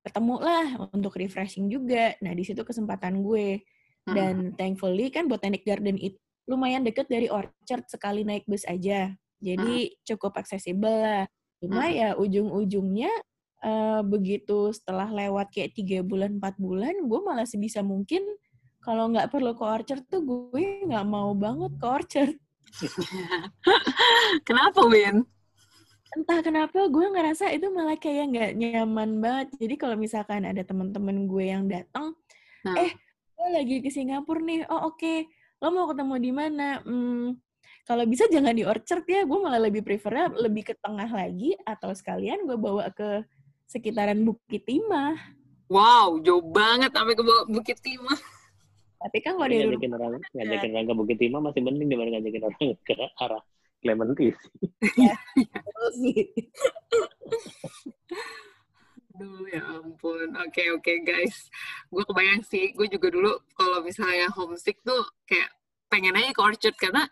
ketemu 0.05 0.35
lah 0.41 0.67
untuk 0.93 1.17
refreshing 1.17 1.67
juga. 1.67 2.15
Nah 2.21 2.31
di 2.31 2.43
situ 2.45 2.61
kesempatan 2.61 3.25
gue 3.25 3.61
Mm-mm. 3.61 4.15
dan 4.15 4.35
thankfully 4.53 5.09
kan 5.09 5.25
Botanic 5.25 5.65
Garden 5.65 5.97
itu 5.97 6.17
lumayan 6.45 6.85
deket 6.85 7.09
dari 7.09 7.25
Orchard 7.25 7.89
sekali 7.89 8.21
naik 8.21 8.45
bus 8.45 8.63
aja. 8.69 9.09
Jadi 9.41 9.97
cukup 10.05 10.37
aksesibel 10.37 10.93
lah. 10.93 11.25
Cuma 11.57 11.89
ya 11.89 12.13
ujung-ujungnya 12.13 13.09
eh, 13.63 14.01
begitu 14.03 14.73
setelah 14.75 15.07
lewat 15.07 15.53
kayak 15.53 15.77
tiga 15.77 15.99
bulan, 16.01 16.41
empat 16.41 16.55
bulan, 16.59 16.95
gue 17.05 17.19
malah 17.23 17.47
sebisa 17.47 17.85
mungkin 17.85 18.25
kalau 18.83 19.09
nggak 19.09 19.29
perlu 19.33 19.55
ke 19.57 19.63
Orchard 19.65 20.03
tuh 20.09 20.21
gue 20.21 20.85
nggak 20.85 21.05
mau 21.07 21.31
banget 21.37 21.71
ke 21.77 21.85
Orchard. 21.85 22.35
Kenapa 24.47 24.83
Win? 24.89 25.23
Entah 26.15 26.39
kenapa 26.39 26.87
gue 26.87 27.05
ngerasa 27.11 27.51
itu 27.51 27.67
malah 27.75 27.99
kayak 27.99 28.25
nggak 28.31 28.51
nyaman 28.55 29.19
banget. 29.19 29.47
Jadi 29.59 29.75
kalau 29.75 29.99
misalkan 29.99 30.47
ada 30.47 30.63
teman-teman 30.63 31.27
gue 31.27 31.43
yang 31.43 31.67
datang, 31.67 32.15
Nah, 32.65 32.75
Eh, 32.81 32.91
gue 33.37 33.49
lagi 33.53 33.75
ke 33.85 33.89
Singapura 33.93 34.41
nih. 34.41 34.65
Oh 34.73 34.89
oke, 34.89 35.29
lo 35.61 35.69
mau 35.69 35.85
ketemu 35.93 36.15
di 36.17 36.31
mana? 36.33 36.81
Hmm, 36.81 37.37
kalau 37.85 38.03
bisa 38.09 38.25
jangan 38.25 38.57
di 38.57 38.65
Orchard 38.65 39.05
ya. 39.05 39.21
Gue 39.23 39.37
malah 39.37 39.61
lebih 39.61 39.85
prefernya 39.85 40.33
lebih 40.33 40.65
ke 40.65 40.73
tengah 40.81 41.05
lagi 41.05 41.53
atau 41.61 41.93
sekalian 41.93 42.49
gue 42.49 42.57
bawa 42.57 42.89
ke 42.89 43.21
sekitaran 43.65 44.21
Bukit 44.21 44.63
Timah. 44.63 45.17
wow, 45.65 46.21
jauh 46.21 46.45
banget 46.45 46.93
sampai 46.93 47.17
ke 47.17 47.23
Bu- 47.25 47.47
Bukit 47.49 47.81
Timah. 47.81 48.19
Tapi 48.95 49.17
kan 49.21 49.37
kalau 49.37 49.49
dari 49.49 49.65
ngajakin 49.65 49.91
orang 49.93 50.11
ngajakin 50.37 50.69
orang 50.73 50.87
ke 50.87 50.95
Bukit 50.95 51.17
Timah 51.19 51.41
masih 51.41 51.61
mending 51.61 51.87
daripada 51.89 52.09
ngajakin 52.15 52.41
orang 52.45 52.69
ke 52.81 52.93
arah 53.17 53.43
Clementi 53.81 54.33
rumah 54.33 55.89
sih. 56.01 56.25
Aduh, 59.15 59.47
ya 59.47 59.61
ampun. 59.79 60.27
Oke, 60.43 60.73
oke 60.73 60.91
guys. 61.05 61.47
Gue 61.87 62.03
kebayang 62.03 62.43
sih, 62.43 62.75
gue 62.75 62.87
juga 62.89 63.07
dulu 63.13 63.31
kalau 63.55 63.79
misalnya 63.79 64.27
homesick 64.33 64.81
tuh 64.83 65.05
kayak 65.23 65.47
pengen 65.87 66.17
aja 66.17 66.33
ke 66.33 66.41
Orchard 66.41 66.75
karena 66.75 67.07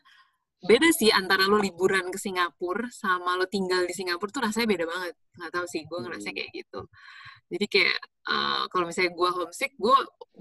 beda 0.64 0.90
sih 0.96 1.12
antara 1.12 1.44
lo 1.46 1.60
liburan 1.60 2.08
ke 2.08 2.18
Singapura 2.18 2.88
sama 2.90 3.36
lo 3.36 3.46
tinggal 3.46 3.84
di 3.84 3.92
Singapura 3.92 4.32
tuh 4.32 4.44
rasanya 4.48 4.68
beda 4.68 4.86
banget. 4.88 5.14
Nggak 5.36 5.52
tahu 5.52 5.66
sih, 5.68 5.82
gue 5.84 6.00
ngerasa 6.00 6.28
Hmm. 6.32 6.36
kayak 6.40 6.50
gitu. 6.56 6.82
Jadi 7.52 7.66
kayak 7.70 8.00
eh, 8.24 8.64
kalau 8.72 8.86
misalnya 8.88 9.12
gue 9.12 9.30
homesick, 9.36 9.72
gue 9.76 9.98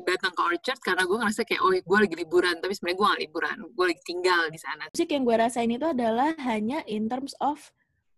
datang 0.06 0.30
ke 0.32 0.42
Orchard 0.46 0.78
karena 0.78 1.02
gue 1.02 1.18
ngerasa 1.18 1.42
kayak, 1.42 1.60
oh 1.60 1.74
gue 1.74 1.98
lagi 1.98 2.14
liburan, 2.14 2.54
tapi 2.62 2.72
sebenarnya 2.72 2.94
gue 2.96 3.06
gak 3.10 3.22
liburan, 3.26 3.56
gue 3.74 3.84
lagi 3.90 4.02
tinggal 4.06 4.42
di 4.48 4.58
sana. 4.62 4.84
Musik 4.86 5.10
yang 5.10 5.22
gue 5.26 5.36
rasain 5.36 5.66
itu 5.66 5.82
adalah 5.82 6.30
hanya 6.46 6.78
in 6.86 7.10
terms 7.10 7.34
of 7.42 7.58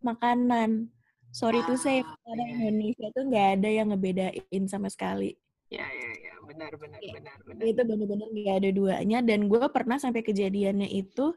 makanan. 0.01 0.93
Sorry 1.33 1.65
to 1.67 1.75
say, 1.75 2.05
Ah, 2.05 2.15
makanan 2.15 2.47
iya. 2.47 2.55
Indonesia 2.71 3.07
tuh 3.11 3.25
nggak 3.27 3.49
ada 3.59 3.69
yang 3.73 3.87
ngebedain 3.91 4.63
sama 4.69 4.87
sekali. 4.87 5.35
Ya, 5.73 5.83
ya, 5.83 6.11
ya, 6.23 6.35
benar, 6.47 6.71
benar, 6.79 7.01
Iya. 7.03 7.13
benar, 7.19 7.37
benar. 7.43 7.63
itu 7.67 7.81
bener-bener 7.83 8.29
gak 8.31 8.57
ada 8.63 8.71
duanya 8.71 9.19
dan 9.25 9.49
gue 9.49 9.65
pernah 9.73 9.97
sampai 9.99 10.23
kejadiannya 10.23 10.87
itu 10.87 11.35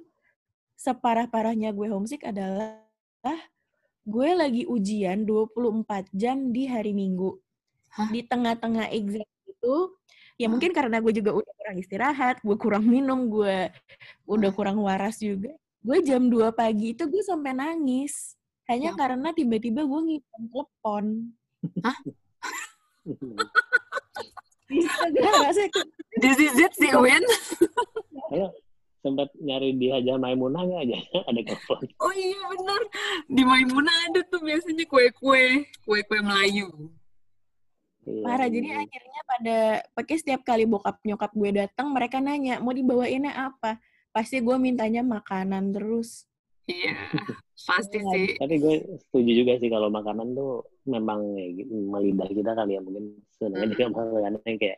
separah-parahnya 0.77 1.73
gue 1.73 1.89
homesick 1.89 2.21
adalah 2.23 2.79
gue 4.07 4.29
lagi 4.31 4.63
ujian 4.63 5.25
24 5.25 6.07
jam 6.15 6.53
di 6.53 6.63
hari 6.63 6.93
Minggu. 6.95 7.35
Hah? 7.91 8.07
Di 8.07 8.23
tengah-tengah 8.23 8.87
exam 8.93 9.25
itu 9.43 9.75
ya 10.37 10.47
Hah? 10.47 10.51
mungkin 10.53 10.71
karena 10.71 11.01
gue 11.01 11.11
juga 11.11 11.33
udah 11.33 11.53
kurang 11.57 11.77
istirahat, 11.81 12.35
gue 12.39 12.55
kurang 12.55 12.85
minum, 12.85 13.27
gue 13.27 13.73
udah 14.23 14.51
kurang 14.53 14.79
waras 14.79 15.19
juga. 15.19 15.51
gue 15.77 15.97
jam 16.03 16.27
2 16.27 16.51
pagi 16.51 16.91
itu 16.91 17.07
gue 17.07 17.23
sampai 17.23 17.55
nangis 17.55 18.35
hanya 18.67 18.91
Ya. 18.91 18.97
karena 18.99 19.31
tiba-tiba 19.31 19.87
gue 19.87 20.01
ngipon 20.03 20.41
telepon 20.51 21.05
bisa 24.67 24.91
gak 25.15 25.53
sih 25.55 25.69
This 26.19 26.37
is 26.43 26.55
it 26.59 26.73
sih, 26.75 26.91
Win. 26.91 27.23
Sempat 29.07 29.31
nyari 29.39 29.71
di 29.73 29.87
Hajar 29.87 30.19
Maimunah 30.19 30.67
nggak 30.67 30.81
aja 30.83 30.97
ada 31.31 31.39
telepon. 31.41 31.79
Oh 31.97 32.11
iya 32.11 32.39
bener. 32.51 32.81
Di 33.25 33.41
Maimunah 33.41 33.95
ada 34.05 34.19
tuh 34.27 34.43
biasanya 34.43 34.83
kue-kue, 34.83 35.63
kue-kue 35.81 36.19
Melayu. 36.19 36.67
Iya, 38.03 38.23
parah 38.23 38.47
jadi 38.47 38.69
akhirnya 38.83 39.21
pada 39.25 39.57
pakai 39.91 40.15
setiap 40.15 40.41
kali 40.43 40.63
bokap 40.63 40.99
nyokap 41.03 41.31
gue 41.31 41.51
datang 41.53 41.91
mereka 41.91 42.19
nanya 42.19 42.55
mau 42.57 42.71
dibawainnya 42.71 43.35
apa 43.35 43.83
pasti 44.09 44.39
gue 44.39 44.55
mintanya 44.55 45.03
makanan 45.03 45.71
terus 45.71 46.23
Iya, 46.67 46.95
pasti 47.67 47.99
Iya. 47.99 48.11
sih. 48.11 48.27
Tapi 48.39 48.55
gue 48.59 48.75
setuju 49.07 49.31
juga 49.39 49.53
sih 49.55 49.67
kalau 49.67 49.87
makanan 49.87 50.35
tuh 50.35 50.67
memang 50.83 51.35
ya, 51.35 51.47
gitu, 51.53 51.71
melidah 51.71 52.27
kita 52.27 52.51
kali 52.53 52.75
ya 52.75 52.81
mungkin 52.83 53.03
sebenarnya 53.35 53.63
Hmm. 53.63 53.71
juga 53.71 53.85
makanan 53.87 54.41
yang 54.43 54.59
kayak 54.59 54.77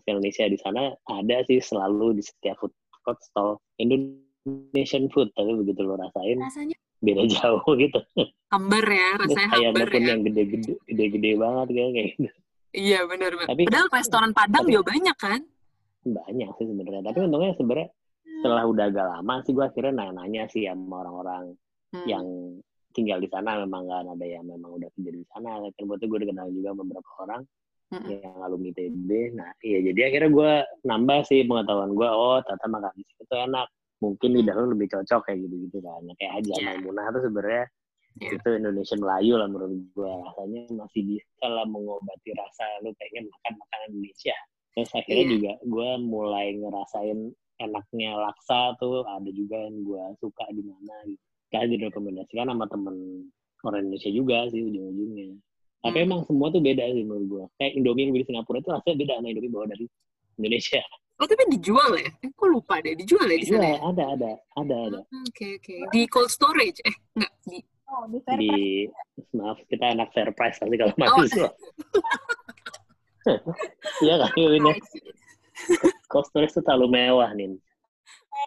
Indonesia 0.00 0.44
di 0.48 0.58
sana 0.60 0.82
ada 1.04 1.36
sih 1.44 1.60
selalu 1.60 2.16
di 2.16 2.22
setiap 2.24 2.60
food 2.60 2.72
court 3.00 3.20
stall 3.20 3.60
Indonesian 3.80 5.08
food 5.08 5.32
tapi 5.32 5.52
begitu 5.56 5.80
lo 5.80 5.96
rasain 5.96 6.36
rasanya 6.38 6.76
beda 7.00 7.24
jauh 7.26 7.64
gitu. 7.82 8.00
Hambar 8.52 8.84
ya, 8.84 9.08
rasanya 9.16 9.48
hambar 9.56 9.88
ya. 9.88 10.00
yang 10.12 10.20
gede-gede 10.20 10.72
gede-gede 10.84 11.30
banget 11.34 11.66
kayak 11.70 11.90
gitu. 12.12 12.28
Iya 12.70 12.98
bener 13.04 13.32
bener. 13.34 13.48
Tapi- 13.48 13.66
Padahal 13.66 13.88
restoran 13.90 14.30
Padang 14.30 14.62
tapi- 14.62 14.74
juga 14.76 14.84
banyak 14.92 15.16
kan? 15.16 15.40
banyak 16.00 16.48
sih 16.54 16.64
sebenarnya. 16.64 17.02
Tapi 17.02 17.18
untungnya 17.20 17.52
sebenarnya 17.56 17.88
setelah 18.40 18.64
udah 18.64 18.84
agak 18.86 19.06
lama 19.06 19.34
sih 19.42 19.52
gue 19.52 19.64
akhirnya 19.64 19.92
nanya-nanya 19.92 20.42
sih 20.48 20.64
sama 20.64 21.04
orang-orang 21.04 21.44
Hmm. 21.90 22.06
yang 22.06 22.26
tinggal 22.92 23.18
di 23.18 23.26
sana 23.26 23.58
memang 23.58 23.84
kan 23.84 24.06
ada 24.06 24.22
yang 24.22 24.46
memang 24.46 24.78
udah 24.78 24.88
kerja 24.94 25.10
di 25.10 25.24
sana 25.28 25.58
kan 25.58 25.84
waktu 25.84 26.04
gue 26.04 26.18
udah 26.20 26.28
kenal 26.30 26.48
juga 26.48 26.70
beberapa 26.72 27.10
orang 27.20 27.42
Mm-mm. 27.90 28.06
yang 28.22 28.38
alumni 28.38 28.70
TB 28.70 29.08
nah 29.34 29.50
iya 29.60 29.78
jadi 29.82 30.00
akhirnya 30.08 30.30
gue 30.30 30.52
nambah 30.86 31.18
sih 31.26 31.42
pengetahuan 31.42 31.90
gue 31.90 32.06
oh 32.06 32.38
ternyata 32.46 32.66
makan 32.70 32.92
di 32.94 33.02
situ 33.18 33.34
enak 33.34 33.66
mungkin 34.00 34.30
lidah 34.32 34.54
lu 34.56 34.66
lebih 34.78 34.88
cocok 34.94 35.20
kayak 35.26 35.38
gitu 35.44 35.56
gitu 35.68 35.78
kan 35.82 36.00
Nah, 36.06 36.14
kayak 36.16 36.32
aja 36.40 36.52
Iya. 36.56 36.64
Maimunah 36.78 37.06
tuh 37.12 37.22
sebenarnya 37.26 37.64
Iya. 38.18 38.30
itu 38.38 38.48
Indonesian 38.54 39.00
Melayu 39.02 39.34
lah 39.38 39.46
menurut 39.50 39.70
gue 39.90 40.12
rasanya 40.26 40.62
masih 40.74 41.00
bisa 41.04 41.46
lah 41.46 41.66
mengobati 41.66 42.30
rasa 42.34 42.64
lu 42.82 42.90
pengen 42.96 43.26
makan 43.26 43.52
makanan 43.58 43.86
Indonesia 43.92 44.36
terus 44.72 44.90
akhirnya 44.94 45.24
Iya. 45.26 45.30
juga 45.34 45.52
gue 45.66 45.88
mulai 46.00 46.46
ngerasain 46.54 47.18
enaknya 47.60 48.10
laksa 48.16 48.72
tuh 48.78 49.04
ada 49.04 49.30
juga 49.30 49.56
yang 49.68 49.82
gue 49.84 50.02
suka 50.16 50.46
di 50.50 50.62
mana 50.62 50.94
gitu 51.04 51.20
kan 51.50 51.66
direkomendasikan 51.66 52.46
sama 52.48 52.64
temen 52.70 52.96
orang 53.66 53.82
Indonesia 53.84 54.10
juga 54.10 54.46
sih 54.48 54.62
ujung-ujungnya 54.64 55.34
tapi 55.80 55.96
Hmm. 55.96 56.06
emang 56.06 56.20
semua 56.24 56.48
tuh 56.48 56.60
beda 56.60 56.84
sih 56.86 57.02
menurut 57.02 57.26
gue 57.26 57.44
kayak 57.56 57.72
Indomie 57.74 58.02
yang 58.02 58.12
beli 58.12 58.22
di 58.22 58.28
Singapura 58.28 58.58
itu 58.58 58.68
rasanya 58.68 58.96
beda 58.96 59.12
sama 59.16 59.26
Indomie 59.28 59.50
bawa 59.50 59.64
dari 59.66 59.84
Indonesia 60.36 60.82
Oh 61.16 61.28
tapi 61.28 61.44
dijual 61.52 61.92
ya? 61.94 62.08
Eh, 62.18 62.32
kok 62.32 62.48
lupa 62.48 62.80
deh, 62.80 62.96
dijual 62.96 63.28
ya 63.28 63.36
di 63.36 63.44
sana 63.44 63.60
Dijual, 63.60 63.68
ya? 63.68 63.78
ada 63.86 64.04
ada 64.10 64.30
ada 64.56 64.76
ada 64.86 65.00
Ah, 65.04 65.20
Oke 65.22 65.46
oke. 65.54 65.74
Di 65.90 66.08
cold 66.08 66.28
storage? 66.28 66.80
Eh 66.80 66.96
enggak 67.14 67.32
di. 67.44 67.58
oh 67.86 68.04
di 68.06 68.18
Fairprice 68.20 68.88
di 69.20 69.36
maaf 69.36 69.58
kita 69.66 69.84
anak 69.90 70.08
fair 70.10 70.30
price 70.32 70.56
pasti 70.56 70.76
kalau 70.76 70.92
Oh. 70.92 70.96
mahasiswa 70.96 71.48
iya 74.00 74.14
kan 74.16 74.30
ya? 74.32 74.74
cost 76.06 76.30
storage 76.30 76.52
tuh 76.52 76.62
terlalu 76.62 76.88
mewah 76.94 77.28
nih 77.32 77.52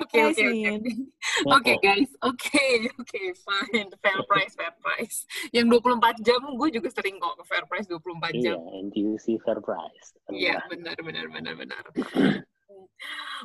Oke 0.02 0.18
oke 0.26 0.42
oke. 0.42 0.46
Min. 0.50 0.82
Oke 1.56 1.74
guys, 1.82 2.10
oke 2.22 2.66
oke 3.02 3.22
fine, 3.46 3.90
fair 4.02 4.22
price 4.26 4.54
fair 4.58 4.74
price. 4.82 5.26
Yang 5.54 5.82
24 5.82 6.26
jam 6.26 6.42
gue 6.58 6.70
juga 6.74 6.90
sering 6.94 7.18
kok 7.22 7.42
ke 7.42 7.44
fair 7.46 7.66
price 7.70 7.86
24 7.90 8.34
iya 8.34 8.54
jam. 8.54 8.58
NTUC 8.90 9.42
fair 9.42 9.60
price 9.62 10.14
Iya 10.30 10.62
benar 10.70 10.98
benar 11.02 11.26
benar 11.30 11.54
benar. 11.58 11.84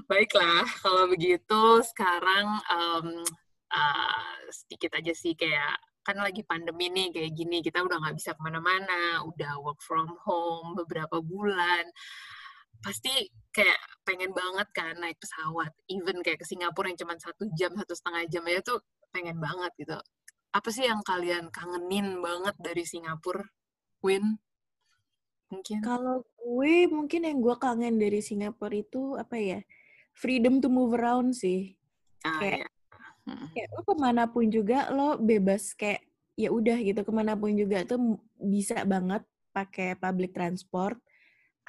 Baiklah 0.07 0.65
kalau 0.85 1.11
begitu 1.11 1.63
sekarang 1.93 2.47
em, 2.71 3.07
ah, 3.73 4.37
sedikit 4.53 4.97
aja 4.97 5.13
sih 5.13 5.33
kayak 5.37 5.81
kan 6.07 6.17
lagi 6.25 6.41
pandemi 6.41 6.89
nih 6.89 7.13
kayak 7.13 7.37
gini 7.37 7.61
kita 7.61 7.85
udah 7.85 8.01
nggak 8.01 8.17
bisa 8.17 8.33
ke 8.33 8.41
mana-mana, 8.41 9.21
udah 9.29 9.61
work 9.61 9.81
from 9.85 10.09
home 10.25 10.73
beberapa 10.73 11.21
bulan 11.21 11.85
pasti 12.79 13.11
kayak 13.51 13.79
pengen 14.07 14.31
banget 14.31 14.69
kan 14.71 14.95
naik 15.03 15.19
pesawat 15.19 15.75
even 15.91 16.23
kayak 16.23 16.39
ke 16.41 16.47
Singapura 16.47 16.89
yang 16.89 16.99
cuma 17.01 17.19
satu 17.19 17.49
jam 17.59 17.75
satu 17.75 17.93
setengah 17.95 18.23
jam 18.31 18.45
aja 18.47 18.61
tuh 18.63 18.79
pengen 19.11 19.37
banget 19.43 19.73
gitu 19.81 19.99
apa 20.55 20.69
sih 20.71 20.87
yang 20.87 21.03
kalian 21.03 21.51
kangenin 21.51 22.23
banget 22.23 22.55
dari 22.63 22.87
Singapura 22.87 23.45
Win 24.01 24.39
mungkin 25.49 25.81
Kalau 25.81 26.23
gue 26.39 26.75
mungkin 26.93 27.25
yang 27.25 27.41
gue 27.41 27.57
kangen 27.57 27.97
dari 27.97 28.21
Singapura 28.21 28.77
itu 28.77 29.17
apa 29.17 29.37
ya? 29.41 29.61
Freedom 30.13 30.61
to 30.61 30.69
move 30.69 30.93
around 30.93 31.33
sih. 31.33 31.73
ah, 32.27 32.37
kayak- 32.37 32.69
ya. 32.69 32.69
Mm. 33.29 33.49
Kayak 33.53 33.69
lo 33.77 33.81
ke 33.85 33.95
mana 33.97 34.23
pun 34.29 34.45
juga 34.49 34.89
lo 34.93 35.17
bebas 35.21 35.77
kayak 35.77 36.01
ya 36.39 36.49
udah 36.49 36.79
gitu 36.81 37.01
ke 37.05 37.13
mana 37.13 37.37
pun 37.37 37.53
juga 37.53 37.85
tuh 37.85 38.17
bisa 38.41 38.81
banget 38.89 39.21
pakai 39.53 39.99
public 39.99 40.33
transport 40.33 40.97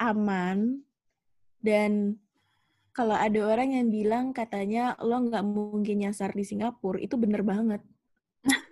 aman 0.00 0.80
dan 1.60 2.16
kalau 2.90 3.14
ada 3.14 3.40
orang 3.46 3.76
yang 3.78 3.86
bilang 3.88 4.34
katanya 4.34 4.98
lo 4.98 5.14
nggak 5.22 5.44
mungkin 5.46 6.02
nyasar 6.02 6.34
di 6.34 6.42
Singapura 6.42 6.98
itu 6.98 7.14
bener 7.14 7.46
banget. 7.46 7.80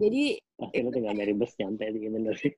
Jadi 0.00 0.42
pasti 0.58 0.78
lu 0.82 0.90
tinggal 0.92 1.14
dari 1.16 1.32
bus 1.32 1.52
nyampe 1.56 1.84
di 1.94 2.00
Indonesia 2.08 2.50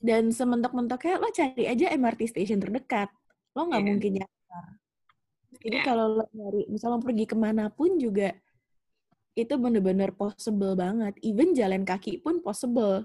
Dan 0.00 0.32
sementok-mentoknya 0.32 1.20
lo 1.20 1.28
cari 1.28 1.68
aja 1.68 1.92
MRT 1.92 2.30
station 2.32 2.56
terdekat. 2.56 3.12
Lo 3.52 3.68
nggak 3.68 3.82
Iya. 3.84 3.88
mungkin 3.90 4.12
nyasar. 4.22 4.64
Jadi 5.60 5.76
Iya. 5.76 5.84
kalau 5.84 6.06
lo 6.16 6.24
nyari, 6.32 6.64
misalnya 6.72 6.96
lo 6.96 7.04
pergi 7.04 7.24
ke 7.28 7.36
mana 7.36 7.68
pun 7.68 8.00
juga, 8.00 8.32
itu 9.36 9.54
bener-bener 9.60 10.14
possible 10.16 10.72
banget. 10.72 11.20
Even 11.20 11.52
jalan 11.52 11.84
kaki 11.84 12.24
pun 12.24 12.40
possible. 12.40 13.04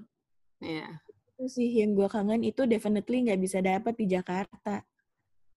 Iya. 0.64 1.04
Itu 1.36 1.52
sih 1.52 1.68
yang 1.84 2.00
gue 2.00 2.08
kangen, 2.08 2.48
itu 2.48 2.64
definitely 2.64 3.28
nggak 3.28 3.42
bisa 3.44 3.60
dapat 3.60 3.94
di 4.00 4.06
Jakarta. 4.08 4.88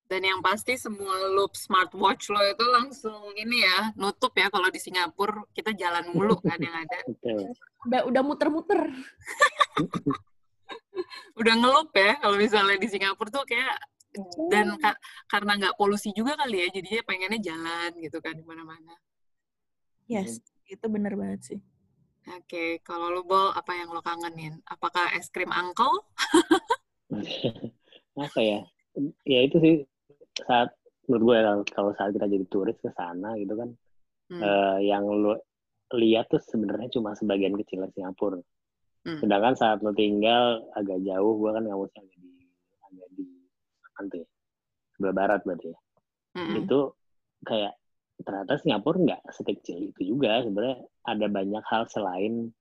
Dan 0.09 0.25
yang 0.25 0.41
pasti 0.41 0.73
semua 0.81 1.29
loop 1.37 1.53
smartwatch 1.53 2.33
lo 2.33 2.41
itu 2.41 2.65
langsung 2.65 3.29
ini 3.37 3.61
ya, 3.61 3.93
nutup 3.93 4.33
ya 4.33 4.49
kalau 4.49 4.73
di 4.73 4.81
Singapura 4.81 5.45
kita 5.53 5.77
jalan 5.77 6.09
mulu 6.17 6.41
kan 6.41 6.57
yang 6.57 6.73
ada. 6.73 6.99
Udah 7.87 8.01
udah 8.09 8.23
muter-muter. 8.25 8.89
Udah 11.39 11.55
ngelup 11.55 11.93
ya 11.95 12.19
kalau 12.19 12.37
misalnya 12.41 12.81
di 12.81 12.89
Singapura 12.89 13.31
tuh 13.31 13.45
kayak 13.45 13.77
dan 14.51 14.75
ka- 14.81 14.99
karena 15.31 15.55
nggak 15.61 15.77
polusi 15.79 16.11
juga 16.17 16.35
kali 16.35 16.65
ya, 16.65 16.67
jadinya 16.73 17.05
pengennya 17.05 17.39
jalan 17.39 17.93
gitu 18.01 18.19
kan 18.25 18.35
di 18.35 18.43
mana-mana. 18.43 18.97
Yes, 20.09 20.41
itu 20.67 20.83
bener 20.89 21.15
banget 21.15 21.41
sih. 21.45 21.61
Oke, 22.29 22.81
kalau 22.81 23.13
lo 23.13 23.23
bol 23.23 23.53
apa 23.53 23.77
yang 23.77 23.93
lo 23.93 24.01
kangenin? 24.01 24.59
Apakah 24.67 25.13
es 25.15 25.29
krim 25.29 25.53
uncle? 25.53 26.09
apa 28.19 28.41
ya 28.43 28.67
ya 29.23 29.47
itu 29.47 29.63
sih 29.63 29.87
saat 30.47 30.71
menurut 31.09 31.25
gue 31.25 31.37
kalau 31.41 31.63
kalau 31.67 31.91
saat 31.97 32.11
kita 32.13 32.27
jadi 32.29 32.45
turis 32.53 32.77
ke 32.79 32.91
sana 32.95 33.35
gitu 33.41 33.57
kan 33.57 33.71
Hmm. 34.29 34.45
eh, 34.45 34.93
yang 34.93 35.09
lu 35.09 35.33
lihat 35.97 36.29
tuh 36.29 36.37
sebenarnya 36.37 36.93
cuma 36.93 37.17
sebagian 37.17 37.57
kecil 37.57 37.81
dari 37.81 37.97
Singapura 37.97 38.37
Hmm. 39.09 39.25
sedangkan 39.25 39.57
saat 39.57 39.81
lo 39.81 39.97
tinggal 39.97 40.69
agak 40.77 41.01
jauh 41.01 41.33
gue 41.41 41.49
kan 41.49 41.65
kampusnya 41.65 42.03
agak 42.05 42.19
di 42.21 42.35
agak 42.85 43.09
di 43.17 43.25
tuh 44.13 44.19
ya 44.21 44.29
sebelah 44.93 45.15
barat 45.17 45.41
berarti 45.49 45.73
ya 45.73 45.79
Mm-mm. 46.37 46.55
itu 46.61 46.79
kayak 47.49 47.73
ternyata 48.21 48.53
Singapura 48.61 48.99
nggak 49.01 49.23
sekecil 49.33 49.81
itu 49.81 50.13
juga 50.13 50.45
sebenarnya 50.45 50.77
ada 51.09 51.27
banyak 51.31 51.65
hal 51.65 51.83
selain 51.89 52.53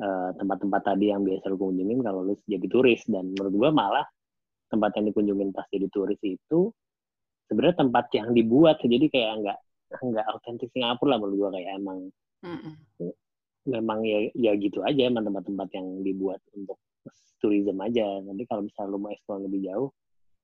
eh, 0.00 0.30
tempat-tempat 0.40 0.80
tadi 0.80 1.12
yang 1.12 1.28
biasa 1.28 1.44
lu 1.52 1.60
kunjungin 1.60 2.00
kalau 2.00 2.24
lu 2.24 2.34
jadi 2.48 2.66
turis 2.72 3.04
dan 3.04 3.36
menurut 3.36 3.52
gua 3.52 3.70
malah 3.74 4.06
tempat 4.72 4.96
yang 4.96 5.12
dikunjungin 5.12 5.52
pas 5.52 5.68
jadi 5.68 5.92
turis 5.92 6.16
itu 6.24 6.72
sebenarnya 7.50 7.76
tempat 7.78 8.06
yang 8.14 8.28
dibuat 8.32 8.76
jadi 8.82 9.06
kayak 9.08 9.32
nggak 9.42 9.58
nggak 9.92 10.26
autentik 10.30 10.68
Singapura 10.72 11.14
lah 11.14 11.18
menurut 11.20 11.36
gua 11.36 11.50
kayak 11.56 11.70
emang 11.76 11.98
Mm-mm. 12.42 12.74
memang 13.68 13.98
ya 14.02 14.18
ya 14.34 14.52
gitu 14.58 14.80
aja 14.82 15.06
emang 15.06 15.26
tempat-tempat 15.28 15.68
yang 15.76 15.86
dibuat 16.02 16.40
untuk 16.56 16.80
tourism 17.38 17.78
aja 17.82 18.06
nanti 18.24 18.42
kalau 18.46 18.66
misalnya 18.66 18.90
lu 18.94 18.98
mau 19.02 19.10
explore 19.12 19.42
lebih 19.44 19.60
jauh 19.68 19.88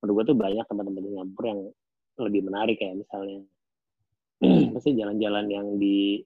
menurut 0.03 0.15
gua 0.15 0.25
tuh 0.29 0.37
banyak 0.39 0.65
tempat-tempat 0.67 1.01
di 1.03 1.11
Singapura 1.11 1.47
yang 1.51 1.63
lebih 2.19 2.41
menarik 2.47 2.77
kayak 2.79 2.97
misalnya 3.01 3.39
pasti 4.75 4.91
jalan-jalan 4.95 5.47
yang 5.51 5.67
di 5.79 6.23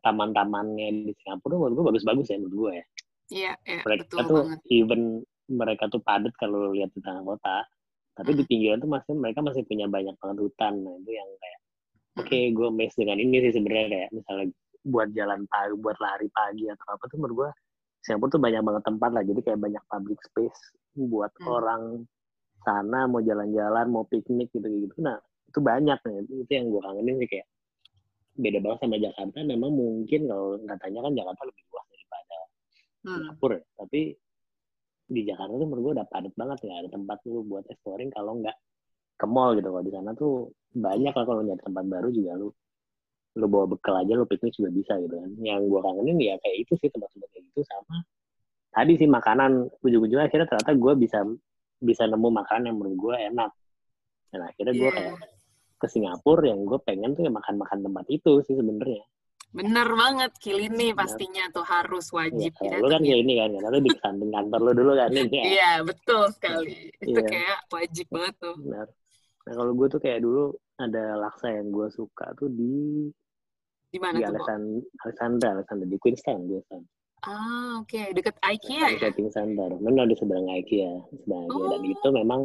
taman-tamannya 0.00 1.06
di 1.06 1.12
Singapura 1.20 1.54
menurut 1.60 1.74
gua 1.76 1.86
bagus-bagus 1.92 2.26
ya 2.32 2.38
menurut 2.40 2.56
gua 2.56 2.72
ya 2.78 2.86
Iya, 3.30 3.52
iya, 3.62 3.80
mereka 3.86 4.02
betul 4.10 4.26
tuh 4.26 4.42
banget. 4.42 4.58
even 4.74 5.00
mereka 5.46 5.84
tuh 5.86 6.02
padat 6.02 6.34
kalau 6.34 6.74
lihat 6.74 6.90
di 6.90 6.98
tengah 6.98 7.22
kota 7.22 7.62
tapi 8.20 8.36
di 8.36 8.44
pinggiran 8.44 8.78
tuh 8.78 8.90
masih 8.92 9.12
mereka 9.16 9.40
masih 9.40 9.64
punya 9.64 9.88
banyak 9.88 10.12
banget 10.20 10.38
hutan. 10.44 10.74
Nah 10.84 10.94
itu 11.00 11.10
yang 11.16 11.30
kayak 11.40 11.58
oke 12.20 12.38
gue 12.52 12.68
mes 12.70 12.92
dengan 12.92 13.16
ini 13.16 13.36
sih 13.40 13.52
sebenarnya. 13.56 13.88
Kayak 13.88 14.10
misalnya 14.12 14.46
buat 14.80 15.08
jalan 15.12 15.40
pagi 15.48 15.74
buat 15.76 15.96
lari 15.98 16.28
pagi 16.30 16.64
atau 16.68 16.84
apa 16.92 17.04
tuh 17.06 17.16
menurut 17.16 17.36
gue 17.36 17.50
Singapura 18.00 18.32
tuh 18.32 18.40
banyak 18.40 18.62
banget 18.62 18.82
tempat 18.84 19.10
lah. 19.12 19.22
Jadi 19.24 19.40
kayak 19.40 19.60
banyak 19.60 19.82
public 19.88 20.18
space 20.20 20.60
buat 20.94 21.32
Hmm. 21.40 21.48
orang 21.48 21.82
sana 22.60 23.08
mau 23.08 23.24
jalan-jalan 23.24 23.88
mau 23.88 24.04
piknik 24.04 24.52
gitu 24.52 24.68
gitu 24.68 24.94
nah 25.00 25.16
itu 25.48 25.58
banyak. 25.58 25.96
Nih 26.04 26.44
itu 26.44 26.52
yang 26.52 26.68
gue 26.68 26.80
kangenin 26.80 27.16
sih 27.18 27.28
kayak 27.28 27.46
beda 28.36 28.58
banget 28.60 28.78
sama 28.80 28.96
Jakarta. 28.96 29.38
Memang 29.42 29.70
mungkin 29.72 30.20
kalau 30.28 30.60
katanya 30.62 31.00
kan 31.08 31.12
Jakarta 31.16 31.42
lebih 31.48 31.64
luas 31.68 31.86
daripada 31.88 32.38
Hmm. 33.00 33.16
Singapura 33.16 33.56
ya. 33.56 33.64
tapi 33.80 34.00
di 35.10 35.26
Jakarta 35.26 35.58
tuh 35.58 35.66
menurut 35.66 35.82
gue 35.90 35.92
udah 35.98 36.06
padat 36.06 36.32
banget 36.38 36.58
nggak 36.62 36.78
ada 36.86 36.88
tempat 36.94 37.18
lu 37.26 37.42
buat 37.42 37.66
exploring 37.66 38.14
kalau 38.14 38.38
nggak 38.38 38.54
ke 39.18 39.26
mall 39.26 39.58
gitu. 39.58 39.68
Kalau 39.74 39.84
di 39.84 39.92
sana 39.92 40.10
tuh 40.14 40.54
banyak 40.70 41.10
lah 41.10 41.24
kalau 41.26 41.42
nyari 41.42 41.58
tempat 41.60 41.84
baru 41.90 42.08
juga 42.14 42.32
lu 42.38 42.48
lu 43.38 43.46
bawa 43.46 43.66
bekal 43.70 43.94
aja 43.98 44.14
lu 44.14 44.26
piknik 44.26 44.54
juga 44.54 44.70
bisa 44.70 44.94
gitu 45.02 45.18
kan. 45.18 45.30
Yang 45.42 45.60
gue 45.66 45.80
kangenin 45.82 46.18
ya 46.22 46.34
kayak 46.38 46.56
itu 46.62 46.72
sih 46.78 46.88
tempat-tempat 46.94 47.28
kayak 47.34 47.44
gitu 47.50 47.60
sama 47.66 48.06
tadi 48.70 48.92
sih 48.94 49.08
makanan. 49.10 49.50
Ujung-ujungnya 49.82 50.30
akhirnya 50.30 50.46
ternyata 50.46 50.72
gue 50.78 50.92
bisa 50.94 51.18
bisa 51.82 52.02
nemu 52.06 52.28
makanan 52.30 52.70
yang 52.70 52.76
menurut 52.78 52.96
gue 52.96 53.14
enak. 53.34 53.50
Dan 54.30 54.40
akhirnya 54.46 54.74
gue 54.78 54.88
Iya. 54.88 54.94
kayak 54.94 55.14
ke 55.80 55.86
Singapura 55.90 56.44
yang 56.46 56.62
gue 56.68 56.78
pengen 56.86 57.16
tuh 57.18 57.26
ya 57.26 57.32
makan-makan 57.34 57.82
tempat 57.82 58.04
itu 58.12 58.44
sih 58.46 58.54
sebenarnya 58.54 59.02
Bener 59.50 59.88
banget, 59.90 60.30
Kilini 60.38 60.94
pastinya 60.94 61.50
tuh 61.50 61.66
harus 61.66 62.06
ya, 62.14 62.22
wajib 62.22 62.54
kalau 62.54 62.86
lu 62.86 62.86
kan 62.86 63.02
kayak 63.02 63.18
ini 63.18 63.32
kan 63.34 63.50
lu 63.50 63.78
di 63.82 63.90
samping 63.98 64.30
kantor 64.30 64.60
lu 64.62 64.72
dulu 64.78 64.92
kan 64.94 65.10
ya. 65.10 65.26
Iya, 65.26 65.70
betul 65.82 66.22
sekali. 66.30 66.94
Itu 67.02 67.18
Iya. 67.18 67.26
kayak 67.26 67.58
wajib 67.66 68.06
banget 68.14 68.34
tuh. 68.38 68.54
Benar. 68.62 68.86
Nah 69.40 69.54
kalau 69.58 69.72
gue 69.74 69.86
tuh 69.90 70.00
kayak 70.00 70.20
dulu 70.22 70.42
ada 70.78 71.04
laksa 71.18 71.50
yang 71.50 71.74
gue 71.74 71.88
suka 71.90 72.30
tuh 72.38 72.46
di 72.46 73.10
Di 73.90 73.98
mana 73.98 74.16
di 74.16 74.22
tuh? 74.22 74.30
Alexand- 74.38 74.86
Alexandra, 75.02 75.48
Alexandra 75.58 75.86
di 75.90 75.98
Queenstown 75.98 76.40
Queenstown. 76.46 76.82
Ah, 77.20 77.82
oke. 77.82 78.00
Deket 78.14 78.36
IKEA 78.40 78.86
ya? 78.96 78.98
Shopping 79.02 79.28
center. 79.28 79.70
Benar 79.76 80.06
di 80.06 80.14
seberang 80.14 80.46
IKEA, 80.46 80.94
seberang 81.10 81.44
IKEA. 81.50 81.66
Dan 81.74 81.82
Oh. 81.82 81.90
itu 81.90 82.08
memang 82.14 82.40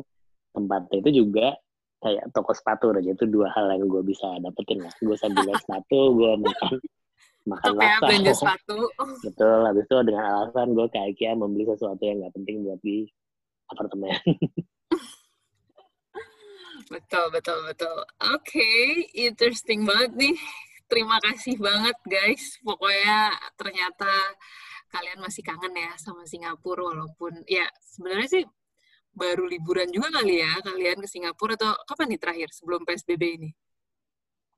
tempatnya 0.51 0.97
itu 0.99 1.11
juga 1.21 1.53
kayak 2.01 2.33
toko 2.33 2.51
sepatu 2.51 2.91
aja 2.91 3.13
itu 3.13 3.25
dua 3.25 3.53
hal 3.53 3.69
yang 3.71 3.85
gue 3.85 4.01
bisa 4.01 4.25
dapetin 4.41 4.81
lah. 4.81 4.91
Gue 4.99 5.13
sambil 5.15 5.45
lihat 5.45 5.61
sepatu, 5.61 5.99
gue 6.17 6.31
makan 6.41 6.73
makan 7.45 7.77
Top 7.77 7.81
ya, 7.81 7.95
belanja 8.01 8.33
sepatu. 8.33 8.79
Betul. 9.25 9.59
Habis 9.69 9.85
itu 9.85 9.97
dengan 10.01 10.23
alasan 10.25 10.67
gue 10.73 10.87
ke 10.89 10.99
IKEA 11.13 11.33
membeli 11.37 11.63
sesuatu 11.69 12.01
yang 12.01 12.25
nggak 12.25 12.33
penting 12.33 12.65
buat 12.65 12.79
di 12.81 13.05
apartemen. 13.69 14.17
Betul, 16.85 17.33
betul, 17.33 17.65
betul. 17.65 17.97
Oke, 18.29 18.69
interesting 19.17 19.89
banget 19.89 20.13
nih. 20.13 20.37
Terima 20.85 21.17
kasih 21.17 21.57
banget 21.57 21.97
guys. 22.05 22.61
Pokoknya 22.61 23.33
ternyata 23.57 24.11
kalian 24.93 25.17
masih 25.17 25.41
kangen 25.41 25.73
ya 25.73 25.97
sama 25.97 26.29
Singapura 26.29 26.93
walaupun 26.93 27.41
ya 27.49 27.65
sebenarnya 27.81 28.29
sih 28.29 28.43
baru 29.17 29.49
liburan 29.49 29.89
juga 29.89 30.13
kali 30.13 30.45
ya 30.45 30.61
kalian 30.61 31.01
ke 31.01 31.09
Singapura 31.09 31.57
atau 31.57 31.73
kapan 31.89 32.13
nih 32.13 32.21
terakhir 32.21 32.49
sebelum 32.53 32.85
PSBB 32.85 33.23
ini? 33.41 33.49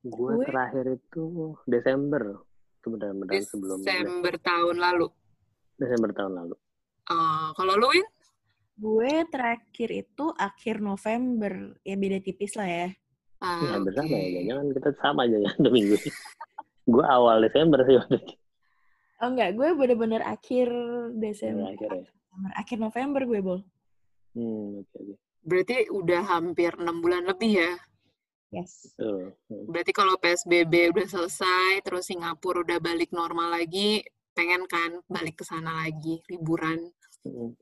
Gue- 0.04 0.44
terakhir 0.44 1.00
itu 1.00 1.56
Desember. 1.64 2.44
Itu 2.78 2.94
benar-benar 2.94 3.42
sebelum 3.42 3.78
Desember 3.82 4.34
tahun 4.38 4.76
lalu. 4.78 5.06
Desember 5.76 6.10
tahun 6.12 6.32
lalu. 6.34 6.54
Eh, 7.08 7.48
kalau 7.52 7.74
lu 7.74 7.88
Win? 7.90 8.06
Gue 8.78 9.26
terakhir 9.26 9.90
itu 9.90 10.24
akhir 10.34 10.78
November. 10.78 11.74
Ya 11.82 11.98
beda 11.98 12.18
tipis 12.18 12.54
lah 12.54 12.66
ya. 12.66 12.88
Ah, 13.38 13.58
Ya, 13.62 13.70
hampir 13.78 13.94
sama 13.94 14.16
ya, 14.18 14.40
jangan 14.44 14.66
kita 14.70 14.88
sama 14.98 15.20
aja 15.22 15.38
ya, 15.38 15.50
dua 15.62 15.70
minggu. 15.70 15.94
gue 16.88 17.04
awal 17.06 17.38
Desember 17.38 17.78
sih 17.86 17.94
waktu 17.94 18.18
itu. 18.18 18.34
Oh 19.18 19.28
enggak, 19.30 19.50
gue 19.54 19.68
bener-bener 19.74 20.22
akhir 20.22 20.70
Desember. 21.14 21.70
akhir 21.70 21.90
ya. 21.90 22.02
November. 22.06 22.50
Akhir 22.54 22.78
November 22.78 23.20
gue, 23.26 23.38
Bol. 23.38 23.60
Hmm, 24.34 24.82
oke 24.82 24.94
oke. 24.94 25.14
Berarti 25.42 25.76
udah 25.90 26.22
hampir 26.28 26.70
enam 26.78 26.98
bulan 26.98 27.26
lebih 27.26 27.62
ya. 27.62 27.70
Yes. 28.48 28.96
Berarti 29.48 29.92
kalau 29.92 30.16
PSBB 30.16 30.96
udah 30.96 31.06
selesai, 31.08 31.84
terus 31.84 32.08
Singapura 32.08 32.64
udah 32.64 32.80
balik 32.80 33.12
normal 33.12 33.52
lagi, 33.52 34.00
pengen 34.32 34.64
kan 34.64 35.04
balik 35.04 35.40
ke 35.40 35.44
sana 35.44 35.84
lagi, 35.84 36.24
liburan. 36.32 36.88
Hmm. 37.28 37.52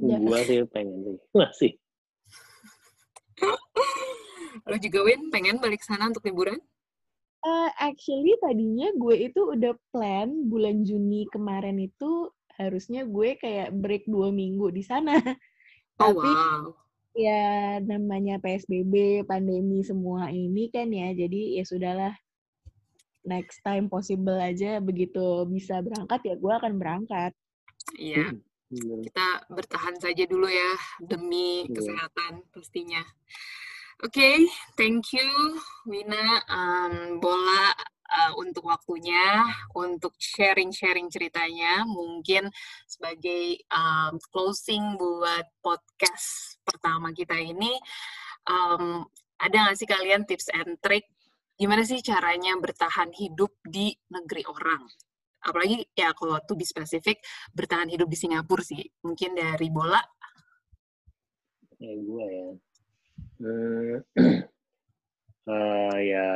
Ya. 0.00 0.16
Gua 0.18 0.40
sih 0.42 0.66
pengen 0.66 0.98
sih. 1.06 1.18
Masih. 1.38 1.72
Lo 4.66 4.76
juga 4.76 4.98
Win, 5.06 5.30
pengen 5.30 5.62
balik 5.62 5.84
ke 5.84 5.86
sana 5.86 6.10
untuk 6.10 6.26
liburan? 6.26 6.58
Uh, 7.40 7.72
actually 7.80 8.36
tadinya 8.36 8.92
gue 8.92 9.32
itu 9.32 9.56
udah 9.56 9.72
plan 9.88 10.28
bulan 10.52 10.84
Juni 10.84 11.24
kemarin 11.32 11.80
itu 11.80 12.28
harusnya 12.60 13.08
gue 13.08 13.40
kayak 13.40 13.72
break 13.72 14.04
dua 14.04 14.28
minggu 14.28 14.68
di 14.68 14.84
sana. 14.84 15.16
Oh 15.96 16.12
Tapi 16.12 16.28
wow. 16.28 16.76
Ya 17.20 17.44
namanya 17.84 18.40
PSBB, 18.40 19.24
pandemi 19.28 19.84
semua 19.84 20.32
ini 20.32 20.72
kan 20.72 20.88
ya, 20.88 21.12
jadi 21.12 21.60
ya 21.60 21.64
sudahlah. 21.68 22.14
Next 23.20 23.60
time 23.60 23.92
possible 23.92 24.40
aja 24.40 24.80
begitu 24.80 25.44
bisa 25.44 25.84
berangkat 25.84 26.24
ya 26.24 26.34
gue 26.40 26.52
akan 26.56 26.80
berangkat. 26.80 27.36
Iya, 28.00 28.32
Bener. 28.72 29.04
kita 29.04 29.28
bertahan 29.52 29.96
saja 30.00 30.24
dulu 30.24 30.48
ya 30.48 30.72
demi 31.04 31.68
Iya. 31.68 31.74
kesehatan 31.76 32.32
pastinya. 32.48 33.04
Oke, 34.00 34.48
thank 34.80 35.12
you 35.12 35.28
Wina, 35.84 36.40
um, 36.48 37.20
Bola 37.20 37.76
uh, 38.10 38.32
untuk 38.36 38.66
waktunya, 38.66 39.46
untuk 39.78 40.12
sharing-sharing 40.18 41.06
ceritanya. 41.08 41.86
Mungkin 41.86 42.50
sebagai 42.84 43.62
um, 43.70 44.18
closing 44.34 44.98
buat 44.98 45.46
podcast 45.62 46.58
pertama 46.66 47.14
kita 47.14 47.38
ini, 47.38 47.72
um, 48.50 49.06
ada 49.40 49.70
nggak 49.70 49.76
sih 49.78 49.88
kalian 49.88 50.26
tips 50.26 50.50
and 50.52 50.76
trick 50.82 51.08
gimana 51.60 51.84
sih 51.84 52.00
caranya 52.00 52.56
bertahan 52.56 53.12
hidup 53.12 53.52
di 53.62 53.92
negeri 54.08 54.42
orang? 54.48 54.84
Apalagi 55.44 55.84
ya 55.92 56.12
kalau 56.16 56.40
to 56.44 56.56
be 56.56 56.64
spesifik, 56.64 57.20
bertahan 57.52 57.88
hidup 57.88 58.08
di 58.08 58.16
Singapura 58.16 58.64
sih. 58.64 58.80
Mungkin 59.04 59.36
dari 59.36 59.68
Bola, 59.68 60.00
Ya 61.80 61.96
gue 61.96 62.26
ya. 62.28 62.48
Hmm. 63.40 63.96
Eh, 65.48 65.96
ya 66.12 66.28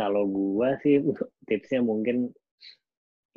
kalau 0.00 0.24
gua 0.24 0.80
sih 0.80 1.04
tipsnya 1.48 1.84
mungkin 1.84 2.32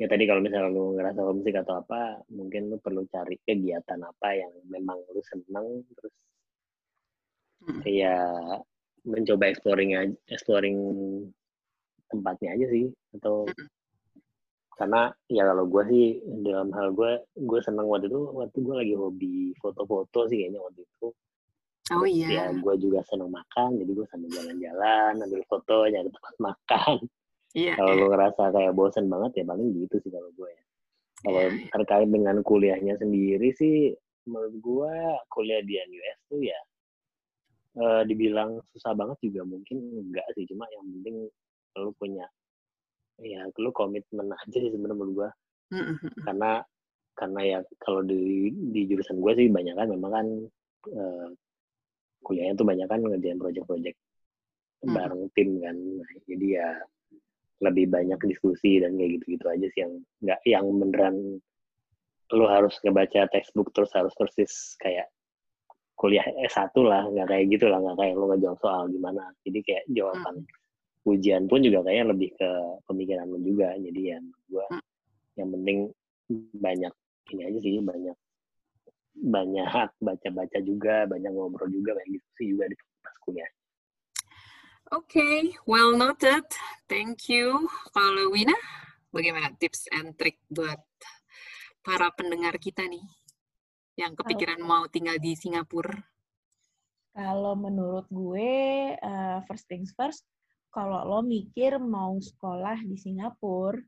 ya 0.00 0.08
tadi 0.08 0.24
kalau 0.24 0.40
misalnya 0.40 0.72
lu 0.72 0.96
ngerasa 0.96 1.20
homesick 1.22 1.60
atau 1.60 1.84
apa 1.84 2.24
mungkin 2.32 2.72
lu 2.72 2.80
perlu 2.80 3.04
cari 3.12 3.36
kegiatan 3.44 4.00
apa 4.00 4.28
yang 4.34 4.52
memang 4.72 4.98
lu 5.12 5.20
seneng 5.22 5.84
terus 5.92 6.14
Hmm. 7.64 7.80
ya 7.88 8.20
mencoba 9.08 9.48
exploring 9.48 9.96
aja, 9.96 10.12
exploring 10.28 10.76
tempatnya 12.12 12.52
aja 12.60 12.66
sih 12.68 12.92
atau 13.16 13.48
Mm-mm. 13.48 13.68
karena 14.76 15.08
ya 15.32 15.48
kalau 15.48 15.64
gue 15.72 15.82
sih 15.88 16.06
dalam 16.44 16.68
hal 16.76 16.92
gue 16.92 17.24
gue 17.32 17.60
seneng 17.64 17.88
waktu 17.88 18.12
itu 18.12 18.20
waktu 18.36 18.58
gue 18.60 18.74
lagi 18.76 18.94
hobi 19.00 19.34
foto-foto 19.64 20.28
sih 20.28 20.44
kayaknya 20.44 20.60
waktu 20.60 20.84
itu 20.84 21.08
oh 21.92 22.06
iya, 22.08 22.28
ya 22.32 22.44
gue 22.56 22.74
juga 22.80 23.04
seneng 23.04 23.28
makan 23.28 23.76
jadi 23.76 23.90
gue 23.92 24.06
sambil 24.08 24.30
jalan-jalan 24.32 25.12
ambil 25.20 25.42
foto 25.44 25.84
nyari 25.84 26.08
tempat 26.08 26.34
makan. 26.48 26.96
Iya, 27.54 27.78
kalau 27.78 27.92
iya. 27.94 28.00
lu 28.02 28.06
ngerasa 28.10 28.42
kayak 28.50 28.72
bosen 28.74 29.06
banget 29.06 29.30
ya 29.38 29.44
paling 29.46 29.68
gitu 29.76 29.96
sih 30.00 30.10
kalau 30.10 30.30
gue 30.32 30.48
ya. 30.48 30.62
Kalau 31.24 31.40
iya. 31.44 31.68
terkait 31.70 32.08
dengan 32.08 32.36
kuliahnya 32.40 32.94
sendiri 32.98 33.48
sih 33.54 33.92
menurut 34.24 34.54
gue 34.58 34.94
kuliah 35.28 35.60
di 35.60 35.76
NUS 35.76 36.18
tuh 36.32 36.40
ya 36.40 36.60
eh, 37.76 38.02
dibilang 38.08 38.56
susah 38.72 38.96
banget 38.96 39.20
juga 39.20 39.44
mungkin 39.44 39.76
enggak 40.08 40.26
sih. 40.34 40.48
Cuma 40.48 40.64
yang 40.72 40.82
penting 40.88 41.28
lu 41.74 41.90
punya 42.00 42.26
ya 43.22 43.46
lu 43.60 43.70
komitmen 43.70 44.32
aja 44.40 44.56
sih 44.56 44.70
sebenarnya 44.72 44.96
menurut 44.98 45.14
gue 45.14 45.28
karena 46.26 46.62
karena 47.14 47.40
ya 47.46 47.58
kalau 47.78 48.02
di 48.02 48.50
di 48.74 48.90
jurusan 48.90 49.22
gue 49.22 49.32
sih 49.38 49.46
banyak 49.50 49.74
kan 49.78 49.86
memang 49.90 50.10
kan 50.10 50.26
eh, 50.90 51.28
kuliahnya 52.24 52.56
tuh 52.56 52.66
banyak 52.66 52.88
kan 52.88 53.00
ngerjain 53.04 53.38
project-project 53.38 53.98
Hmm. 54.84 55.00
bareng 55.00 55.32
tim 55.32 55.64
kan 55.64 55.72
nah, 55.72 56.10
jadi 56.28 56.46
ya 56.60 56.68
lebih 57.64 57.88
banyak 57.88 58.20
diskusi 58.28 58.84
dan 58.84 59.00
kayak 59.00 59.16
gitu-gitu 59.16 59.46
aja 59.48 59.66
sih 59.72 59.80
yang 59.80 59.92
nggak 60.20 60.40
yang 60.44 60.66
beneran 60.76 61.40
lu 62.28 62.44
harus 62.44 62.76
ngebaca 62.84 63.24
textbook 63.32 63.72
terus 63.72 63.88
harus 63.96 64.12
persis 64.12 64.76
kayak 64.76 65.08
kuliah 65.96 66.26
S1 66.44 66.68
lah 66.84 67.08
nggak 67.08 67.32
kayak 67.32 67.44
gitu 67.48 67.64
lah 67.72 67.80
nggak 67.80 67.96
kayak 67.96 68.12
lu 68.12 68.28
ngejawab 68.28 68.60
soal 68.60 68.84
gimana 68.92 69.24
jadi 69.48 69.58
kayak 69.64 69.84
jawaban 69.88 70.36
ujian 71.08 71.48
pun 71.48 71.64
juga 71.64 71.80
kayaknya 71.88 72.04
lebih 72.12 72.30
ke 72.36 72.48
pemikiran 72.84 73.26
lu 73.32 73.40
juga 73.40 73.72
jadi 73.80 74.00
ya 74.04 74.18
gua 74.52 74.66
Hmm. 74.68 74.84
yang 75.40 75.48
penting 75.48 75.78
banyak 76.60 76.92
ini 77.32 77.42
aja 77.48 77.58
sih 77.64 77.80
banyak 77.80 78.16
banyak 79.14 79.94
baca-baca 80.02 80.58
juga 80.60 81.06
banyak 81.06 81.30
ngobrol 81.30 81.70
juga 81.70 81.94
banyak 81.94 82.18
diskusi 82.18 82.44
juga 82.50 82.66
di 82.66 82.76
pas 83.00 83.16
kuliah 83.22 83.50
Oke, 84.92 85.16
okay, 85.16 85.38
well 85.64 85.96
noted. 85.96 86.44
Thank 86.86 87.32
you. 87.32 87.66
Kalau 87.88 88.30
Wina, 88.30 88.54
bagaimana 89.08 89.50
tips 89.56 89.88
and 89.90 90.12
trick 90.14 90.44
buat 90.52 90.76
para 91.80 92.12
pendengar 92.12 92.60
kita 92.60 92.84
nih 92.84 93.02
yang 93.96 94.12
kepikiran 94.12 94.60
mau 94.60 94.84
tinggal 94.86 95.16
di 95.16 95.34
Singapura? 95.34 95.98
Kalau 97.16 97.56
menurut 97.56 98.04
gue, 98.12 98.92
uh, 98.98 99.40
first 99.48 99.70
things 99.72 99.94
first, 99.96 100.28
kalau 100.68 101.00
lo 101.06 101.24
mikir 101.24 101.78
mau 101.78 102.18
sekolah 102.20 102.82
di 102.82 103.00
Singapura, 103.00 103.80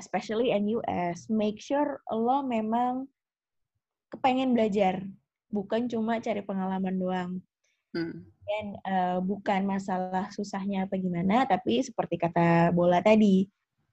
especially 0.00 0.50
NUS, 0.56 1.28
make 1.28 1.60
sure 1.60 2.00
lo 2.08 2.40
memang 2.40 3.04
kepengen 4.08 4.56
belajar, 4.56 5.04
bukan 5.52 5.88
cuma 5.88 6.20
cari 6.20 6.42
pengalaman 6.44 6.96
doang. 6.96 7.30
Hmm. 7.96 8.24
Dan 8.48 8.66
uh, 8.84 9.18
bukan 9.20 9.64
masalah 9.68 10.32
susahnya 10.32 10.88
apa 10.88 10.96
gimana, 10.96 11.44
tapi 11.44 11.84
seperti 11.84 12.16
kata 12.16 12.72
Bola 12.72 13.00
tadi, 13.04 13.44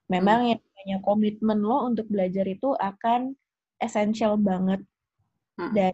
memang 0.08 0.48
hmm. 0.48 0.50
yang 0.52 0.62
namanya 0.62 0.98
komitmen 1.04 1.60
lo 1.64 1.88
untuk 1.88 2.08
belajar 2.08 2.48
itu 2.48 2.72
akan 2.76 3.36
essential 3.80 4.40
banget. 4.40 4.84
Hmm. 5.60 5.72
Dan 5.72 5.94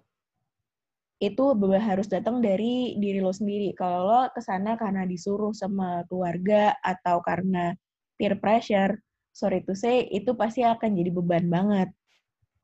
itu 1.21 1.53
harus 1.77 2.09
datang 2.09 2.41
dari 2.41 2.97
diri 2.97 3.21
lo 3.21 3.29
sendiri. 3.29 3.77
Kalau 3.77 4.09
lo 4.09 4.21
ke 4.33 4.41
sana 4.41 4.73
karena 4.73 5.05
disuruh 5.05 5.53
sama 5.53 6.01
keluarga 6.09 6.73
atau 6.81 7.21
karena 7.21 7.77
peer 8.17 8.37
pressure, 8.41 8.97
sorry 9.29 9.61
to 9.61 9.77
say, 9.77 10.09
itu 10.09 10.33
pasti 10.33 10.65
akan 10.65 10.97
jadi 10.97 11.13
beban 11.13 11.45
banget. 11.49 11.89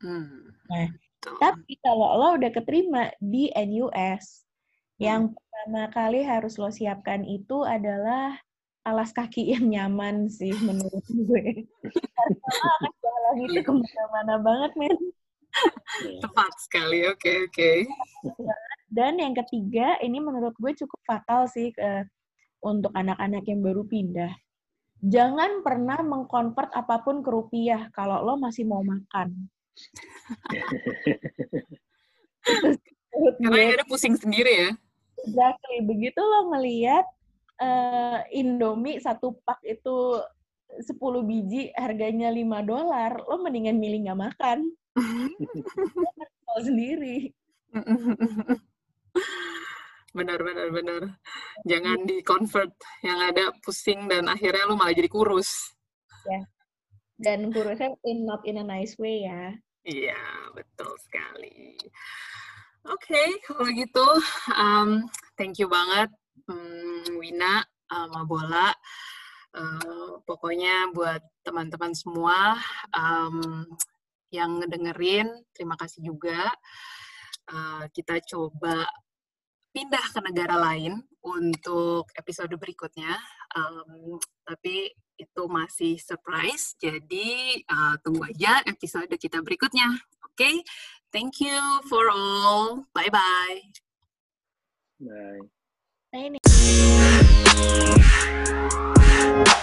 Hmm. 0.01 0.53
Nah, 0.69 0.89
tapi 1.35 1.73
kalau 1.83 2.09
lo 2.15 2.27
udah 2.39 2.51
keterima 2.51 3.11
di 3.19 3.51
NUS, 3.51 4.23
hmm. 4.43 5.01
yang 5.03 5.21
pertama 5.35 5.83
kali 5.91 6.23
harus 6.23 6.55
lo 6.55 6.71
siapkan 6.71 7.27
itu 7.27 7.67
adalah 7.67 8.39
alas 8.87 9.11
kaki 9.11 9.51
yang 9.51 9.67
nyaman 9.67 10.31
sih 10.31 10.55
menurut 10.63 11.03
gue. 11.27 11.67
Karena 11.83 12.49
akan 12.79 12.93
jalan 13.03 13.35
itu 13.43 13.59
ke 13.59 13.71
mana-mana 13.75 14.35
banget, 14.39 14.71
men. 14.79 14.97
Tepat 16.23 16.51
sekali, 16.63 17.03
oke 17.09 17.19
okay, 17.19 17.37
oke. 17.43 17.51
Okay. 17.51 17.77
Dan 18.87 19.19
yang 19.19 19.35
ketiga, 19.35 19.99
ini 19.99 20.23
menurut 20.23 20.55
gue 20.55 20.71
cukup 20.71 20.99
fatal 21.03 21.51
sih 21.51 21.75
uh, 21.75 22.07
untuk 22.63 22.95
anak-anak 22.95 23.43
yang 23.43 23.59
baru 23.59 23.83
pindah. 23.83 24.31
Jangan 25.03 25.61
pernah 25.61 25.99
mengkonvert 26.01 26.73
apa 26.73 27.03
pun 27.05 27.21
ke 27.21 27.29
rupiah 27.29 27.91
kalau 27.93 28.23
lo 28.23 28.39
masih 28.39 28.65
mau 28.65 28.81
makan. 28.81 29.51
Karena 33.41 33.73
ada 33.75 33.85
pusing 33.87 34.15
sendiri 34.15 34.53
ya. 34.67 34.69
Exactly. 35.25 35.77
Begitu 35.83 36.21
lo 36.21 36.53
ngeliat 36.53 37.05
uh, 37.61 38.19
Indomie 38.31 39.01
satu 39.01 39.37
pak 39.41 39.59
itu 39.65 40.21
10 40.67 40.99
biji 41.25 41.71
harganya 41.73 42.29
5 42.29 42.43
dolar, 42.67 43.11
lo 43.23 43.35
mendingan 43.41 43.79
milih 43.81 44.07
nggak 44.07 44.21
makan. 44.31 44.59
sendiri. 46.65 47.29
benar 50.17 50.39
benar 50.41 50.67
benar. 50.73 51.01
Jangan 51.67 51.99
di 52.09 52.25
convert 52.25 52.73
yang 53.05 53.19
ada 53.21 53.53
pusing 53.61 54.09
dan 54.09 54.25
akhirnya 54.31 54.65
lu 54.65 54.75
malah 54.79 54.95
jadi 54.95 55.09
kurus. 55.09 55.75
Ya. 56.25 56.41
Dan 57.17 57.49
kurusnya 57.53 57.97
in 58.05 58.25
not 58.25 58.41
in 58.45 58.61
a 58.61 58.65
nice 58.65 58.97
way 58.97 59.25
ya. 59.25 59.53
Iya, 59.87 60.19
betul 60.51 60.91
sekali. 60.99 61.79
Oke, 62.91 63.07
okay, 63.07 63.27
kalau 63.47 63.71
gitu, 63.71 64.07
um, 64.51 65.07
thank 65.39 65.55
you 65.63 65.71
banget 65.71 66.11
um, 66.51 67.07
Wina 67.15 67.63
sama 67.87 68.27
Bola. 68.27 68.75
Uh, 69.55 70.19
pokoknya 70.27 70.91
buat 70.91 71.23
teman-teman 71.39 71.95
semua 71.95 72.59
um, 72.91 73.63
yang 74.27 74.59
ngedengerin, 74.59 75.31
terima 75.55 75.79
kasih 75.79 76.03
juga. 76.03 76.51
Uh, 77.47 77.87
kita 77.95 78.19
coba 78.27 78.91
pindah 79.71 80.03
ke 80.03 80.19
negara 80.19 80.59
lain 80.67 80.99
untuk 81.23 82.11
episode 82.19 82.51
berikutnya 82.59 83.15
um, 83.57 84.21
tapi 84.45 84.93
itu 85.17 85.43
masih 85.49 85.97
surprise 85.97 86.77
jadi 86.77 87.57
uh, 87.65 87.97
tunggu 88.05 88.29
aja 88.29 88.61
episode 88.69 89.09
kita 89.17 89.41
berikutnya. 89.41 89.89
Oke 90.29 90.37
okay? 90.37 90.55
thank 91.09 91.41
you 91.41 91.57
for 91.89 92.05
all. 92.13 92.85
Bye 92.93 93.09
bye. 93.09 93.59
Bye 95.01 95.41
bye 99.43 99.57